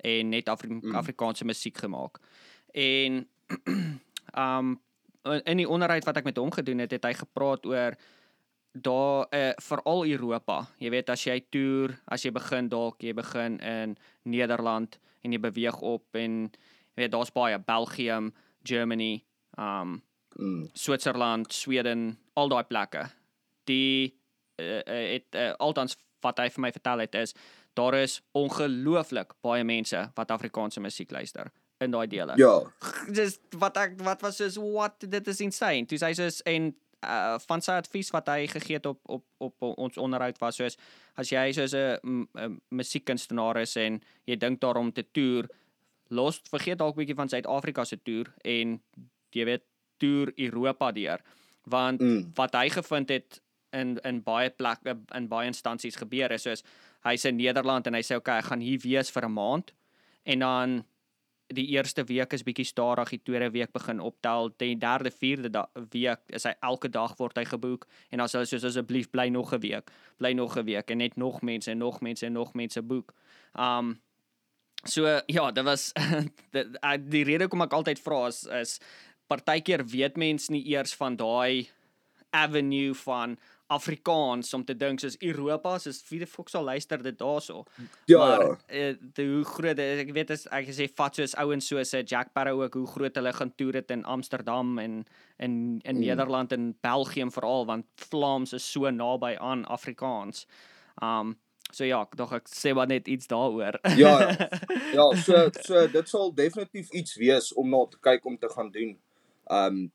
en 0.03 0.29
net 0.29 0.49
Afri 0.51 0.69
Mm. 0.73 0.95
Afrikaanse 0.95 1.45
musiek 1.45 1.77
gemaak. 1.77 2.19
En 2.73 3.27
um 4.45 4.79
in 5.23 5.57
die 5.57 5.69
onderhoud 5.69 6.03
wat 6.03 6.17
ek 6.19 6.25
met 6.27 6.37
hom 6.37 6.51
gedoen 6.51 6.81
het, 6.83 6.91
het 6.91 7.05
hy 7.07 7.13
gepraat 7.15 7.65
oor 7.65 7.95
daar 8.73 9.27
uh, 9.31 9.51
veral 9.61 10.05
Europa. 10.09 10.57
Jy 10.81 10.89
weet 10.89 11.09
as 11.13 11.23
jy 11.23 11.37
toer, 11.53 11.93
as 12.11 12.25
jy 12.25 12.31
begin 12.35 12.67
dalk 12.69 12.99
jy 13.05 13.13
begin 13.15 13.59
in 13.61 13.93
Nederland 14.27 14.97
en 15.23 15.31
jy 15.31 15.39
beweeg 15.39 15.77
op 15.79 16.03
en 16.19 16.49
jy 16.51 17.05
weet 17.05 17.13
daar's 17.13 17.31
baie 17.31 17.59
Belgium, 17.59 18.33
Germany, 18.63 19.23
um 19.57 20.01
Mm. 20.35 20.69
Switserland, 20.73 21.53
Sweden, 21.53 22.17
al 22.33 22.49
daai 22.49 22.63
plekke. 22.63 23.03
Die 23.69 24.17
het 24.55 25.35
uh, 25.35 25.51
altans 25.59 25.97
wat 26.21 26.39
hy 26.39 26.49
vir 26.49 26.61
my 26.61 26.71
vertel 26.71 26.99
het 26.99 27.15
is 27.15 27.33
daar 27.73 27.95
is 27.97 28.21
ongelooflik 28.37 29.33
baie 29.41 29.63
mense 29.63 30.11
wat 30.15 30.31
Afrikaanse 30.31 30.79
musiek 30.79 31.11
luister 31.11 31.51
in 31.81 31.91
daai 31.91 32.07
dele. 32.07 32.33
Ja. 32.37 32.61
Dis 33.17 33.39
wat 33.59 33.77
ek 33.77 33.97
wat 34.05 34.21
was 34.21 34.37
soos 34.37 34.57
what 34.61 34.99
dit 35.09 35.27
is 35.27 35.41
insane. 35.41 35.85
Toe 35.89 35.97
sy 35.97 36.13
soos 36.13 36.41
en 36.45 36.69
uh, 37.03 37.35
van 37.47 37.61
sy 37.65 37.75
advies 37.81 38.11
wat 38.13 38.29
hy 38.31 38.45
gegee 38.47 38.77
het 38.79 38.85
op 38.85 39.01
op 39.09 39.25
op 39.43 39.67
ons 39.77 39.97
onderhoud 39.97 40.39
was 40.39 40.61
soos 40.61 40.77
as 41.19 41.33
jy 41.33 41.51
soos 41.51 41.73
'n 41.73 42.27
'n 42.37 42.61
musiekkunstenaar 42.71 43.57
is 43.65 43.75
en 43.75 44.01
jy 44.25 44.35
dink 44.37 44.61
daarom 44.61 44.93
te 44.93 45.03
toer, 45.11 45.49
los 46.09 46.41
vergeet 46.49 46.77
dalk 46.77 46.95
'n 46.95 46.99
bietjie 47.01 47.15
van 47.15 47.29
Suid-Afrika 47.29 47.85
se 47.85 47.97
toer 47.97 48.31
en 48.45 48.79
jy 49.33 49.45
weet 49.45 49.63
toer 49.97 50.31
Europa 50.37 50.91
deur. 50.91 51.19
Want 51.65 52.01
Mm. 52.01 52.31
wat 52.35 52.53
hy 52.53 52.69
gevind 52.69 53.09
het 53.09 53.41
in 53.73 53.97
in 54.03 54.21
baie 54.23 54.49
plekke 54.49 54.97
in 55.15 55.27
baie 55.27 55.49
instansies 55.49 55.99
gebeur 55.99 56.31
is 56.31 56.47
soos 56.47 56.63
hy's 57.03 57.25
in 57.25 57.37
Nederland 57.37 57.87
en 57.87 57.93
hy 57.97 58.01
sê 58.05 58.15
okay, 58.15 58.39
ek 58.39 58.51
gaan 58.51 58.63
hier 58.63 58.79
wees 58.83 59.11
vir 59.11 59.25
'n 59.27 59.33
maand 59.33 59.73
en 60.23 60.39
dan 60.39 60.83
die 61.53 61.67
eerste 61.75 62.03
week 62.07 62.33
is 62.33 62.43
bietjie 62.45 62.65
stadig, 62.65 63.09
die 63.13 63.21
tweede 63.21 63.49
week 63.51 63.71
begin 63.75 63.99
optel, 63.99 64.49
die 64.57 64.75
derde, 64.79 65.11
vierde 65.11 65.51
week 65.91 66.21
is 66.27 66.47
hy 66.47 66.53
elke 66.61 66.89
dag 66.89 67.15
word 67.19 67.37
hy 67.37 67.45
geboek 67.45 67.85
en 68.11 68.23
dan 68.23 68.31
sê 68.31 68.39
hulle 68.39 68.49
soos 68.49 68.67
asseblief 68.71 69.11
bly 69.11 69.29
nog 69.29 69.53
'n 69.53 69.59
week, 69.59 69.91
bly 70.17 70.33
nog 70.33 70.57
'n 70.57 70.65
week 70.65 70.91
en 70.91 70.97
net 70.97 71.17
nog 71.17 71.41
mense 71.41 71.71
en 71.71 71.77
nog 71.77 72.01
mense 72.01 72.25
en 72.25 72.33
nog 72.33 72.53
mense 72.53 72.81
boek. 72.81 73.13
Um 73.55 73.99
so 74.85 75.21
ja, 75.27 75.51
dit 75.51 75.63
was 75.63 75.93
die, 76.53 76.65
die 77.09 77.23
rede 77.23 77.47
kom 77.47 77.61
ek 77.61 77.73
altyd 77.73 77.99
vra 77.99 78.27
is 78.27 78.45
is 78.45 78.79
partykeer 79.27 79.85
weet 79.85 80.17
mense 80.17 80.51
nie 80.51 80.65
eers 80.67 80.93
van 80.93 81.15
daai 81.15 81.69
avenue 82.31 82.93
van 82.93 83.37
Afrikaans 83.67 84.53
om 84.53 84.63
te 84.65 84.75
dink 84.75 84.99
soos 84.99 85.15
Europa 85.21 85.77
soos 85.79 86.03
wie 86.09 86.19
die 86.19 86.27
fok 86.27 86.49
sal 86.49 86.63
luister 86.63 87.01
dit 87.03 87.17
daarso. 87.17 87.63
Ja, 88.05 88.17
maar 88.19 88.43
uh, 88.69 88.93
die 89.15 89.27
hoe 89.27 89.43
groot 89.43 89.79
is, 89.79 89.99
ek 90.03 90.11
weet 90.13 90.31
as 90.31 90.47
ek 90.51 90.67
sê 90.75 90.87
vat 90.95 91.15
soos 91.15 91.35
ouens 91.35 91.67
soos 91.67 91.93
'n 91.93 92.05
Jack 92.05 92.29
Sparrow 92.29 92.61
ook 92.61 92.73
hoe 92.73 92.87
groot 92.87 93.15
hulle 93.15 93.33
gaan 93.33 93.53
toer 93.55 93.71
dit 93.71 93.91
in 93.91 94.03
Amsterdam 94.05 94.77
en 94.79 95.05
in 95.39 95.79
in 95.83 95.95
Mm. 95.95 96.05
Nederland 96.05 96.51
en 96.51 96.75
België 96.81 97.29
veral 97.31 97.65
want 97.65 97.85
Vlaams 97.95 98.53
is 98.53 98.71
so 98.71 98.89
naby 98.89 99.35
aan 99.39 99.65
Afrikaans. 99.65 100.47
Um 101.01 101.37
so 101.71 101.83
ja, 101.85 102.05
dog 102.15 102.33
ek 102.33 102.47
sê 102.49 102.73
maar 102.75 102.87
net 102.87 103.07
iets 103.07 103.27
daaroor. 103.27 103.79
Ja, 103.97 104.19
ja. 104.21 104.49
Ja, 104.97 105.15
so 105.15 105.49
so 105.61 105.87
dit 105.87 106.09
sal 106.09 106.33
definitief 106.35 106.91
iets 106.91 107.15
wees 107.15 107.53
om 107.53 107.69
na 107.69 107.85
te 107.89 107.97
kyk 107.99 108.25
om 108.25 108.37
te 108.37 108.49
gaan 108.49 108.71
doen. 108.71 108.97
Um 109.49 109.91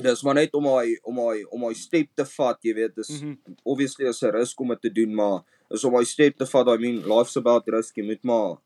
dis 0.00 0.22
maar 0.22 0.34
net 0.34 0.54
om 0.54 0.66
hy 0.72 0.96
om 1.04 1.18
hy 1.28 1.44
om 1.52 1.66
hy 1.68 1.74
step 1.76 2.08
te 2.16 2.24
vat, 2.24 2.58
jy 2.64 2.74
weet, 2.74 2.94
dis 2.96 3.10
mm. 3.10 3.18
-hmm. 3.28 3.56
obviously 3.64 4.08
is 4.08 4.22
'n 4.22 4.32
risk 4.32 4.60
om 4.60 4.68
dit 4.68 4.80
te 4.80 4.92
doen, 4.92 5.14
maar 5.14 5.42
is 5.70 5.84
om 5.84 5.94
hy 5.94 6.04
step 6.04 6.36
te 6.36 6.46
vat, 6.46 6.68
I 6.68 6.76
mean, 6.76 7.02
life's 7.08 7.36
about 7.36 7.68
risk, 7.68 7.96
jy 7.96 8.04
moet 8.04 8.24
maar 8.24 8.58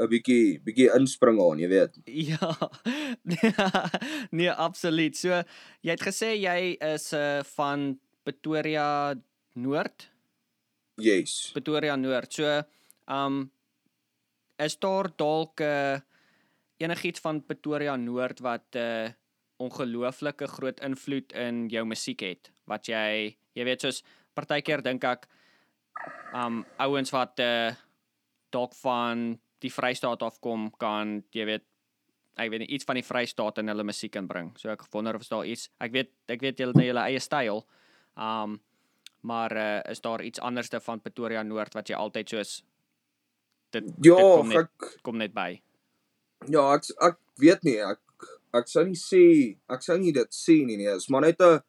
'n 0.00 0.08
bietjie 0.08 0.60
bietjie 0.64 0.90
inspring 0.96 1.40
aan, 1.40 1.58
jy 1.58 1.68
weet. 1.68 1.98
Ja. 2.30 2.70
nee, 4.38 4.50
absoluut. 4.50 5.16
So 5.16 5.42
jy 5.82 5.90
het 5.90 6.02
gesê 6.02 6.34
jy 6.40 6.76
is 6.94 7.12
uh, 7.12 7.42
van 7.56 7.98
Pretoria 8.22 9.14
Noord. 9.54 10.08
Yes. 11.00 11.50
Pretoria 11.52 11.96
Noord. 11.96 12.32
So, 12.32 12.62
um 13.08 13.50
is 14.60 14.76
daar 14.76 15.08
dalk 15.16 15.60
uh, 15.64 15.96
enigiets 16.76 17.20
van 17.24 17.40
Pretoria 17.44 17.96
Noord 17.96 18.40
wat 18.44 18.76
'n 18.76 18.78
uh, 18.78 19.19
ongelooflike 19.60 20.46
groot 20.56 20.80
invloed 20.86 21.32
in 21.36 21.66
jou 21.72 21.84
musiek 21.88 22.22
het? 22.24 22.50
Wat 22.70 22.88
jy, 22.88 23.36
jy 23.56 23.64
weet 23.68 23.84
soos 23.84 24.02
partykeer 24.34 24.82
dink 24.86 25.04
ek 25.04 25.26
um 26.34 26.62
ouens 26.80 27.10
wat 27.12 27.40
uh, 27.44 27.74
dalk 28.54 28.72
van 28.80 29.34
die 29.60 29.70
Vrystaat 29.72 30.22
afkom 30.24 30.70
kan, 30.80 31.18
jy 31.36 31.44
weet 31.48 31.66
ek 32.40 32.48
weet 32.54 32.62
nie 32.64 32.70
iets 32.78 32.86
van 32.88 32.96
die 32.96 33.04
Vrystaat 33.04 33.58
in 33.60 33.68
hulle 33.68 33.84
musiek 33.84 34.14
inbring. 34.16 34.52
So 34.56 34.70
ek 34.72 34.86
wonder 34.94 35.18
of 35.18 35.26
daar 35.28 35.44
iets. 35.44 35.68
Ek 35.82 35.92
weet 35.92 36.12
ek 36.32 36.40
weet 36.40 36.62
julle 36.62 36.72
het 36.78 36.86
julle 36.88 37.06
eie 37.10 37.20
styl. 37.20 37.64
Um 38.16 38.60
maar 39.20 39.52
uh, 39.52 39.80
is 39.92 40.00
daar 40.00 40.22
iets 40.24 40.40
anderste 40.40 40.78
van 40.80 41.00
Pretoria 41.04 41.42
Noord 41.44 41.74
wat 41.76 41.90
jy 41.92 41.96
altyd 41.98 42.30
soos 42.32 42.52
dit 43.74 43.84
Ja, 44.00 44.14
dit 44.16 44.30
kom 44.38 44.48
net 44.48 44.62
ek 44.64 44.86
kom 45.04 45.18
net 45.20 45.34
by. 45.36 45.50
ja, 46.48 46.62
ek 46.78 46.88
ek 47.04 47.18
weet 47.36 47.66
nie, 47.68 47.76
ek 47.84 48.00
ek 48.54 48.68
sou 48.68 48.84
nie 48.84 48.98
sê 48.98 49.56
ek 49.70 49.82
sou 49.82 49.98
nie 49.98 50.12
dit 50.12 50.30
sê 50.34 50.64
nie, 50.66 50.76
nee, 50.76 50.96
is 50.96 51.08
maar 51.08 51.22
net 51.22 51.40
'n 51.40 51.60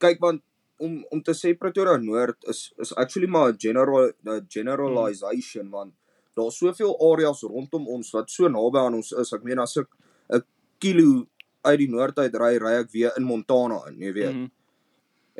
kyk 0.00 0.20
want 0.20 0.42
om 0.80 1.04
om 1.10 1.22
te 1.22 1.32
sê 1.32 1.54
Pretoria 1.58 1.96
Noord 1.96 2.48
is 2.48 2.72
is 2.78 2.92
actually 2.96 3.28
maar 3.28 3.52
'n 3.52 3.58
general 3.58 4.12
'n 4.24 4.46
generalization 4.48 5.66
hmm. 5.66 5.76
want 5.76 5.92
daar's 6.36 6.56
soveel 6.58 6.94
areas 7.12 7.42
rondom 7.42 7.88
ons 7.88 8.12
wat 8.12 8.30
so 8.30 8.48
naby 8.48 8.78
aan 8.78 8.94
ons 8.94 9.12
is. 9.12 9.32
Ek 9.32 9.44
meen 9.44 9.58
as 9.58 9.76
ek 9.76 9.88
'n 10.32 10.42
kilo 10.78 11.26
uit 11.64 11.78
die 11.78 11.90
noord 11.90 12.18
uit 12.18 12.34
ry, 12.34 12.56
ry 12.56 12.74
ek 12.80 12.90
weer 12.92 13.12
in 13.18 13.24
Montana 13.24 13.82
in, 13.88 14.00
jy 14.00 14.12
weet. 14.12 14.34
Mm. 14.34 14.44
-hmm. 14.44 14.50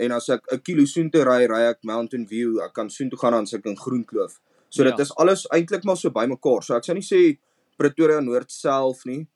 En 0.04 0.12
as 0.12 0.28
ek 0.28 0.52
'n 0.52 0.60
kilo 0.60 0.84
soontoe 0.84 1.24
ry, 1.24 1.46
ry 1.46 1.62
ek 1.70 1.84
Mountain 1.84 2.26
View. 2.26 2.60
Ek 2.60 2.72
kan 2.72 2.90
soontoe 2.90 3.18
gaan 3.18 3.32
dan 3.32 3.46
sit 3.46 3.60
ek 3.60 3.66
in 3.66 3.76
Groenkloof. 3.76 4.40
So 4.68 4.84
Ja. 4.84 4.90
dit 4.90 5.00
is 5.00 5.14
alles 5.16 5.46
eintlik 5.48 5.84
maar 5.84 5.96
so 5.96 6.10
bymekaar. 6.10 6.62
So 6.62 6.74
ek 6.76 6.84
sou 6.84 6.94
nie 6.94 7.02
sê 7.02 7.38
Pretoria 7.76 8.20
Noord 8.20 8.50
self 8.50 9.04
nie. 9.04 9.26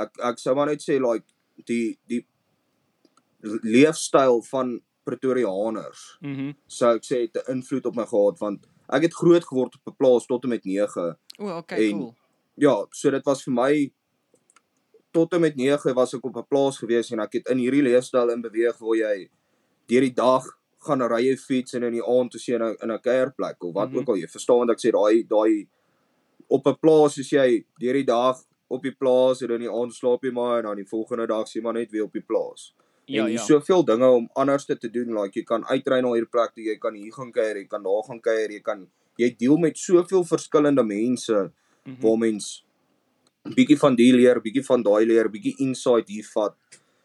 Ek 0.00 0.10
ek 0.30 0.38
sou 0.38 0.54
maar 0.54 0.66
net 0.66 0.82
sê 0.82 0.98
like 1.00 1.26
die 1.66 1.98
die 2.08 2.24
leefstyl 3.42 4.42
van 4.50 4.80
Pretoriaaners 5.04 6.18
Mhm. 6.22 6.54
sou 6.68 6.94
ek 6.96 7.02
sê 7.02 7.20
het 7.26 7.36
'n 7.48 7.52
invloed 7.56 7.86
op 7.86 7.96
my 7.96 8.04
gehad 8.06 8.38
want 8.38 8.66
ek 8.92 9.02
het 9.02 9.14
groot 9.14 9.44
geword 9.44 9.74
op 9.74 9.92
'n 9.92 9.96
plaas 9.96 10.26
tot 10.26 10.44
en 10.44 10.50
met 10.50 10.64
9. 10.64 11.16
O, 11.38 11.56
okay, 11.58 11.88
En- 11.90 11.98
cool. 11.98 12.14
Ja, 12.56 12.86
so 12.92 13.10
dit 13.10 13.24
was 13.24 13.42
vir 13.44 13.52
my 13.54 13.92
tot 15.12 15.32
en 15.34 15.40
met 15.40 15.56
9 15.56 15.94
was 15.94 16.14
ek 16.14 16.24
op 16.24 16.36
'n 16.36 16.46
plaas 16.48 16.78
gewees 16.78 17.10
en 17.12 17.20
ek 17.20 17.32
het 17.32 17.48
in 17.48 17.58
hierdie 17.58 17.82
leefstyl 17.82 18.30
in 18.30 18.42
beweeg 18.42 18.78
waar 18.78 18.96
jy 18.96 19.28
deur 19.88 20.00
die 20.00 20.14
dag 20.14 20.44
gaan 20.82 21.00
ry 21.02 21.22
jy 21.28 21.36
fiets 21.36 21.74
en 21.74 21.82
in 21.82 21.92
die 21.92 22.04
aand 22.06 22.34
is 22.34 22.46
jy 22.46 22.54
in 22.54 22.62
'n 22.62 22.76
in 22.82 22.90
'n 22.90 22.98
kuierplek 23.00 23.62
of 23.64 23.74
wat 23.74 23.90
Mhm. 23.90 23.98
ook 23.98 24.08
al 24.08 24.16
jy 24.16 24.26
verstaan 24.28 24.66
wat 24.66 24.70
ek 24.70 24.78
sê 24.78 24.90
daai 24.92 25.22
daai 25.28 25.66
op 26.48 26.66
'n 26.66 26.76
plaas 26.80 27.18
is 27.18 27.30
jy 27.30 27.64
deur 27.80 27.92
die 27.94 28.04
dag 28.04 28.36
op 28.70 28.84
die 28.86 28.94
plaas 28.94 29.42
en 29.42 29.50
in 29.56 29.64
die 29.66 29.70
aand 29.72 29.94
slaap 29.96 30.22
jy 30.24 30.30
maar 30.34 30.60
en 30.60 30.68
dan 30.70 30.76
die 30.80 30.86
volgende 30.88 31.26
dag 31.30 31.48
sien 31.50 31.60
jy 31.60 31.64
maar 31.66 31.78
net 31.80 31.90
weer 31.90 32.06
op 32.06 32.12
die 32.14 32.22
plaas. 32.22 32.70
Ja, 33.10 33.24
en 33.24 33.32
ja. 33.32 33.34
hier's 33.34 33.46
soveel 33.50 33.82
dinge 33.84 34.06
om 34.20 34.28
anders 34.38 34.64
te 34.70 34.78
doen, 34.90 35.10
like 35.16 35.34
jy 35.34 35.42
kan 35.44 35.64
uitry 35.66 35.98
na 36.00 36.12
hierdie 36.14 36.30
plek 36.30 36.52
toe, 36.54 36.62
jy 36.64 36.76
kan 36.78 36.94
hier 36.94 37.12
gaan 37.12 37.32
kuier, 37.34 37.56
jy 37.58 37.66
kan 37.66 37.82
daar 37.82 38.04
gaan 38.06 38.20
kuier, 38.22 38.52
jy 38.54 38.60
kan 38.62 38.84
jy 39.18 39.30
deel 39.40 39.56
met 39.58 39.76
soveel 39.78 40.22
verskillende 40.24 40.84
mense 40.86 41.50
Mhm. 41.86 41.96
waar 42.04 42.18
mens 42.20 42.64
bietjie 43.56 43.78
van 43.80 43.94
die 43.96 44.12
leer, 44.12 44.38
bietjie 44.44 44.62
van 44.66 44.82
daai 44.84 45.06
leer, 45.08 45.28
bietjie 45.32 45.54
insight 45.64 46.08
hier 46.12 46.26
vat. 46.34 46.54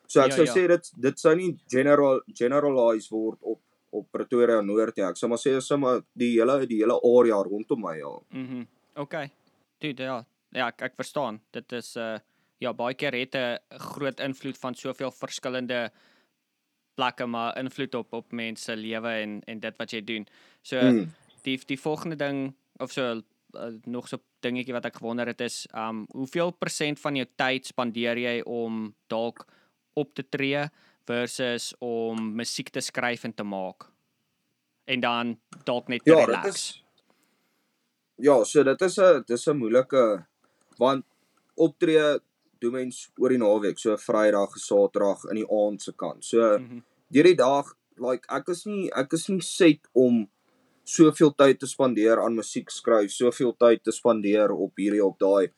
So 0.07 0.19
ek 0.21 0.29
Ja, 0.31 0.35
sou 0.35 0.45
ja. 0.45 0.53
sê 0.53 0.67
dit 0.67 0.91
dit 1.01 1.19
sou 1.19 1.33
nie 1.35 1.55
general 1.71 2.21
generalize 2.33 3.09
word 3.09 3.39
op 3.41 3.59
op 3.95 4.05
Pretoria 4.11 4.61
Noord 4.61 4.97
nie. 4.97 5.05
Ek 5.05 5.15
sou 5.17 5.29
maar 5.29 5.39
sê 5.39 5.61
sommer 5.61 6.01
die 6.13 6.33
hele 6.37 6.65
die 6.67 6.81
hele 6.83 6.99
area 7.01 7.37
rondom 7.41 7.79
my 7.81 7.97
ja. 7.97 8.11
Mhm. 8.31 8.65
Okay. 8.95 9.31
Dude, 9.79 10.03
ja. 10.03 10.25
Ja, 10.55 10.69
ek, 10.71 10.81
ek 10.81 10.95
verstaan. 10.95 11.41
Dit 11.55 11.71
is 11.75 11.95
uh 11.99 12.15
ja, 12.63 12.71
baie 12.73 12.95
keer 12.95 13.13
het 13.13 13.35
'n 13.35 13.59
groot 13.91 14.19
invloed 14.19 14.57
van 14.57 14.75
soveel 14.75 15.11
verskillende 15.11 15.91
plekke 16.95 17.25
maar 17.27 17.57
invloed 17.59 17.95
op 17.95 18.13
op 18.13 18.31
mense 18.31 18.63
se 18.63 18.75
lewe 18.75 19.09
en 19.09 19.41
en 19.45 19.59
dit 19.59 19.77
wat 19.77 19.91
jy 19.91 20.01
doen. 20.03 20.27
So 20.61 20.77
Mm. 20.79 21.11
die 21.43 21.59
die 21.67 21.79
volgende 21.79 22.15
ding 22.15 22.55
of 22.79 22.91
so 22.91 23.21
uh, 23.55 23.73
nog 23.85 24.07
so 24.07 24.17
dingetjie 24.39 24.73
wat 24.73 24.85
ek 24.85 24.95
gewonder 24.99 25.27
het 25.27 25.41
is 25.41 25.65
um 25.73 26.05
hoeveel 26.13 26.51
persent 26.51 26.99
van 26.99 27.15
jou 27.15 27.25
tyd 27.35 27.65
spandeer 27.65 28.17
jy 28.17 28.41
om 28.45 28.95
dalk 29.07 29.45
op 29.93 30.13
te 30.15 30.23
tree 30.29 30.65
versus 31.05 31.73
om 31.79 32.35
musiek 32.35 32.69
te 32.69 32.81
skryf 32.81 33.23
en 33.23 33.33
te 33.33 33.43
maak 33.43 33.91
en 34.85 34.99
dan 34.99 35.35
dalk 35.65 35.87
net 35.87 36.03
te 36.03 36.11
Ja, 36.11 36.25
dit 36.25 36.27
relax. 36.27 36.55
is 36.55 36.83
Ja, 38.17 38.43
so 38.43 38.63
dit 38.63 38.81
is 38.81 38.97
'n 38.99 39.23
dis 39.27 39.47
'n 39.47 39.57
moeilike 39.57 40.25
want 40.79 41.05
optree 41.57 42.19
doen 42.61 42.71
mens 42.73 43.09
oor 43.19 43.29
die 43.29 43.37
naweek, 43.37 43.79
so 43.79 43.95
Vrydag, 43.97 44.55
Saterdag 44.57 45.25
in 45.31 45.35
die 45.41 45.47
aand 45.51 45.81
se 45.81 45.91
kant. 45.93 46.23
So 46.23 46.57
Mhm. 46.59 46.81
deur 47.11 47.23
die 47.23 47.35
dag, 47.35 47.65
like 47.97 48.25
ek 48.29 48.49
is 48.49 48.65
nie 48.65 48.89
ek 48.95 49.13
is 49.13 49.29
nie 49.29 49.41
set 49.41 49.79
om 49.93 50.27
soveel 50.85 51.31
tyd 51.35 51.59
te 51.59 51.65
spandeer 51.67 52.19
aan 52.21 52.35
musiek 52.35 52.69
skryf, 52.69 53.11
soveel 53.11 53.53
tyd 53.57 53.83
te 53.83 53.91
spandeer 53.91 54.51
op 54.51 54.73
hierdie 54.77 55.03
op 55.03 55.17
daai. 55.19 55.49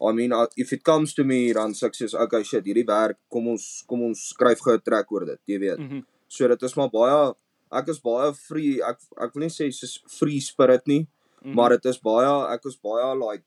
I 0.00 0.12
mean 0.12 0.32
uh, 0.32 0.46
if 0.56 0.72
it 0.72 0.82
comes 0.82 1.14
to 1.14 1.22
me 1.24 1.52
dan 1.52 1.72
sê 1.72 1.86
ek 1.86 1.94
soos 1.94 2.14
okay 2.14 2.42
shit, 2.42 2.64
hierdie 2.64 2.86
werk, 2.86 3.18
kom 3.30 3.46
ons 3.48 3.84
kom 3.86 4.02
ons 4.02 4.18
skryf 4.34 4.58
gou 4.60 4.74
'n 4.74 4.80
trek 4.80 5.12
oor 5.12 5.24
dit, 5.26 5.40
jy 5.46 5.58
weet. 5.58 5.78
Mhm. 5.78 6.04
So 6.28 6.48
dit 6.48 6.62
is 6.62 6.76
maar 6.76 6.88
baie 6.90 7.34
ek 7.72 7.88
is 7.88 8.00
baie 8.00 8.32
free. 8.34 8.82
Ek 8.82 8.98
ek 9.20 9.34
wil 9.34 9.42
nie 9.42 9.48
sê 9.48 9.72
soos 9.72 10.00
free 10.08 10.40
spirit 10.40 10.86
nie, 10.86 11.06
Mhm. 11.44 11.54
maar 11.54 11.70
dit 11.70 11.86
is 11.86 11.98
baie 11.98 12.52
ek 12.54 12.66
is 12.66 12.76
baie 12.76 13.14
like 13.14 13.44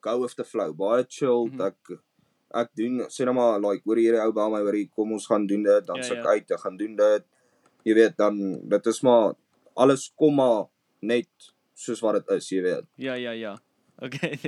go 0.00 0.20
with 0.22 0.34
the 0.36 0.44
flow, 0.44 0.72
baie 0.72 1.04
chill. 1.08 1.46
Mhm. 1.48 1.60
Ek 1.60 1.76
ek 2.54 2.70
doen 2.74 3.00
sê 3.12 3.24
nou 3.28 3.34
maar 3.34 3.60
like 3.60 3.82
hoor 3.84 3.96
hierdie 4.00 4.22
ou 4.24 4.32
bel 4.32 4.50
my 4.50 4.60
hoor 4.64 4.72
hier 4.74 4.88
kom 4.94 5.12
ons 5.12 5.26
gaan 5.26 5.46
doen 5.46 5.62
dit, 5.62 5.86
dan 5.86 5.96
Ja, 5.96 6.02
sê 6.02 6.16
ek 6.18 6.24
ja. 6.24 6.30
uit, 6.30 6.50
ek 6.50 6.60
gaan 6.60 6.76
doen 6.76 6.96
dit. 6.96 7.24
Jy 7.84 7.94
weet 7.94 8.16
dan 8.16 8.38
dit 8.68 8.86
is 8.86 9.02
maar 9.02 9.34
alles 9.76 10.12
kom 10.16 10.34
maar 10.34 10.66
net 11.02 11.28
soos 11.74 12.00
wat 12.02 12.14
dit 12.18 12.36
is, 12.36 12.48
jy 12.50 12.62
weet. 12.62 12.84
Ja, 12.96 13.14
ja, 13.14 13.30
ja. 13.32 13.56
Okay. 14.00 14.38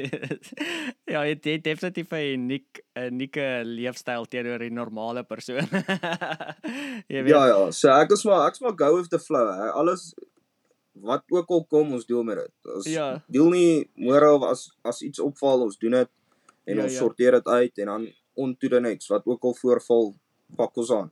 ja, 1.10 1.24
dit 1.26 1.44
het 1.44 1.64
definitief 1.64 2.12
'n 2.12 2.38
uniek 2.38 2.80
'n 2.94 3.10
unieke 3.10 3.62
leefstyl 3.66 4.24
teenoor 4.30 4.58
die 4.62 4.70
normale 4.70 5.24
persoon. 5.24 5.66
jy 7.10 7.22
weet. 7.24 7.28
Ja 7.34 7.46
ja, 7.50 7.70
so 7.70 7.88
ek 7.90 8.12
is 8.14 8.24
maar 8.24 8.46
ek's 8.48 8.60
maar 8.60 8.76
go 8.78 8.96
with 8.96 9.10
the 9.10 9.18
flow. 9.18 9.48
Hè. 9.50 9.70
Alles 9.74 10.14
wat 10.92 11.22
ook 11.30 11.48
al 11.50 11.64
kom, 11.64 11.92
ons 11.92 12.06
deel 12.06 12.22
met 12.22 12.36
dit. 12.36 12.72
Ons 12.74 12.86
Ja. 12.86 13.22
deel 13.28 13.50
nie 13.50 13.90
môre 13.96 14.34
of 14.34 14.42
as 14.42 14.70
as 14.84 15.02
iets 15.02 15.18
opval, 15.18 15.62
ons 15.62 15.78
doen 15.78 15.90
dit 15.90 16.08
en 16.66 16.76
Ja, 16.76 16.82
ons 16.82 16.92
ja. 16.92 16.98
sorteer 16.98 17.32
dit 17.32 17.46
uit 17.46 17.78
en 17.78 17.86
dan 17.86 18.08
on 18.36 18.56
to 18.56 18.68
the 18.68 18.80
next 18.80 19.08
wat 19.08 19.26
ook 19.26 19.42
al 19.44 19.54
voorval, 19.54 20.14
pak 20.56 20.76
ons 20.76 20.90
aan. 20.92 21.10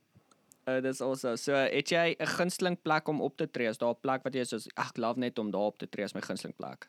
Uh, 0.69 0.81
dis 0.83 1.01
also. 1.01 1.37
So 1.37 1.53
het 1.53 1.89
jy 1.91 2.17
'n 2.19 2.27
gunsteling 2.27 2.83
plek 2.83 3.09
om 3.09 3.21
op 3.23 3.37
te 3.37 3.47
tree? 3.51 3.69
Is 3.69 3.79
daar 3.79 3.91
'n 3.95 4.01
plek 4.01 4.23
wat 4.25 4.35
jy 4.35 4.45
soos 4.45 4.69
ag, 4.77 4.93
love 4.97 5.19
net 5.19 5.39
om 5.39 5.51
daar 5.51 5.61
op 5.73 5.79
te 5.79 5.89
tree 5.89 6.05
as 6.05 6.15
my 6.15 6.21
gunsteling 6.21 6.57
plek? 6.57 6.89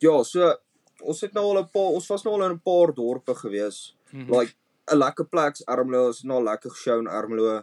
Ja, 0.00 0.22
so 0.22 0.54
ons 1.02 1.20
het 1.20 1.32
nou 1.32 1.44
al 1.44 1.62
'n 1.62 1.68
paar 1.70 1.92
ons 1.94 2.06
was 2.08 2.24
nou 2.24 2.34
al 2.34 2.44
in 2.50 2.52
'n 2.56 2.60
paar 2.60 2.94
dorpe 2.94 3.34
gewees. 3.34 3.94
Mhm. 4.12 4.32
Like 4.34 4.54
'n 4.92 4.96
lekker 4.98 5.26
plek 5.26 5.52
is 5.52 5.62
Ermelo, 5.66 6.06
ons 6.06 6.18
het 6.18 6.26
nou 6.26 6.42
lekker 6.42 6.70
geshow 6.70 6.98
in 7.00 7.06
Ermelo 7.06 7.62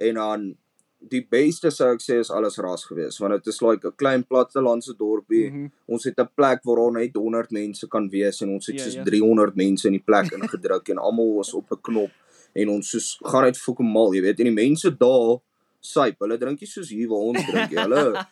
en 0.00 0.14
dan 0.14 0.56
die 1.00 1.22
beste 1.30 1.70
sou 1.70 1.92
ek 1.94 2.02
sê 2.02 2.18
is 2.20 2.30
alles 2.34 2.58
ras 2.58 2.84
gewees 2.88 3.20
want 3.22 3.32
dit 3.38 3.46
is 3.52 3.60
like 3.62 3.86
'n 3.86 3.96
klein 3.96 4.24
plattelandse 4.24 4.94
dorpie. 4.98 5.50
Mhm. 5.50 5.70
Ons 5.86 6.04
het 6.04 6.18
'n 6.18 6.28
plek 6.34 6.60
waar 6.64 6.76
daar 6.76 6.92
net 7.00 7.14
100 7.14 7.50
mense 7.50 7.86
kan 7.88 8.08
wees 8.10 8.42
en 8.42 8.48
ons 8.50 8.66
het 8.66 8.76
Ja, 8.76 8.84
soos 8.84 8.94
ja. 8.94 9.04
300 9.04 9.54
mense 9.56 9.86
in 9.86 9.92
die 9.94 10.04
plek 10.04 10.32
ingedruk 10.32 10.88
en 10.88 10.98
almal 10.98 11.34
was 11.36 11.54
op 11.54 11.70
'n 11.70 11.80
knop 11.82 12.10
en 12.54 12.68
ons 12.68 12.90
soos 12.90 13.18
gaan 13.22 13.44
net 13.44 13.56
fucking 13.56 13.92
mal, 13.92 14.12
jy 14.12 14.22
weet, 14.22 14.40
en 14.40 14.46
die 14.46 14.64
mense 14.66 14.90
daar 14.90 15.40
syp, 15.80 16.16
hulle 16.18 16.38
drink 16.38 16.60
nie 16.60 16.66
soos 16.66 16.90
hier 16.90 17.08
waar 17.08 17.18
ons 17.30 17.46
drink 17.46 17.70
nie. 17.70 17.78
Hulle 17.78 18.26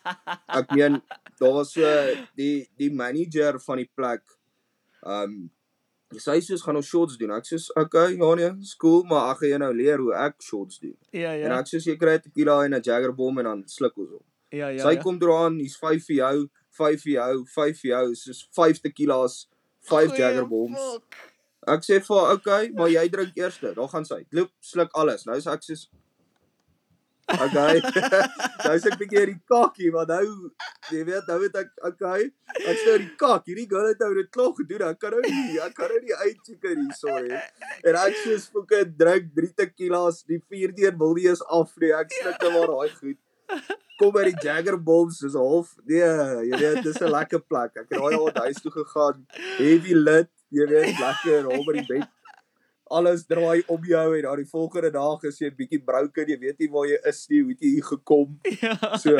ek 0.47 0.71
meen 0.75 1.01
daar 1.39 1.53
was 1.53 1.71
so 1.73 1.81
die 2.35 2.67
die 2.77 2.89
manager 2.91 3.59
van 3.59 3.77
die 3.77 3.89
plek. 3.95 4.21
Um 5.03 5.49
hy 6.15 6.19
sê 6.23 6.37
soos 6.45 6.63
gaan 6.63 6.79
ons 6.79 6.87
shots 6.87 7.17
doen. 7.19 7.33
Ek 7.35 7.47
sê 7.49 7.59
okay, 7.75 8.15
ja 8.15 8.29
nee, 8.39 8.51
is 8.63 8.75
cool, 8.79 9.03
maar 9.09 9.33
ek 9.33 9.41
gaan 9.41 9.53
jou 9.53 9.59
nou 9.65 9.73
leer 9.75 10.03
hoe 10.03 10.13
ek 10.15 10.39
shots 10.43 10.79
doen. 10.79 10.95
Ja, 11.11 11.33
En 11.35 11.51
ja. 11.51 11.59
ek 11.59 11.67
sê 11.67 11.81
jy 11.83 11.97
kry 11.99 12.15
'n 12.15 12.23
tequila 12.29 12.63
en 12.65 12.73
'n 12.73 12.81
Jagger 12.81 13.13
bomb 13.13 13.39
en 13.39 13.45
dan 13.45 13.63
sluk 13.67 13.97
ons 13.97 14.09
hom. 14.15 14.25
Ja, 14.51 14.69
ja. 14.69 14.83
Sy 14.83 14.95
ja. 14.95 15.01
kom 15.01 15.19
eraan, 15.21 15.59
hier's 15.59 15.75
5 15.75 16.05
vir 16.07 16.15
jou, 16.15 16.49
5 16.71 17.03
vir 17.03 17.13
jou, 17.13 17.45
5 17.55 17.81
vir 17.81 17.89
jou, 17.91 18.15
soos 18.15 18.47
5 18.55 18.79
tequilas, 18.81 19.47
5 19.83 20.11
Goeie 20.11 20.19
Jagger 20.19 20.47
bombs. 20.47 20.99
Ek 21.67 21.83
sê 21.83 21.99
vir 21.99 22.15
haar, 22.15 22.35
okay, 22.37 22.69
maar 22.71 22.87
jy 22.89 23.07
drink 23.11 23.35
eers. 23.35 23.59
Daar 23.59 23.89
gaan 23.91 24.05
sy. 24.05 24.23
Loop, 24.31 24.51
sluk 24.63 24.93
alles. 24.95 25.25
Nou 25.27 25.35
sê 25.35 25.51
ek 25.51 25.63
soos 25.63 25.89
Okay. 27.27 27.81
nou 28.63 28.75
sê 28.79 28.87
ek 28.87 28.99
bietjie 29.01 29.19
hierdie 29.19 29.39
kakkie, 29.51 29.89
want 29.91 30.11
nou 30.13 30.51
jy 30.93 31.01
weet, 31.07 31.27
nou 31.27 31.37
weet 31.41 31.57
ek 31.59 31.71
okay. 31.89 32.29
Ek 32.63 32.79
sê 32.83 32.93
die 33.01 33.09
kak, 33.19 33.43
hierdie 33.49 33.67
girl 33.67 33.89
het 33.89 34.03
nou 34.03 34.13
dit 34.15 34.29
klaar 34.31 34.53
gedoen. 34.55 34.85
Ek 34.87 35.01
kan 35.01 35.15
nou 35.15 35.23
nie, 35.25 35.57
ek 35.63 35.75
kan 35.75 35.91
nou 35.91 35.99
nie 36.05 36.15
uitchecker 36.15 36.75
hier, 36.77 36.95
sorry. 36.95 37.41
En 37.83 37.99
ek 37.99 38.19
sê 38.23 38.37
fucking 38.55 38.95
drink 38.99 39.33
3 39.35 39.51
tequilas, 39.63 40.23
die 40.29 40.39
vierde 40.47 40.87
een 40.87 40.99
wil 41.01 41.17
nie 41.19 41.27
eens 41.27 41.43
af 41.51 41.75
nie. 41.83 41.91
Ek 41.99 42.15
sluk 42.15 42.39
net 42.47 42.55
maar 42.55 42.71
daai 42.71 42.95
goed. 42.95 43.19
Kom 43.97 44.11
by 44.13 44.27
die 44.27 44.35
Jagger 44.43 44.77
Bombs, 44.77 45.19
dis 45.25 45.35
half. 45.35 45.73
Nee, 45.89 46.07
jy 46.47 46.59
weet, 46.63 46.83
dis 46.85 47.01
'n 47.01 47.11
lekker 47.11 47.43
plek. 47.43 47.75
Ek 47.75 47.87
het 47.91 47.97
daai 47.99 48.15
al 48.15 48.31
huis 48.45 48.61
toe 48.63 48.71
gegaan. 48.71 49.25
Heavy 49.57 49.95
lit, 49.97 50.31
jy 50.53 50.67
weet, 50.69 50.99
lekker 51.01 51.49
daar 51.49 51.65
by 51.67 51.81
die 51.81 51.87
bed 51.91 52.13
alles 52.89 53.25
draai 53.27 53.63
om 53.67 53.83
jou 53.85 54.05
en 54.17 54.21
dan 54.25 54.37
die 54.41 54.47
volgende 54.51 54.91
dag 54.95 55.23
is 55.29 55.39
jy 55.41 55.49
bietjie 55.57 55.79
broken, 55.85 56.27
jy 56.31 56.37
weet 56.41 56.59
nie 56.63 56.69
waar 56.73 56.87
jy 56.89 56.97
is 57.11 57.23
nie, 57.29 57.41
hoe 57.43 57.51
het 57.53 57.61
jy 57.65 57.71
hier 57.77 57.87
gekom? 57.91 58.37
Ja. 58.61 58.75
So, 58.97 59.13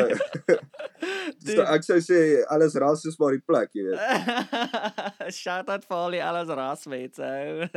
so 1.54 1.62
ek 1.68 1.84
sou 1.86 1.98
sê 2.02 2.18
alles 2.50 2.74
ras 2.80 3.04
is 3.08 3.18
maar 3.20 3.36
die 3.36 3.42
plek, 3.46 3.70
jy 3.76 3.84
weet. 3.90 5.32
Shout 5.40 5.68
out 5.70 5.84
vir 5.86 5.96
al 5.98 6.16
die 6.16 6.22
alles 6.24 6.48
rasmense. 6.58 7.22
ou. 7.22 7.68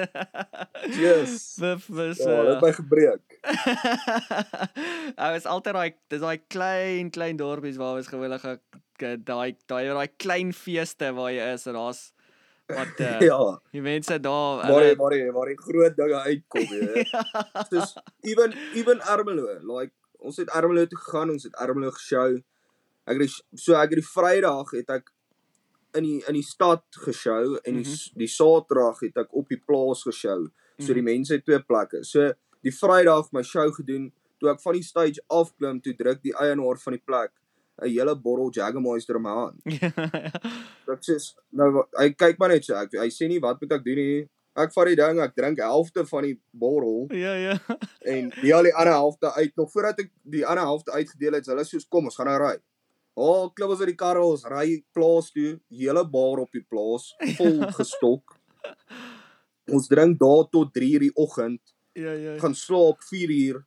Yes. 0.97 1.55
Vir 1.59 1.77
vir 1.85 2.13
Ja, 2.15 2.15
dit 2.15 2.53
het 2.55 2.63
my 2.65 2.71
gebreek. 2.79 3.37
Ou 5.21 5.31
is 5.37 5.45
altyd 5.49 5.75
daai 5.77 5.91
dis 6.11 6.21
daai 6.23 6.39
klein 6.51 7.11
klein 7.13 7.37
dorpies 7.39 7.77
waar 7.81 7.99
ons 7.99 8.09
gewoonlik 8.11 8.41
ge- 8.45 9.17
daai 9.25 9.53
daai 9.69 9.85
daai 9.91 10.07
klein 10.21 10.51
feeste 10.53 11.11
waar 11.17 11.31
jy 11.33 11.51
is 11.55 11.67
en 11.69 11.77
daar's 11.77 12.01
wat 12.75 12.99
uh, 12.99 13.19
Ja, 13.29 13.39
die 13.71 13.81
mense 13.81 14.19
daar 14.19 14.61
waar 14.67 14.85
jy 14.85 14.95
waar 14.99 15.15
jy 15.15 15.31
waar 15.35 15.51
die 15.51 15.57
groot 15.59 15.97
dinge 15.97 16.21
uitkom, 16.27 16.67
jy 16.75 16.91
weet. 16.93 17.11
Ja. 17.71 18.03
Even 18.21 18.55
even 18.77 19.01
Ermelo, 19.13 19.47
like 19.73 19.93
ons 20.19 20.37
het 20.37 20.51
Ermelo 20.55 20.85
toe 20.87 20.99
gegaan, 20.99 21.33
ons 21.33 21.47
het 21.47 21.57
Ermelo 21.61 21.91
geshow. 21.97 22.37
Ek 23.09 23.17
het 23.17 23.25
die, 23.25 23.33
so 23.57 23.75
ek 23.79 23.95
het 23.95 24.01
die 24.01 24.07
Vrydag 24.07 24.71
het 24.77 24.93
ek 24.97 25.11
in 25.97 26.07
die 26.07 26.21
in 26.29 26.37
die 26.39 26.45
stad 26.47 26.85
geshow 27.05 27.57
en 27.65 27.81
die 27.81 27.87
mm 27.87 28.21
die 28.21 28.29
Saterdag 28.31 29.01
het 29.03 29.17
ek 29.25 29.35
op 29.35 29.49
die 29.51 29.59
plaas 29.59 30.05
geshow. 30.07 30.47
So 30.81 30.95
die 30.97 31.05
mense 31.05 31.35
het 31.37 31.45
twee 31.45 31.61
plekke. 31.61 32.05
So 32.07 32.31
die 32.65 32.73
Vrydag 32.73 33.29
my 33.35 33.43
show 33.45 33.67
gedoen, 33.75 34.09
toe 34.41 34.49
ek 34.53 34.61
van 34.63 34.77
die 34.77 34.85
stage 34.85 35.21
afklim, 35.29 35.81
toe 35.81 35.93
druk 35.97 36.21
die 36.23 36.33
eienaar 36.33 36.79
van 36.81 36.97
die 36.97 37.03
plek 37.05 37.33
'n 37.79 37.87
hele 37.89 38.15
bottel 38.15 38.51
Jägermeister 38.51 39.15
in 39.15 39.21
my 39.21 39.29
hand. 39.29 39.61
Ek 40.91 41.01
sê 41.07 41.15
nou 41.55 41.85
hy 41.97 42.09
kyk 42.13 42.39
maar 42.39 42.49
net 42.49 42.65
so. 42.65 42.75
Ek 42.75 42.93
hy 42.99 43.09
sê 43.09 43.27
nie 43.31 43.39
wat 43.39 43.61
moet 43.61 43.71
ek 43.77 43.85
doen 43.85 43.95
nie. 44.01 44.27
Ek 44.59 44.73
vat 44.75 44.89
die 44.91 44.97
ding, 44.99 45.19
ek 45.23 45.35
drink 45.35 45.61
helfte 45.63 46.03
van 46.09 46.23
die 46.27 46.35
bottel 46.51 47.07
ja 47.15 47.35
ja. 47.39 47.53
en 48.13 48.27
deel 48.41 48.67
die 48.67 48.73
ander 48.75 48.93
helfte 48.93 49.31
uit 49.37 49.55
nog 49.55 49.71
voordat 49.71 49.99
ek 50.03 50.11
die 50.27 50.43
ander 50.45 50.65
helfte 50.67 50.91
uitgedeel 50.91 51.39
het. 51.39 51.47
Hulle 51.47 51.63
soos 51.65 51.87
kom, 51.87 52.05
ons 52.11 52.19
gaan 52.19 52.27
nou 52.27 52.39
ry. 52.43 52.57
O, 53.15 53.23
oh, 53.27 53.47
klim 53.55 53.71
ons 53.71 53.79
uit 53.83 53.89
die 53.91 53.99
kar, 53.99 54.19
ons 54.23 54.43
ry 54.47 54.83
plaas 54.95 55.31
toe, 55.35 55.57
hele 55.71 56.03
bar 56.07 56.39
op 56.43 56.51
die 56.55 56.63
plaas, 56.63 57.09
vol 57.37 57.59
gestok. 57.79 58.37
Ons 59.71 59.87
drink 59.91 60.19
daar 60.19 60.47
tot 60.51 60.71
3:00 60.75 60.99
die 61.07 61.13
oggend, 61.15 61.61
Ja 61.95 62.13
ja. 62.15 62.37
gaan 62.39 62.55
slaap 62.55 62.99
4:00. 63.07 63.63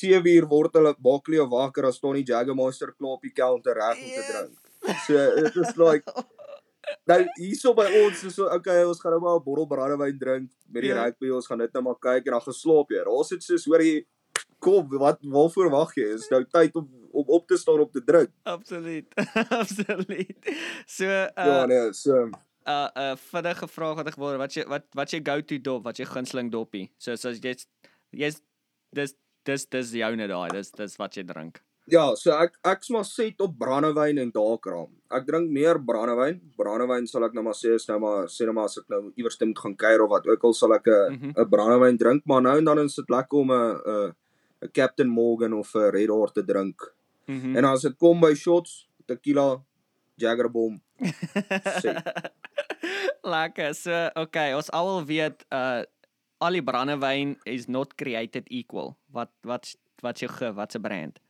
7:00 0.00 0.48
word 0.50 0.72
hulle 0.78 0.94
bakkie 0.98 1.40
wakker 1.56 1.86
as 1.86 1.98
Tony 2.00 2.22
Jaggermeister 2.24 2.92
klaar 2.98 3.16
op 3.18 3.22
die 3.22 3.32
counter 3.32 3.74
reg 3.74 3.96
om 3.98 4.10
te 4.16 4.24
drink. 4.30 4.58
So 5.06 5.14
dit 5.40 5.56
is 5.56 5.76
like 5.76 6.04
nou 7.10 7.18
hierso 7.38 7.74
by 7.74 7.86
ons 8.04 8.24
is 8.24 8.34
so 8.34 8.48
okay, 8.50 8.82
ons 8.84 9.00
gaan 9.00 9.12
nou 9.16 9.20
maar 9.20 9.38
'n 9.40 9.44
bottel 9.44 9.66
brandewyn 9.66 10.18
drink 10.18 10.50
met 10.72 10.82
die 10.82 10.90
Ja. 10.90 11.04
rugby, 11.04 11.30
ons 11.30 11.46
gaan 11.46 11.58
net 11.58 11.72
nou 11.72 11.82
maar 11.82 11.98
kyk 12.00 12.26
en 12.26 12.32
dan 12.32 12.40
geslaap 12.48 12.90
jy. 12.90 13.04
Ons 13.06 13.30
het 13.30 13.42
soos 13.42 13.64
hoor 13.66 13.80
jy 13.82 14.04
kom, 14.58 14.88
wat 14.98 15.18
waarvoor 15.22 15.70
wag 15.70 15.94
jy? 15.96 16.14
Is 16.14 16.28
nou 16.30 16.44
tyd 16.44 16.74
om 16.76 16.88
om 17.12 17.24
op 17.28 17.46
te 17.46 17.56
staan 17.60 17.80
om 17.80 17.90
te 17.90 18.00
drink. 18.04 18.30
Absoluut. 18.44 19.06
Absoluut. 19.60 20.36
So 20.86 21.04
Uh, 21.04 21.46
ja, 21.46 21.66
nee, 21.66 21.92
so 21.92 22.30
uh 22.66 22.88
uh 22.96 23.16
vinnige 23.16 23.66
vraag 23.68 23.96
wat 23.96 24.06
ek 24.08 24.16
wou 24.16 24.36
wat 24.38 24.54
jy 24.54 24.64
wat 24.70 24.84
wat 24.94 25.10
jy 25.12 25.20
go-to 25.22 25.58
dop, 25.58 25.84
wat 25.84 25.98
jy 25.98 26.06
gunsteling 26.06 26.50
doppie. 26.50 26.88
So 26.98 27.16
so 27.16 27.30
jy's 27.34 27.66
jy's 28.10 28.40
dis 28.94 29.14
dis 29.44 29.66
dis 29.66 29.92
joune 30.00 30.26
daai. 30.28 30.48
Dis 30.50 30.70
dis 30.70 30.96
wat 30.98 31.14
jy 31.16 31.22
drink. 31.24 31.60
ja, 31.90 32.14
so 32.14 32.30
ek 32.38 32.52
ek's 32.64 32.90
maar 32.94 33.04
set 33.04 33.40
op 33.42 33.56
brandewyn 33.58 34.18
en 34.22 34.30
daakraam. 34.30 34.88
Ek 35.10 35.26
drink 35.26 35.50
meer 35.50 35.80
brandewyn. 35.82 36.40
Brandewyn 36.56 37.06
sal 37.10 37.24
ek 37.26 37.34
nou 37.34 37.42
maar 37.42 37.58
sê 37.58 37.74
is 37.74 37.88
nou 37.88 37.98
maar 37.98 38.28
sê 38.30 38.46
nou 38.46 38.54
maar 38.54 38.64
as 38.70 38.78
ek 38.78 38.88
nou 38.88 39.00
iewers 39.18 39.40
moet 39.40 39.58
gaan 39.58 39.74
kuier 39.76 40.02
of 40.04 40.10
wat 40.10 40.26
ook 40.30 40.44
al 40.44 40.54
sal 40.54 40.72
ek 40.74 40.86
'n. 40.86 41.34
'n 41.36 41.48
brandewyn 41.50 41.98
drink, 41.98 42.22
maar 42.26 42.40
nou 42.42 42.56
en 42.58 42.64
dan 42.64 42.78
is 42.78 42.94
dit 42.94 43.10
lekker 43.10 43.38
om 43.38 43.50
'n 43.50 43.80
'n 43.86 44.14
'n 44.62 44.70
Captain 44.72 45.08
Morgan 45.08 45.52
of 45.52 45.74
'n 45.74 45.90
Red 45.90 46.08
Horse 46.08 46.34
te 46.34 46.44
drink. 46.44 46.94
Mhm. 47.26 47.56
En 47.56 47.64
as 47.64 47.82
dit 47.82 47.98
kom 47.98 48.20
by 48.20 48.34
shots, 48.34 48.86
tequila, 49.06 49.60
Jagger 50.16 50.48
bomb. 50.50 50.80
Sê. 51.82 51.98
Lekker. 53.22 53.74
So 53.74 54.10
okay, 54.14 54.52
ons 54.54 54.70
almal 54.70 55.04
weet 55.04 55.44
uh 55.50 55.82
al 56.42 56.56
die 56.58 56.62
brandewyn 56.66 57.36
is 57.46 57.68
not 57.70 57.94
created 58.00 58.48
equal. 58.50 58.96
Wat 59.14 59.30
wat 59.46 59.74
wat 60.02 60.18
jou 60.18 60.28
ge, 60.32 60.50
wat 60.56 60.72
se 60.74 60.80
brand? 60.82 61.20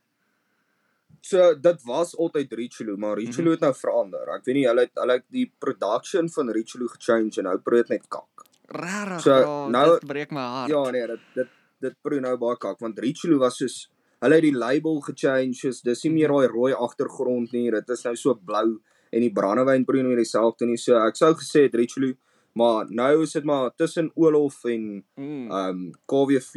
So 1.22 1.52
dit 1.54 1.82
was 1.86 2.14
altyd 2.18 2.52
Richelieu, 2.58 2.96
maar 2.96 3.16
Mhm. 3.16 3.26
Richelieu 3.26 3.50
het 3.52 3.60
nou 3.60 3.74
verander. 3.74 4.28
Ek 4.34 4.44
weet 4.44 4.54
nie 4.56 4.66
hulle 4.66 4.80
het 4.80 4.90
hulle 4.94 5.12
het 5.20 5.24
die 5.30 5.46
production 5.58 6.28
van 6.28 6.50
Richelieu 6.50 6.88
gechange 6.88 7.38
en 7.38 7.44
nou 7.44 7.58
probeer 7.58 7.82
dit 7.86 7.90
net 7.98 8.08
kak. 8.08 8.46
Rarig. 8.72 9.20
So, 9.20 9.30
bro, 9.42 9.68
nou- 9.68 9.98
dit 10.00 10.08
breek 10.08 10.30
my 10.32 10.40
hart. 10.40 10.70
Ja 10.70 10.90
nee, 10.90 11.06
dit 11.06 11.20
dit 11.34 11.48
dit 11.80 11.94
probeer 12.02 12.20
nou 12.22 12.36
baie 12.38 12.56
kak 12.56 12.78
want 12.80 12.98
Richelieu 12.98 13.38
was 13.38 13.56
soos 13.58 13.88
hulle 14.22 14.34
het 14.34 14.42
die 14.42 14.52
label 14.56 15.00
gechange, 15.00 15.54
soos 15.54 15.82
dis 15.82 16.04
nie 16.04 16.12
meer 16.12 16.28
daai 16.28 16.46
rooi 16.48 16.72
agtergrond 16.72 17.52
nie, 17.52 17.70
dit 17.70 17.88
is 17.90 18.04
nou 18.04 18.14
so 18.16 18.34
blou 18.34 18.80
en 19.12 19.20
die 19.20 19.30
brandewyn 19.32 19.84
probeer 19.84 20.04
nie 20.04 20.16
dieselfde 20.16 20.66
nie. 20.66 20.76
So 20.76 20.96
ek 20.96 21.16
sou 21.16 21.34
gesê 21.34 21.64
het 21.64 21.74
Richelieu, 21.74 22.16
maar 22.52 22.86
nou 22.90 23.22
is 23.22 23.32
dit 23.32 23.44
maar 23.44 23.74
tussen 23.74 24.10
Olof 24.14 24.64
en 24.64 25.04
Mm, 25.16 25.50
ehm 25.50 25.68
um, 25.68 25.90
KWV, 26.06 26.54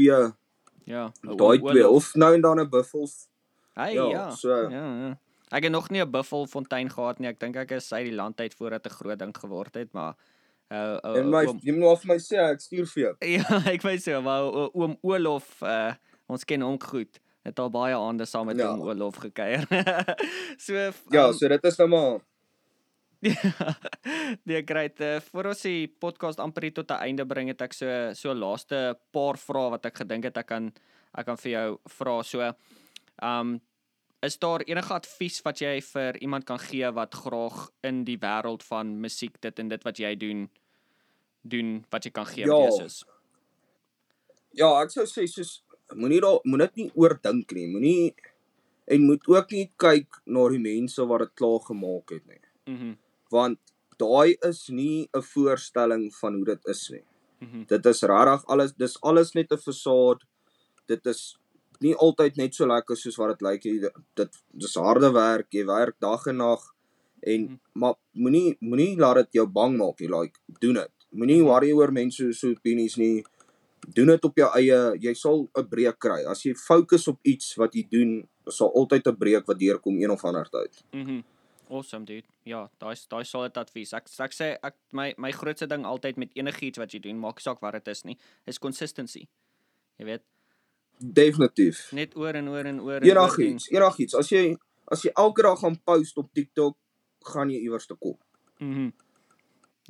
ja. 0.86 1.12
daai 1.22 1.60
twee 1.62 1.88
of 1.88 2.14
nou 2.16 2.34
en 2.34 2.42
dan 2.42 2.60
'n 2.60 2.70
Buffels. 2.70 3.28
Hey, 3.74 3.94
ja, 3.94 4.10
ja. 4.10 4.30
so- 4.32 4.70
Ja, 4.70 4.86
ja. 5.08 5.20
Ek 5.52 5.64
het 5.64 5.72
nog 5.72 5.90
nie 5.90 6.02
'n 6.02 6.12
buffelfontein 6.12 6.90
gehad 6.90 7.20
nie. 7.20 7.28
Ek 7.30 7.40
dink 7.40 7.56
ek 7.56 7.72
is 7.72 7.94
uit 7.94 8.06
die 8.06 8.16
land 8.16 8.40
uit 8.40 8.54
voordat 8.54 8.84
dit 8.84 8.92
'n 8.92 8.96
groot 8.96 9.20
ding 9.20 9.38
geword 9.38 9.74
het, 9.76 9.92
maar 9.94 10.16
uh, 10.72 10.98
uh, 11.04 11.16
En 11.18 11.30
my 11.30 11.46
oom, 11.46 11.60
jy 11.62 11.72
moet 11.72 11.84
maar 11.84 11.98
vir 11.98 12.08
my 12.08 12.18
sê 12.20 12.38
ek 12.52 12.60
stuur 12.62 12.86
vir 12.88 13.04
jou. 13.04 13.16
Ja, 13.38 13.62
ek 13.72 13.82
weet 13.82 14.04
so, 14.04 14.22
maar 14.22 14.42
o- 14.44 14.70
oom 14.74 14.98
Olof, 15.02 15.62
uh, 15.62 15.94
ons 16.28 16.44
ken 16.46 16.62
hom 16.62 16.80
goed. 16.82 17.20
Het 17.44 17.60
al 17.60 17.70
baie 17.70 17.96
aande 17.96 18.26
saam 18.26 18.46
met 18.46 18.58
Ja. 18.58 18.72
oom 18.72 18.82
Olof 18.82 19.16
gekuier. 19.16 19.68
so 20.58 20.74
Ja, 21.10 21.28
um, 21.28 21.34
so 21.34 21.48
dit 21.48 21.64
is 21.64 21.78
nou 21.78 21.90
maar 21.90 22.20
nee, 24.48 24.64
great. 24.64 25.00
Uh, 25.02 25.20
voor 25.32 25.46
ons 25.52 25.62
die 25.62 25.88
podcast 25.88 26.40
amper 26.40 26.68
tot 26.74 26.92
'n 26.92 27.02
einde 27.08 27.26
bring, 27.26 27.48
het 27.50 27.62
ek 27.62 27.74
so 27.74 28.14
so 28.14 28.34
laaste 28.34 28.98
paar 29.12 29.38
vrae 29.38 29.70
wat 29.72 29.86
ek 29.86 29.98
gedink 30.04 30.24
het 30.30 30.38
ek 30.38 30.48
kan 30.48 30.74
ek 31.18 31.26
kan 31.26 31.38
vir 31.38 31.52
jou 31.52 31.80
vra. 31.98 32.24
So, 32.24 32.52
um 33.24 33.60
is 34.26 34.40
daar 34.40 34.62
enige 34.66 34.94
advies 34.94 35.42
wat 35.46 35.60
jy 35.62 35.82
vir 35.82 36.18
iemand 36.22 36.46
kan 36.46 36.58
gee 36.60 36.90
wat 36.92 37.14
graag 37.14 37.70
in 37.84 38.04
die 38.06 38.18
wêreld 38.18 38.64
van 38.64 38.96
musiek 39.02 39.36
dit 39.42 39.60
en 39.60 39.68
dit 39.70 39.84
wat 39.86 39.98
jy 40.00 40.16
doen 40.16 40.50
doen 41.44 41.86
wat 41.92 42.06
jy 42.06 42.12
kan 42.12 42.26
gee 42.26 42.46
Ja. 42.46 42.56
wat 42.58 42.80
jy 42.80 42.86
is? 42.86 43.04
ja, 44.56 44.82
ek 44.82 44.90
sou 44.92 45.04
sê 45.06 45.28
soos 45.28 45.64
moenie 45.94 46.22
daar 46.22 46.40
moet 46.44 46.60
dit 46.60 46.76
nie 46.76 46.92
oordink 46.96 47.52
nie. 47.54 47.68
Moenie 47.68 48.16
en 48.88 49.02
moet 49.06 49.28
ook 49.28 49.52
nie 49.52 49.72
kyk 49.78 50.22
na 50.26 50.48
die 50.50 50.60
mense 50.60 51.06
wat 51.06 51.20
dit 51.20 51.34
klaar 51.36 51.60
gemaak 51.60 52.10
het 52.10 52.26
nie. 52.28 52.42
Mhm. 52.66 52.94
Want 53.32 53.58
daai 53.98 54.36
is 54.42 54.68
nie 54.70 55.08
'n 55.14 55.22
voorstelling 55.22 56.14
van 56.16 56.34
hoe 56.36 56.46
dit 56.46 56.66
is 56.68 56.90
nie. 56.90 57.04
Mhm. 57.40 57.64
Dit 57.68 57.86
is 57.86 58.02
regtig 58.02 58.46
alles 58.48 58.74
dis 58.74 59.02
alles 59.02 59.34
net 59.34 59.52
'n 59.52 59.58
fasade. 59.58 60.20
Dit 60.88 61.06
is 61.06 61.38
nie 61.80 61.96
altyd 61.96 62.36
net 62.38 62.54
so 62.56 62.66
lekker 62.66 62.96
soos 62.98 63.18
wat 63.18 63.30
dit 63.40 63.42
lyk 63.42 63.64
nie. 63.66 63.90
Dit 64.16 64.44
dis 64.54 64.76
harde 64.76 65.12
werk. 65.12 65.48
Jy 65.52 65.66
werk 65.66 65.96
dag 66.00 66.26
en 66.28 66.38
nag 66.38 66.62
en 67.24 67.42
Mhm. 67.44 67.60
maar 67.74 67.96
moenie 68.14 68.58
moenie 68.62 68.98
laat 68.98 69.16
dit 69.16 69.28
jou 69.32 69.48
bang 69.48 69.78
maak 69.78 70.00
nie. 70.00 70.10
Like 70.10 70.40
doen 70.60 70.74
dit. 70.74 70.92
Moenie 71.12 71.44
worry 71.44 71.72
oor 71.72 71.92
mense 71.92 72.34
se 72.34 72.48
opinies 72.48 72.98
nie. 72.98 73.24
Doen 73.94 74.08
dit 74.08 74.24
op 74.24 74.36
jou 74.36 74.50
eie. 74.56 74.98
Jy 75.00 75.14
sal 75.14 75.50
'n 75.58 75.68
breek 75.68 76.00
kry. 76.00 76.24
As 76.26 76.44
jy 76.44 76.54
fokus 76.56 77.08
op 77.08 77.20
iets 77.24 77.56
wat 77.56 77.74
jy 77.74 77.88
doen, 77.90 78.28
sal 78.48 78.72
altyd 78.74 79.08
'n 79.08 79.16
breek 79.18 79.46
wat 79.48 79.60
deurkom 79.60 79.98
een 80.02 80.12
of 80.12 80.24
ander 80.26 80.50
tyd. 80.50 80.84
Mhm. 80.94 81.22
Awesome 81.70 82.06
dude. 82.06 82.28
Ja, 82.44 82.70
daai 82.80 82.96
daai 83.10 83.24
solid 83.26 83.58
advies. 83.58 83.94
Ek 83.94 84.08
ek 84.20 84.34
sê 84.34 84.58
ek 84.64 84.76
my 84.92 85.14
my 85.18 85.32
grootste 85.32 85.68
ding 85.68 85.86
altyd 85.86 86.18
met 86.18 86.32
enigiets 86.36 86.78
wat 86.78 86.92
jy 86.94 87.00
doen, 87.00 87.20
maak 87.20 87.40
saak 87.40 87.62
wat 87.62 87.74
dit 87.74 87.88
is 87.88 88.04
nie, 88.06 88.18
is 88.46 88.60
consistency. 88.60 89.28
Jy 89.98 90.06
weet, 90.06 90.24
Definitief. 91.00 91.92
net 91.92 92.16
oor 92.16 92.36
en 92.36 92.48
oor 92.50 92.66
en 92.66 92.80
oor. 92.82 93.02
Enigiets, 93.04 93.70
enigiets. 93.72 94.16
As 94.16 94.30
jy 94.32 94.58
as 94.92 95.02
jy 95.04 95.12
elke 95.18 95.42
dag 95.42 95.60
gaan 95.60 95.76
post 95.84 96.18
op 96.18 96.30
TikTok, 96.34 96.78
gaan 97.26 97.50
jy 97.50 97.60
iewers 97.66 97.88
te 97.88 97.96
kom. 97.96 98.18
Mhm. 98.60 98.92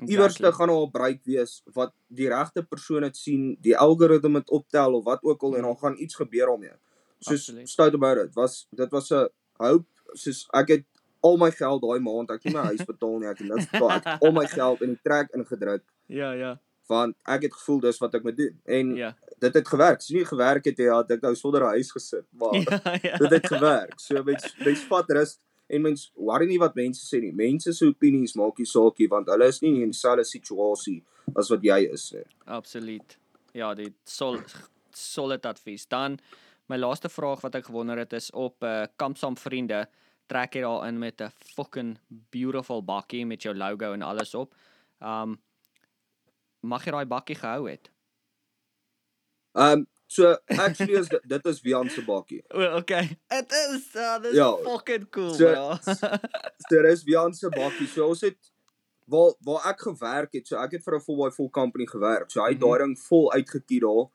Iewers 0.08 0.36
te 0.36 0.52
gaan 0.52 0.70
al 0.70 0.90
bereik 0.92 1.22
wees 1.24 1.62
wat 1.74 1.94
die 2.12 2.28
regte 2.28 2.64
persoon 2.64 3.02
dit 3.08 3.16
sien, 3.18 3.56
die 3.64 3.76
algoritme 3.78 4.42
dit 4.42 4.50
optel 4.50 4.94
of 4.98 5.06
wat 5.06 5.24
ook 5.24 5.44
al 5.44 5.56
en 5.58 5.62
dan 5.70 5.78
gaan 5.78 5.96
iets 5.98 6.16
gebeur 6.16 6.48
daarmee. 6.48 6.74
Soos 7.20 7.48
Absoluut. 7.50 7.70
stout 7.70 7.94
about 7.94 8.18
it. 8.18 8.34
Was 8.36 8.68
dit 8.76 8.92
was 8.92 9.12
'n 9.12 9.28
hoop 9.58 9.86
soos 10.14 10.48
ek 10.54 10.68
het 10.68 10.86
al 11.26 11.38
my 11.42 11.50
geld 11.52 11.82
daai 11.82 12.00
maand, 12.06 12.30
ek 12.32 12.44
het 12.44 12.54
nie 12.54 12.56
my 12.60 12.66
huis 12.72 12.86
betaal 12.86 13.18
nie, 13.22 13.28
ek 13.32 13.42
het 13.42 13.48
niks 13.50 13.68
betaal. 13.72 13.92
Ek 13.98 14.06
het 14.12 14.24
al 14.28 14.32
my 14.38 14.46
geld 14.52 14.82
in 14.86 14.94
die 14.96 15.02
trek 15.04 15.34
ingedruk 15.38 15.84
Ja, 16.08 16.32
ja. 16.38 16.54
want 16.88 17.16
ek 17.26 17.42
het 17.48 17.54
gevoel 17.54 17.80
dis 17.88 17.98
wat 18.04 18.14
ek 18.16 18.24
moet 18.24 18.38
doen. 18.38 18.60
En 18.66 18.96
Ja. 18.96 19.16
dit 19.42 19.54
het 19.54 19.68
gewerk. 19.68 19.98
As 20.04 20.08
dit 20.08 20.18
nie 20.18 20.26
gewerk 20.26 20.66
het, 20.66 20.78
ja, 20.78 20.98
het 21.02 21.12
ek 21.12 21.22
nou 21.22 21.34
sonder 21.36 21.62
'n 21.66 21.74
huis 21.78 21.92
gesit. 21.92 22.26
Maar 22.32 22.54
Ja, 22.62 23.00
ja. 23.04 23.18
dit 23.18 23.32
het 23.32 23.48
gewerk. 23.48 24.00
So 24.00 24.24
mens 24.24 24.56
mens 24.66 24.84
vat 24.92 25.10
rus 25.10 25.40
en 25.68 25.82
mens 25.82 26.12
worry 26.16 26.46
nie 26.48 26.60
wat 26.60 26.76
mense 26.76 27.02
sê 27.10 27.20
nie. 27.22 27.32
Mense 27.34 27.74
se 27.74 27.86
opinies 27.86 28.36
maak 28.36 28.58
nie 28.60 28.66
saak 28.70 29.00
nie 29.00 29.08
want 29.10 29.28
hulle 29.28 29.48
is 29.48 29.62
nie 29.62 29.82
in 29.82 29.92
dieselfde 29.92 30.24
situasie 30.26 31.04
as 31.36 31.50
wat 31.50 31.62
jy 31.64 31.80
is 31.92 32.12
nie. 32.14 32.24
Absoluut. 32.46 33.18
Ja, 33.54 33.74
dit 33.74 33.94
sol 34.06 34.38
solid 34.94 35.46
advies. 35.46 35.88
Dan 35.88 36.20
my 36.70 36.78
laaste 36.78 37.10
vraag 37.10 37.42
wat 37.42 37.56
ek 37.56 37.66
gewonder 37.66 37.98
het 37.98 38.14
is 38.14 38.32
op 38.32 38.64
uh, 38.64 38.86
kamp 38.98 39.18
saam 39.18 39.36
vriende 39.38 39.88
trek 40.28 40.54
jy 40.56 40.62
daar 40.62 40.88
in 40.88 41.00
met 41.00 41.22
'n 41.22 41.32
fucking 41.56 41.98
beautiful 42.32 42.82
bakkie 42.84 43.26
met 43.26 43.42
jou 43.44 43.56
logo 43.56 43.94
en 43.94 44.02
alles 44.02 44.34
op. 44.36 44.56
Um 45.02 45.42
mag 46.62 46.86
jy 46.86 46.92
daai 46.92 47.06
bakkie 47.06 47.36
gehou 47.36 47.70
het? 47.70 47.90
Um 49.54 49.88
so 50.08 50.36
actually 50.48 50.94
is 51.00 51.08
dit, 51.10 51.22
dit 51.28 51.46
is 51.46 51.62
Wian 51.62 51.90
se 51.90 52.02
bakkie. 52.06 52.44
O, 52.54 52.78
okay. 52.78 53.18
Dit 53.28 53.52
is 53.52 53.96
uh, 53.96 54.18
dit 54.22 54.32
is 54.32 54.38
Ja. 54.38 54.52
fucking 54.64 55.10
cool, 55.10 55.34
So-. 55.34 55.78
So 56.70 56.82
dis 56.82 57.04
Wian 57.04 57.34
se 57.34 57.50
bakkie. 57.50 57.88
So 57.88 58.08
ons 58.08 58.22
het 58.22 58.52
waar 59.08 59.34
waar 59.46 59.66
ek 59.72 59.80
gewerk 59.86 60.34
het. 60.34 60.48
So 60.48 60.58
ek 60.58 60.72
het 60.72 60.84
vir 60.84 60.96
'n 60.96 61.02
full 61.02 61.18
by 61.24 61.30
full 61.32 61.50
company 61.50 61.86
gewerk. 61.88 62.32
So 62.32 62.42
hy 62.42 62.50
het 62.54 62.60
Mhm. 62.60 62.68
daai 62.70 62.80
ding 62.84 63.00
vol 63.00 63.32
uitgekiet 63.34 63.82
daar 63.82 64.10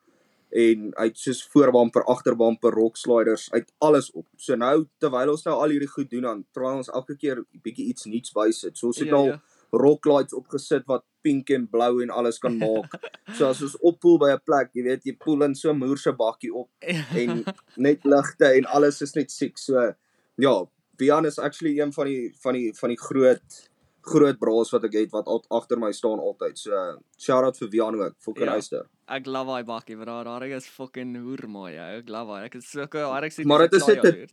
en 0.53 0.93
hy 0.99 1.05
het 1.07 1.19
soos 1.19 1.43
voorbamper, 1.53 2.03
agterbamper, 2.11 2.73
rock 2.75 2.97
sliders, 2.97 3.49
uit 3.53 3.73
alles 3.79 4.11
op. 4.13 4.27
So 4.37 4.57
nou 4.57 4.87
terwyl 4.99 5.31
ons 5.31 5.45
nou 5.45 5.55
al 5.63 5.71
hierdie 5.71 5.89
goed 5.89 6.11
doen 6.11 6.23
dan 6.23 6.45
probeer 6.53 6.77
ons 6.83 6.89
elke 6.91 7.17
keer 7.17 7.45
bietjie 7.63 7.87
iets 7.93 8.05
nuuts 8.07 8.33
bysit. 8.33 8.77
So 8.77 8.87
ons 8.89 8.99
het 8.99 9.09
Ja, 9.09 9.15
al 9.17 9.27
ja. 9.27 9.41
rock 9.73 10.07
lights 10.07 10.35
opgesit 10.35 10.83
wat 10.87 11.05
pink 11.23 11.51
en 11.51 11.69
blou 11.69 12.03
en 12.03 12.11
alles 12.11 12.39
kan 12.39 12.57
maak. 12.59 12.91
so 13.37 13.47
as 13.47 13.63
ons 13.63 13.77
oppoel 13.81 14.19
by 14.19 14.33
'n 14.33 14.41
plek, 14.45 14.71
jy 14.75 14.83
weet, 14.83 15.05
jy 15.05 15.17
poel 15.17 15.43
in 15.45 15.55
so 15.55 15.71
'n 15.71 15.79
moerse 15.79 16.13
bakkie 16.13 16.53
op 16.55 16.69
en 17.15 17.45
net 17.77 18.05
ligte 18.05 18.47
en 18.57 18.65
alles 18.67 19.03
is 19.03 19.15
net 19.15 19.31
siek. 19.31 19.59
So 19.59 19.95
ja, 20.39 20.65
Bian 20.99 21.25
is 21.27 21.39
actually 21.39 21.79
een 21.81 21.93
van 21.93 22.07
die 22.07 22.33
van 22.43 22.55
die 22.55 22.73
van 22.75 22.89
die 22.91 22.99
groot 22.99 23.70
groot 24.03 24.39
braas 24.39 24.71
wat 24.73 24.85
ek 24.85 24.93
het 24.95 25.11
wat 25.13 25.27
al 25.27 25.45
agter 25.51 25.79
my 25.79 25.91
staan 25.93 26.19
altyd. 26.21 26.59
So 26.59 26.71
shout 27.19 27.45
out 27.45 27.57
vir 27.59 27.69
Bian 27.69 27.95
ook, 28.01 28.15
fucking 28.19 28.47
Ja. 28.47 28.53
luister. 28.53 28.87
Ek 29.09 29.27
love 29.27 29.47
daai 29.51 29.65
bakkie, 29.65 29.97
bro. 29.99 30.23
Daai 30.25 30.53
is 30.57 30.67
fucking 30.67 31.17
hoer 31.17 31.49
mooi, 31.49 31.73
ou. 31.79 31.99
Ek 31.99 32.09
love 32.09 32.29
daai. 32.31 32.45
Ek 32.47 32.55
is 32.55 32.71
sulke 32.71 32.99
RX 33.03 33.37
het 33.37 33.47
Maar 33.47 33.69
dit 33.69 33.73
is 33.75 33.85
dit. 33.87 34.31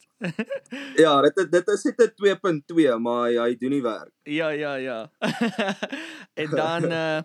Ja, 0.98 1.22
dit 1.22 1.38
is- 1.38 1.50
dit 1.50 1.68
is 1.68 1.86
'n 1.86 2.12
2.2, 2.16 3.00
maar 3.00 3.30
hy 3.30 3.56
doen 3.56 3.70
nie 3.72 3.82
werk. 3.82 4.12
Ja, 4.26 4.50
ja, 4.50 4.76
ja. 4.76 5.10
en 6.42 6.50
dan 6.50 6.92
uh 6.92 7.22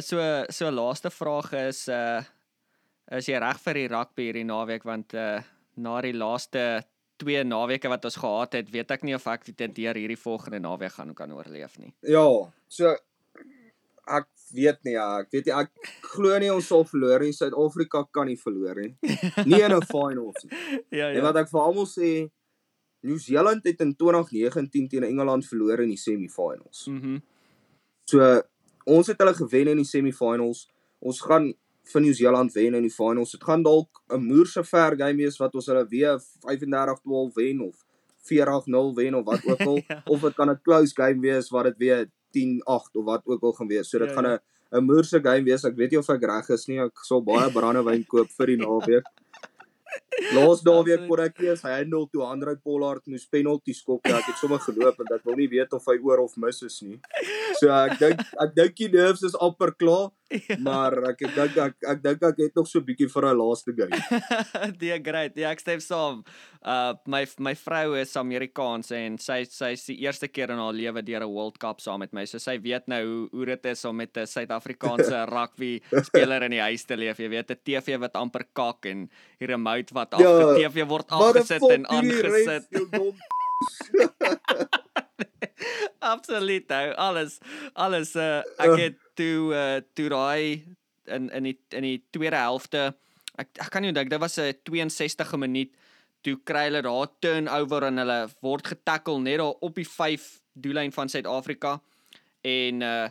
so 0.00 0.44
so 0.48 0.70
laaste 0.70 1.10
vraag 1.10 1.52
is 1.52 1.88
uh 1.88 2.22
is 3.12 3.26
jy 3.28 3.38
reg 3.38 3.58
vir 3.60 3.74
die 3.74 3.88
rugby 3.88 4.22
hierdie 4.32 4.44
naweek 4.44 4.82
want 4.84 5.12
uh 5.14 5.40
na 5.76 6.00
die 6.00 6.12
laaste 6.14 6.84
twee 7.16 7.44
naweke 7.44 7.88
wat 7.88 8.04
ons 8.04 8.16
gehad 8.16 8.52
het, 8.58 8.70
weet 8.70 8.90
ek 8.90 9.02
nie 9.06 9.14
of 9.14 9.26
ek 9.26 9.44
dit 9.56 9.74
deur 9.76 9.94
hierdie 9.94 10.18
volgende 10.18 10.60
naweek 10.60 10.92
gaan 10.92 11.14
kan 11.14 11.32
oorleef 11.32 11.78
nie. 11.78 11.92
Ja, 12.02 12.26
so 12.68 12.94
ek 14.06 14.26
weet 14.52 14.80
nie, 14.84 14.94
ja, 14.96 15.20
ek 15.22 15.30
weet 15.32 15.46
nie 15.48 15.54
ek 15.56 15.70
glo 16.14 16.38
nie 16.38 16.50
ons 16.52 16.66
sal 16.68 16.84
verloor 16.84 17.24
nie. 17.24 17.32
Suid-Afrika 17.32 18.04
kan 18.12 18.26
nie 18.26 18.36
verloor 18.36 18.80
nie. 18.82 18.94
Nie 19.50 19.62
in 19.64 19.72
'n 19.74 19.82
finals 19.88 20.44
nie. 20.44 20.58
ja, 20.90 21.08
En 21.12 21.22
wat 21.22 21.36
ek 21.36 21.48
vir 21.50 21.60
almal 21.60 21.86
sê, 21.86 22.30
Nieu-Seeland 23.04 23.64
het 23.64 23.80
in 23.80 23.94
2019 23.94 24.88
teen 24.88 25.04
Engeland 25.04 25.44
verloor 25.46 25.80
in 25.80 25.90
die 25.92 26.00
semi-finals. 26.00 26.86
Mhm. 26.88 27.18
So 28.08 28.42
ons 28.86 29.06
het 29.06 29.18
hulle 29.18 29.34
gewen 29.34 29.68
in 29.68 29.76
die 29.76 29.84
semi-finals. 29.88 30.68
Ons 31.00 31.20
gaan 31.20 31.52
vir 31.92 32.00
Nieu-Seeland 32.00 32.52
wen 32.54 32.74
in 32.74 32.82
die 32.82 32.90
finals. 32.90 33.32
Dit 33.32 33.44
gaan 33.44 33.62
dalk 33.62 33.88
'n 34.10 34.20
moerse 34.24 34.64
ver 34.64 34.96
game 34.96 35.16
wees 35.16 35.36
wat 35.38 35.54
ons 35.54 35.66
hulle 35.66 35.86
weer 35.88 36.18
35-12 36.46 37.34
wen 37.34 37.60
of 37.60 37.76
40-0 38.24 38.94
wen 38.94 39.14
of 39.14 39.24
wat 39.24 39.44
ook 39.46 39.60
al 39.60 39.80
Ja. 39.88 40.02
of 40.06 40.20
dit 40.20 40.34
kan 40.34 40.50
'n 40.50 40.60
close 40.62 40.94
game 40.94 41.20
wees 41.20 41.50
wat 41.50 41.64
dit 41.64 41.76
weer 41.78 42.06
10-8 42.32 42.96
of 42.96 43.04
wat 43.04 43.22
ook 43.26 43.42
al 43.42 43.52
gaan 43.52 43.68
wees. 43.68 43.88
So 43.90 43.98
dit 43.98 44.08
Ja, 44.08 44.14
gaan 44.14 44.24
ja. 44.24 44.38
'n 44.72 44.76
'n 44.80 44.84
moerse 44.84 45.20
game 45.22 45.44
wees. 45.44 45.64
Ek 45.64 45.76
weet 45.76 45.90
nie 45.90 45.98
of 45.98 46.08
ek 46.08 46.22
reg 46.24 46.48
is 46.50 46.66
nie. 46.68 46.78
Ek 46.80 46.98
sal 47.04 47.22
baie 47.22 47.50
brandewyn 47.52 48.04
koop 48.12 48.28
vir 48.30 48.46
die 48.46 48.56
naweek. 48.56 49.04
Laas 50.34 50.62
naweek 50.64 50.98
Absoluut. 51.04 51.08
kon 51.08 51.20
ek 51.24 51.38
eers 51.44 51.62
hy 51.62 51.70
handle 51.76 52.06
toe 52.10 52.22
Andre 52.26 52.56
Pollard 52.56 53.06
moes 53.06 53.26
penalty 53.30 53.72
skop. 53.72 54.00
Ja, 54.06 54.18
ek 54.18 54.26
het 54.32 54.36
sommer 54.40 54.58
geloop 54.58 54.98
en 55.00 55.06
ek 55.14 55.24
wil 55.24 55.36
nie 55.36 55.48
weet 55.48 55.72
of 55.76 55.84
hy 55.86 55.98
oor 56.02 56.18
of 56.24 56.36
mis 56.36 56.62
is 56.66 56.80
nie. 56.82 56.98
So 57.60 57.68
ek 57.70 57.98
dink 58.00 58.20
ek 58.42 58.54
dink 58.56 58.74
die 58.76 58.88
nerves 58.88 59.22
is 59.22 59.34
amper 59.38 59.70
klaar, 59.78 60.10
maar 60.58 60.92
ek 61.10 61.22
ek 61.26 61.34
dink 61.34 61.56
ek 61.56 61.74
ek 61.92 62.02
dink 62.02 62.22
ek 62.22 62.38
het 62.38 62.54
nog 62.58 62.66
so 62.68 62.78
'n 62.80 62.84
bietjie 62.86 63.08
vir 63.12 63.24
'n 63.30 63.36
laaste 63.38 63.72
game. 63.76 63.96
Die 64.82 64.98
great. 65.02 65.36
Ja, 65.36 65.50
ek 65.50 65.60
stem 65.60 65.80
saam. 65.80 66.24
Uh 66.64 66.94
my 67.06 67.26
my 67.38 67.54
vrou 67.54 67.94
is 68.00 68.16
Amerikaans 68.16 68.90
en 68.90 69.18
sy 69.18 69.44
sy 69.44 69.72
is 69.76 69.84
die 69.86 69.98
eerste 70.06 70.28
keer 70.28 70.50
in 70.50 70.58
haar 70.58 70.72
lewe 70.72 71.02
deur 71.02 71.22
'n 71.24 71.30
World 71.32 71.58
Cup 71.58 71.80
saam 71.80 71.98
met 72.00 72.12
my. 72.12 72.24
So 72.26 72.38
sy 72.38 72.58
weet 72.60 72.86
nou 72.88 73.02
hoe 73.04 73.28
hoe 73.32 73.46
dit 73.46 73.66
is 73.66 73.84
om 73.84 73.96
met 73.96 74.16
'n 74.16 74.26
Suid-Afrikaanse 74.26 75.24
rugby 75.36 75.80
speler 76.02 76.42
in 76.42 76.50
die 76.56 76.60
huis 76.64 76.84
te 76.84 76.96
leef. 76.96 77.18
Jy 77.18 77.28
weet 77.28 77.50
'n 77.50 77.60
TV 77.64 77.98
wat 78.00 78.14
amper 78.16 78.44
kak 78.52 78.86
en 78.86 79.10
die 79.38 79.46
remote 79.46 79.92
wat 79.94 80.14
af 80.14 80.20
Ja, 80.20 80.54
die 80.54 80.64
TV 80.68 80.86
word 80.88 81.08
afgesit 81.10 81.62
en 81.70 81.86
aangesit. 81.86 82.68
dom. 82.90 83.14
Absoluut. 86.04 86.70
Ou. 86.70 86.92
Alles 86.96 87.38
alles 87.74 88.14
uh 88.16 88.40
ek 88.60 88.68
Ugh. 88.74 88.80
het 88.80 88.96
toe 89.18 89.54
uh 89.54 89.80
toe 89.94 90.08
daai 90.12 90.64
in 91.06 91.30
in 91.30 91.50
die 91.50 91.58
in 91.70 91.86
die 91.88 91.98
tweede 92.10 92.40
helfte. 92.40 92.92
Ek 93.38 93.48
ek 93.58 93.70
kan 93.70 93.82
nie 93.82 93.92
onthou 93.92 94.08
dit 94.08 94.20
was 94.20 94.38
'n 94.38 94.54
62e 94.64 95.38
minuut 95.38 95.72
toe 96.24 96.36
kry 96.48 96.68
hulle 96.68 96.82
daar 96.82 97.08
turnover 97.20 97.84
en 97.90 98.00
hulle 98.00 98.20
word 98.40 98.66
getackle 98.66 99.20
net 99.20 99.38
daar 99.38 99.60
op 99.60 99.74
die 99.74 99.88
5 99.88 100.40
doellyn 100.52 100.92
van 100.92 101.08
Suid-Afrika. 101.08 101.80
En 102.42 102.82
uh 102.82 103.08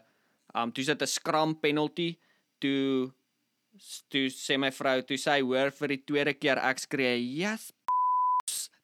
um 0.55 0.71
toe 0.71 0.83
sit 0.83 1.01
'n 1.01 1.07
scrum 1.07 1.59
penalty. 1.59 2.17
Toe 2.59 3.11
toe 4.09 4.29
sê 4.29 4.57
my 4.57 4.71
vrou 4.71 5.01
toe 5.01 5.17
sy 5.17 5.41
hoor 5.41 5.71
vir 5.71 5.87
die 5.87 6.03
tweede 6.05 6.33
keer 6.33 6.57
ek 6.57 6.79
skree 6.79 7.17
yes 7.17 7.71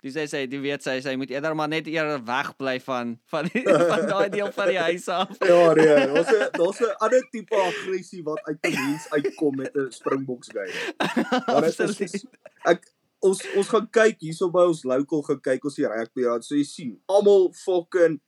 Dis 0.01 0.13
sê 0.15 0.23
sy, 0.31 0.45
jy 0.47 0.59
weet 0.63 0.83
sy, 0.85 0.99
sy 1.03 1.15
moet 1.19 1.29
eerder 1.33 1.55
maar 1.59 1.67
net 1.67 1.87
eerder 1.91 2.21
wegbly 2.23 2.77
van 2.79 3.17
van 3.27 3.49
die, 3.51 3.63
van 3.67 4.05
daai 4.07 4.29
deel 4.31 4.51
van 4.55 4.67
die 4.71 4.77
huis 4.79 5.07
af. 5.11 5.33
Ja, 5.49 5.73
nee, 5.73 5.85
daar's 6.13 6.31
'n 6.31 6.47
daar's 6.55 6.79
'n 6.79 6.93
ander 7.03 7.25
tipe 7.31 7.55
aggressie 7.55 8.23
wat 8.23 8.39
uit 8.47 8.57
'n 8.63 8.71
mens 8.85 9.09
uitkom 9.11 9.55
met 9.55 9.75
'n 9.75 9.91
Springboks 9.91 10.47
game. 10.55 10.71
Maar 11.47 11.61
dit 11.61 11.79
is 11.79 11.95
soos- 11.97 12.25
ek 12.63 12.87
ons 13.19 13.43
ons 13.55 13.67
gaan 13.67 13.89
kyk 13.91 14.15
hierso 14.19 14.49
by 14.49 14.63
ons 14.71 14.83
local 14.83 15.21
gaan 15.21 15.41
kyk 15.41 15.63
ons 15.65 15.75
die 15.75 15.87
rugby 15.87 16.27
aan. 16.27 16.41
So 16.41 16.55
jy 16.55 16.63
sien, 16.63 17.01
almal 17.07 17.51
fucking 17.53 18.21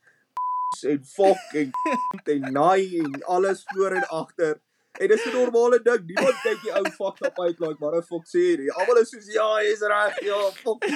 en 0.92 1.00
fucking 1.06 1.72
en 2.34 2.42
naai 2.54 3.00
en 3.00 3.24
alles 3.24 3.64
voor 3.72 3.92
en 3.96 4.08
agter. 4.10 4.60
En 5.00 5.08
dis 5.08 5.26
'n 5.26 5.32
normale 5.32 5.80
ding. 5.82 6.06
Niemand 6.06 6.42
kyk 6.44 6.62
die 6.62 6.74
ou 6.76 6.86
fucked 6.92 7.26
up 7.26 7.40
uit 7.40 7.60
like 7.60 7.80
maar 7.80 7.96
'n 7.96 8.04
fuck 8.04 8.26
sê 8.28 8.58
nie. 8.60 8.72
Almal 8.72 8.98
is 9.02 9.10
soos 9.10 9.28
ja, 9.34 9.62
jy's 9.64 9.82
reg. 9.82 10.20
Ja, 10.22 10.40
fuck. 10.64 10.84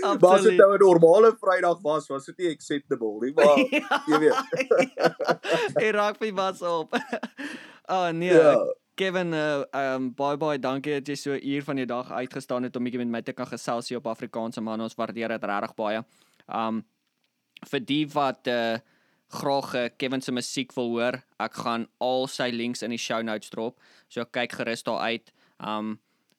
Maar 0.00 0.30
as 0.30 0.42
dit 0.42 0.56
nou 0.56 0.74
'n 0.74 0.78
normale 0.78 1.36
Vrydag 1.40 1.80
was, 1.80 2.06
was 2.06 2.24
dit 2.24 2.36
nie 2.38 2.50
acceptable 2.50 3.18
nie, 3.20 3.32
maar 3.34 3.56
jy 4.10 4.18
weet. 4.18 4.44
Hy 5.80 5.90
raak 5.90 6.20
my 6.20 6.32
was 6.32 6.62
op. 6.62 6.96
Oh 7.86 8.08
nee. 8.08 8.32
Ja. 8.32 8.74
Kevin, 8.94 9.32
uh 9.32 9.64
um 9.72 10.14
baie 10.14 10.36
baie 10.36 10.58
dankie 10.58 10.92
dat 10.92 11.06
jy 11.08 11.14
so 11.14 11.32
'n 11.32 11.46
uur 11.46 11.62
van 11.64 11.76
jou 11.76 11.86
dag 11.86 12.10
uitgestaan 12.10 12.62
het 12.62 12.76
om 12.76 12.84
bietjie 12.84 13.04
met 13.04 13.08
my 13.08 13.22
te 13.22 13.32
kan 13.32 13.46
gesels 13.46 13.88
hier 13.88 13.98
op 13.98 14.06
Afrikaanse 14.06 14.60
man. 14.60 14.80
Ons 14.80 14.94
waardeer 14.94 15.28
dit 15.28 15.44
regtig 15.44 15.74
baie. 15.74 16.04
Um 16.48 16.84
vir 17.70 17.80
die 17.80 18.06
wat 18.08 18.46
uh 18.46 18.78
graag 19.30 19.74
uh, 19.74 19.88
Kevin 19.96 20.20
se 20.20 20.32
musiek 20.32 20.72
wil 20.74 20.88
hoor, 20.94 21.20
ek 21.38 21.54
gaan 21.62 21.86
al 22.02 22.26
sy 22.28 22.50
links 22.50 22.82
in 22.82 22.90
die 22.90 22.98
show 23.00 23.22
notes 23.22 23.50
drop. 23.50 23.78
So 24.08 24.24
kyk 24.24 24.52
gerus 24.58 24.82
daar 24.86 25.00
uit. 25.06 25.32
Um 25.58 25.98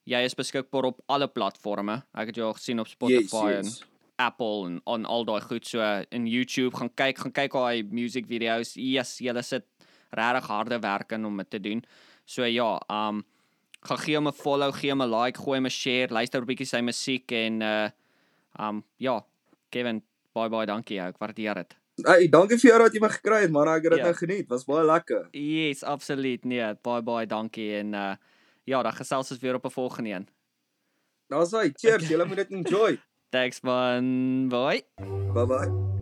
jy 0.10 0.24
is 0.26 0.34
beskikbaar 0.36 0.90
op 0.90 1.00
alle 1.08 1.28
platforms. 1.30 2.02
Ek 2.18 2.32
het 2.32 2.36
jou 2.36 2.48
al 2.48 2.58
gesien 2.58 2.80
op 2.82 2.88
Spotify 2.90 3.52
Yes, 3.54 3.66
yes. 3.68 3.82
en 3.82 4.26
Apple 4.26 4.68
en 4.68 4.80
on 4.86 5.06
al 5.06 5.26
daai 5.26 5.42
goed 5.42 5.66
so 5.66 5.82
in 6.12 6.26
YouTube 6.28 6.76
gaan 6.78 6.90
kyk, 6.90 7.22
gaan 7.24 7.32
kyk 7.32 7.54
hy 7.54 7.84
music 7.90 8.28
video's. 8.28 8.74
Yes, 8.76 9.20
julle 9.22 9.44
sit 9.44 9.66
regtig 10.12 10.50
harde 10.52 10.80
werk 10.82 11.12
in 11.16 11.26
om 11.26 11.38
dit 11.38 11.50
te 11.50 11.60
doen. 11.60 11.84
So 12.26 12.44
ja, 12.46 12.74
um 12.90 13.24
gaan 13.82 13.98
gee 13.98 14.16
hom 14.18 14.28
'n 14.28 14.34
follow, 14.34 14.72
gee 14.74 14.92
hom 14.92 15.02
'n 15.02 15.10
like, 15.12 15.38
gooi 15.40 15.58
hom 15.58 15.66
'n 15.66 15.70
share, 15.70 16.14
luister 16.14 16.42
'n 16.42 16.46
bietjie 16.46 16.68
sy 16.68 16.82
musiek 16.82 17.32
en 17.32 17.62
uh 17.62 17.90
um 18.60 18.84
ja, 19.00 19.22
Kevin, 19.72 20.04
baie 20.34 20.50
baie 20.50 20.66
dankie. 20.68 21.00
Ek 21.00 21.18
waardeer 21.18 21.56
dit. 21.56 21.81
Hey, 21.96 22.28
dankie 22.30 22.58
vir 22.58 22.70
jou 22.72 22.80
dat 22.84 22.94
jy 22.94 23.00
my 23.00 23.10
gekry 23.10 23.42
het, 23.42 23.52
man. 23.52 23.68
Ek 23.68 23.84
het 23.84 23.92
dit 23.92 24.00
Ja. 24.00 24.06
nou 24.06 24.16
geniet. 24.16 24.48
Was 24.50 24.64
baie 24.66 24.86
lekker. 24.86 25.28
Yes, 25.32 25.84
absoluut. 25.84 26.44
Nee, 26.46 26.74
baie 26.82 27.02
baie 27.02 27.28
dankie 27.28 27.76
en 27.76 27.94
uh 27.94 28.16
ja, 28.64 28.82
dan 28.84 28.94
gesels 28.94 29.32
ons 29.32 29.40
weer 29.40 29.56
op 29.56 29.66
'n 29.66 29.70
volgende 29.70 30.10
een. 30.10 30.28
Daar's 31.28 31.52
hy. 31.52 31.72
Cheers. 31.76 32.08
Julle 32.08 32.26
moet 32.26 32.36
dit 32.38 32.52
enjoy. 32.52 33.00
Thanks 33.32 33.62
man. 33.62 34.48
Bye. 34.50 34.84
Bye 35.34 35.46
bye. 35.46 36.00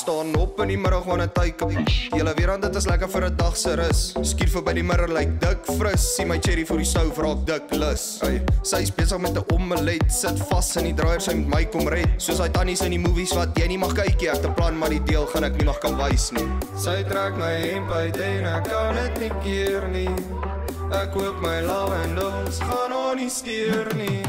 Staan 0.00 0.32
op 0.40 0.60
in 0.64 0.72
die 0.72 0.78
middag 0.80 1.04
wanneer 1.04 1.32
tyd 1.36 1.62
op. 1.62 1.72
Julle 2.16 2.32
weer 2.36 2.50
aan 2.54 2.62
dit 2.64 2.76
is 2.76 2.86
lekker 2.88 3.08
vir 3.12 3.24
'n 3.26 3.36
dag 3.36 3.56
se 3.56 3.74
rus. 3.76 4.00
Skuur 4.22 4.48
verby 4.48 4.72
die 4.74 4.82
mirror 4.82 5.08
lyk 5.08 5.18
like 5.18 5.38
dik 5.46 5.60
fris. 5.78 6.14
Sien 6.14 6.28
my 6.28 6.38
cherry 6.40 6.64
voor 6.66 6.80
die 6.80 6.86
stove 6.86 7.22
raak 7.22 7.46
dik 7.46 7.74
lus. 7.76 8.18
Hey, 8.20 8.42
sy's 8.62 8.90
besig 8.90 9.18
met 9.18 9.36
'n 9.36 9.44
omelet, 9.54 10.04
sit 10.08 10.38
vas 10.48 10.76
in 10.76 10.84
die 10.84 10.94
draaier 10.94 11.20
sy 11.20 11.34
met 11.34 11.48
my 11.54 11.64
kom 11.64 11.88
red. 11.88 12.08
Soos 12.16 12.38
hy 12.38 12.48
tannies 12.48 12.80
in 12.80 12.90
die 12.90 12.98
movies 12.98 13.32
wat 13.34 13.58
jy 13.58 13.66
nie 13.66 13.78
mag 13.78 13.94
kyk 13.94 14.20
nie. 14.20 14.28
Ek 14.28 14.36
het 14.36 14.46
'n 14.46 14.54
plan 14.54 14.78
maar 14.78 14.90
die 14.90 15.04
deel 15.04 15.26
gaan 15.26 15.44
ek 15.44 15.56
nie 15.56 15.64
nog 15.64 15.78
kan 15.78 15.96
wys 15.96 16.32
nie. 16.32 16.48
Sy 16.76 17.04
trek 17.04 17.36
my 17.36 17.52
hemp 17.60 17.90
uit 17.90 18.16
en 18.16 18.44
ek 18.46 18.64
kan 18.64 18.94
dit 18.94 19.20
nie 19.20 19.32
keer 19.44 19.88
nie. 19.88 20.10
Ek 20.92 21.12
koop 21.12 21.40
my 21.40 21.60
lavendels, 21.60 22.58
gaan 22.58 22.92
on 22.92 23.16
nie 23.16 23.30
skeer 23.30 23.94
nie. 23.94 24.22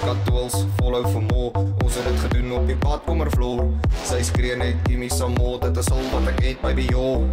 Katools 0.00 0.64
follow 0.78 1.04
vir 1.12 1.22
more. 1.22 1.71
Ons 1.92 2.04
het 2.04 2.20
gedoen 2.20 2.52
op 2.56 2.62
die 2.66 2.76
badkamervloer. 2.80 3.66
Sy 4.08 4.22
skree 4.24 4.54
net 4.56 5.10
some 5.12 5.34
more. 5.36 5.58
Dit 5.60 5.76
is 5.76 5.90
al 5.92 6.00
wat 6.08 6.30
ek 6.30 6.40
het 6.40 6.62
baby 6.62 6.86
yo. 6.88 7.28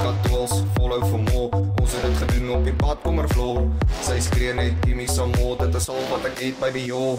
Katools 0.00 0.62
follow 0.78 1.04
vir 1.04 1.20
more. 1.26 1.60
Ons 1.82 1.92
het 1.92 2.06
dit 2.06 2.16
gedoen 2.22 2.54
op 2.56 2.64
die 2.64 2.72
badkamervloer. 2.72 3.68
Sy 4.00 4.16
skree 4.24 4.54
net 4.54 4.72
some 5.12 5.36
more. 5.36 5.58
Dit 5.60 5.74
is 5.76 5.88
al 5.92 6.00
wat 6.08 6.24
ek 6.24 6.40
het 6.40 6.58
baby 6.58 6.86
yo. 6.88 7.18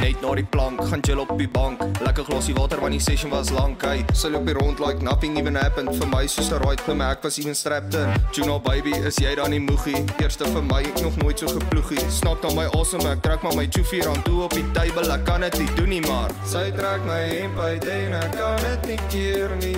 Net 0.00 0.20
na 0.20 0.34
die 0.34 0.44
plank, 0.44 0.80
gaan 0.90 1.02
chill 1.04 1.18
op 1.22 1.32
die 1.38 1.48
bank. 1.48 1.80
Lekker 2.04 2.24
glasie 2.24 2.54
water 2.54 2.80
want 2.80 2.92
die 2.92 3.00
session 3.00 3.30
was 3.30 3.50
lank. 3.50 3.82
Hy 3.84 4.04
sy 4.12 4.30
loop 4.32 4.46
hier 4.48 4.58
rond 4.60 4.80
like 4.80 5.02
nothing 5.02 5.38
even 5.38 5.56
happened. 5.56 5.94
Vir 5.96 6.08
my 6.08 6.26
soos 6.26 6.50
'n 6.52 6.60
right 6.64 6.82
klim, 6.84 7.00
ek 7.00 7.22
was 7.22 7.38
even 7.38 7.54
strapped. 7.54 7.96
Juno 8.32 8.58
baby, 8.58 8.92
is 8.92 9.16
jy 9.16 9.34
dan 9.34 9.50
die 9.50 9.60
moegie? 9.60 10.04
Eerste 10.20 10.44
vir 10.44 10.62
my, 10.62 10.82
ek 10.82 11.02
nog 11.02 11.16
nooit 11.16 11.38
so 11.38 11.46
geploegie. 11.46 12.04
Snak 12.10 12.42
dan 12.42 12.54
my 12.54 12.66
awesome, 12.74 13.04
ek 13.08 13.22
trek 13.22 13.42
maar 13.42 13.54
my 13.54 13.66
chuffie 13.66 14.06
aan 14.06 14.22
toe 14.22 14.42
op 14.42 14.50
die 14.50 14.70
table. 14.72 15.12
Ek 15.12 15.24
kan 15.24 15.40
dit 15.40 15.58
nie 15.58 15.74
doen 15.74 15.88
nie 15.88 16.00
maar. 16.00 16.30
Sy 16.44 16.70
trek 16.70 17.04
my 17.06 17.20
hemp 17.28 17.58
uit 17.58 17.84
en 17.84 18.14
ek 18.14 18.32
kan 18.32 18.56
dit 18.56 18.86
nie 18.86 19.00
keer 19.08 19.50
nie. 19.60 19.76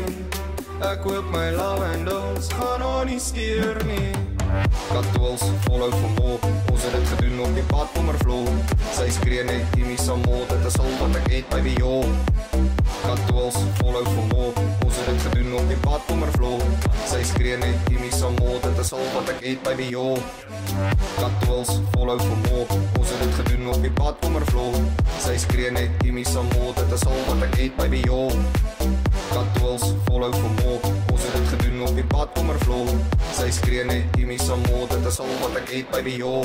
Ek 0.83 1.03
koop 1.03 1.25
my 1.31 1.51
lavendels, 1.51 2.49
gaan 2.59 2.83
on 2.83 3.07
nie 3.07 3.21
skeer 3.21 3.79
nie. 3.87 4.13
Katools 4.91 5.43
follow 5.65 5.91
for 5.91 6.11
more. 6.19 6.62
Het 6.83 6.93
dit 6.93 7.09
gedoen 7.09 7.41
op 7.41 7.55
die 7.55 7.63
badkamervloer. 7.63 8.49
Sy 8.91 9.11
skree 9.11 9.45
net 9.45 9.63
some 10.03 10.23
more. 10.27 10.47
Dit 10.49 10.65
is 10.67 10.79
al 10.79 10.91
wat 10.99 11.17
ek 11.17 11.29
het 11.31 11.49
baby 11.49 11.75
yo. 11.79 12.03
Katools 13.05 13.57
follow 13.79 14.05
for 14.05 14.27
more. 14.33 14.53
Ons 14.85 14.97
het 14.97 15.07
dit 15.07 15.21
gedoen 15.23 15.55
op 15.55 15.69
die 15.69 15.77
badkamervloer. 15.85 16.63
Sy 17.07 17.23
skree 17.23 17.57
net 17.57 17.77
some 18.11 18.35
more. 18.41 18.59
Dit 18.61 18.79
is 18.79 18.93
al 18.93 19.07
wat 19.15 19.29
ek 19.29 19.45
het 19.45 19.63
baby 19.63 19.83
yo. 19.83 20.17
Katools 21.21 21.81
follow 21.93 22.19
for 22.19 22.37
more. 22.49 22.67
Ons 22.99 23.11
het 23.11 23.19
dit 23.23 23.35
gedoen 23.35 23.69
op 23.69 23.83
die 23.83 23.91
badkamervloer. 23.91 24.75
Sy 25.21 25.37
skree 25.37 25.71
net 25.71 25.91
some 26.27 26.49
more. 26.59 26.75
Dit 26.75 26.93
is 26.93 27.07
al 27.07 27.23
wat 27.29 27.43
ek 27.43 27.59
het 27.61 27.77
baby 27.77 28.03
yo. 28.07 28.27
Katools 29.31 29.95
follow 30.05 30.33
for 30.33 30.51
more. 30.51 30.63
Ons 30.63 30.72
dit 31.83 31.91
op 31.91 31.97
die 31.97 32.07
badkamervloer. 32.07 32.91
Sy 33.35 33.51
skree 33.51 33.85
net 33.85 34.05
give 34.17 34.27
me 34.27 34.39
some 34.39 34.63
more. 34.71 34.87
Dit 34.91 35.07
is 35.07 35.19
al 35.21 35.31
wat 35.41 35.57
ek 35.61 35.71
het 35.71 35.91
baby 35.91 36.17
yo. 36.21 36.43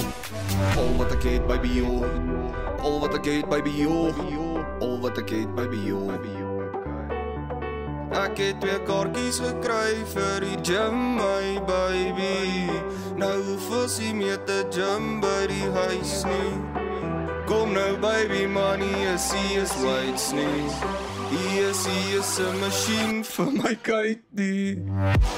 Al 0.78 0.94
wat 0.98 1.14
ek 1.14 1.24
het 1.28 1.48
baby 1.48 1.74
yo. 1.78 2.02
Al 2.82 3.00
wat 3.04 3.18
ek 3.18 3.30
het 3.32 3.50
baby 3.50 3.74
yo. 3.84 4.10
Al 4.82 5.00
wat 5.04 5.18
ek 5.22 5.34
het 5.36 5.56
baby 5.56 5.82
yo. 5.88 6.02
Ek 8.18 8.40
het 8.40 8.62
twee 8.64 8.80
kaartjies 8.88 9.42
gekry 9.44 9.98
vir 10.14 10.46
die 10.46 10.58
gym 10.66 11.18
my 11.20 11.58
baby. 11.68 12.70
Nou 13.20 13.38
ons 13.82 14.00
nie 14.02 14.14
meer 14.16 14.40
te 14.48 14.64
gym 14.74 15.20
by 15.22 15.46
die 15.52 15.68
huis 15.76 16.24
nie. 16.26 16.56
Kom 17.48 17.72
nou 17.76 17.94
baby, 18.04 18.46
money 18.48 19.06
is 19.14 19.30
is 19.56 19.76
white 19.84 20.36
nie. 20.36 21.16
Hier 21.30 21.70
is 21.70 21.86
hier 21.86 22.24
'n 22.40 22.60
masjien 22.60 23.24
vir 23.24 23.52
my 23.52 23.76
kykie. 23.82 24.80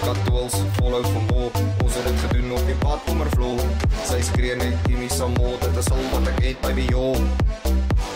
Katools 0.06 0.56
follow 0.78 1.04
for 1.04 1.22
more. 1.30 1.52
Ons 1.84 1.94
het 1.96 2.06
dit 2.06 2.20
gedoen 2.26 2.52
op 2.52 2.66
die 2.66 2.76
badkamervloer. 2.84 3.62
Sy 4.06 4.22
skree 4.22 4.56
net 4.56 4.74
some 5.10 5.34
more. 5.38 5.58
Dit 5.60 5.78
is 5.78 5.90
al 5.90 6.04
wat 6.12 6.28
ek 6.28 6.44
het 6.44 6.62
baby 6.62 6.86
yo. 6.90 7.16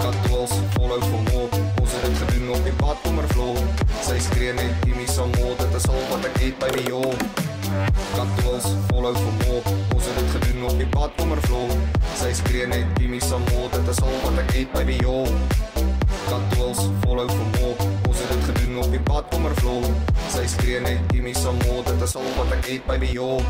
Katools 0.02 0.54
follow 0.74 1.02
for 1.02 1.22
more. 1.32 1.50
Ons 1.82 1.92
het 1.94 2.02
dit 2.06 2.18
gedoen 2.22 2.50
op 2.50 2.64
die 2.64 2.78
badkamervloer. 2.78 3.58
Sy 4.02 4.20
skree 4.20 4.54
net 4.54 5.10
some 5.10 5.32
more. 5.38 5.56
Dit 5.58 5.74
is 5.74 5.88
al 5.88 6.02
wat 6.10 6.26
ek 6.26 6.38
het 6.42 6.60
baby 6.60 6.84
yo. 6.88 7.02
Katools 8.16 8.68
follow 8.88 9.16
for 9.16 9.34
more. 9.42 9.64
Ons 9.96 10.06
het 10.06 10.16
dit 10.22 10.30
gedoen 10.38 10.64
op 10.70 10.78
die 10.78 10.92
badkamervloer. 10.98 11.72
Sy 12.22 12.34
skree 12.34 12.68
net 12.68 12.86
some 13.24 13.46
more. 13.52 13.70
Dit 13.72 13.88
is 13.88 14.02
al 14.02 14.14
wat 14.24 14.38
ek 14.46 14.52
het 14.52 14.72
baby 14.72 14.98
yo. 15.02 15.26
Katools 15.26 15.73
follow 16.30 17.28
for 17.28 17.48
more. 17.60 17.76
Ons 18.08 18.20
het 18.20 18.30
dit 18.30 18.44
gedoen 18.44 18.78
op 18.84 18.92
die 18.92 19.00
badkamervloer. 19.00 19.88
Sy 20.30 20.46
skree 20.48 20.80
net 20.80 21.00
give 21.12 21.24
me 21.24 21.34
some 21.34 21.58
more. 21.68 21.84
Dit 21.84 22.02
is 22.02 22.16
al 22.16 22.36
wat 22.38 22.58
ek 22.60 22.66
het 22.72 22.86
baby 22.90 23.14
yo. 23.14 23.42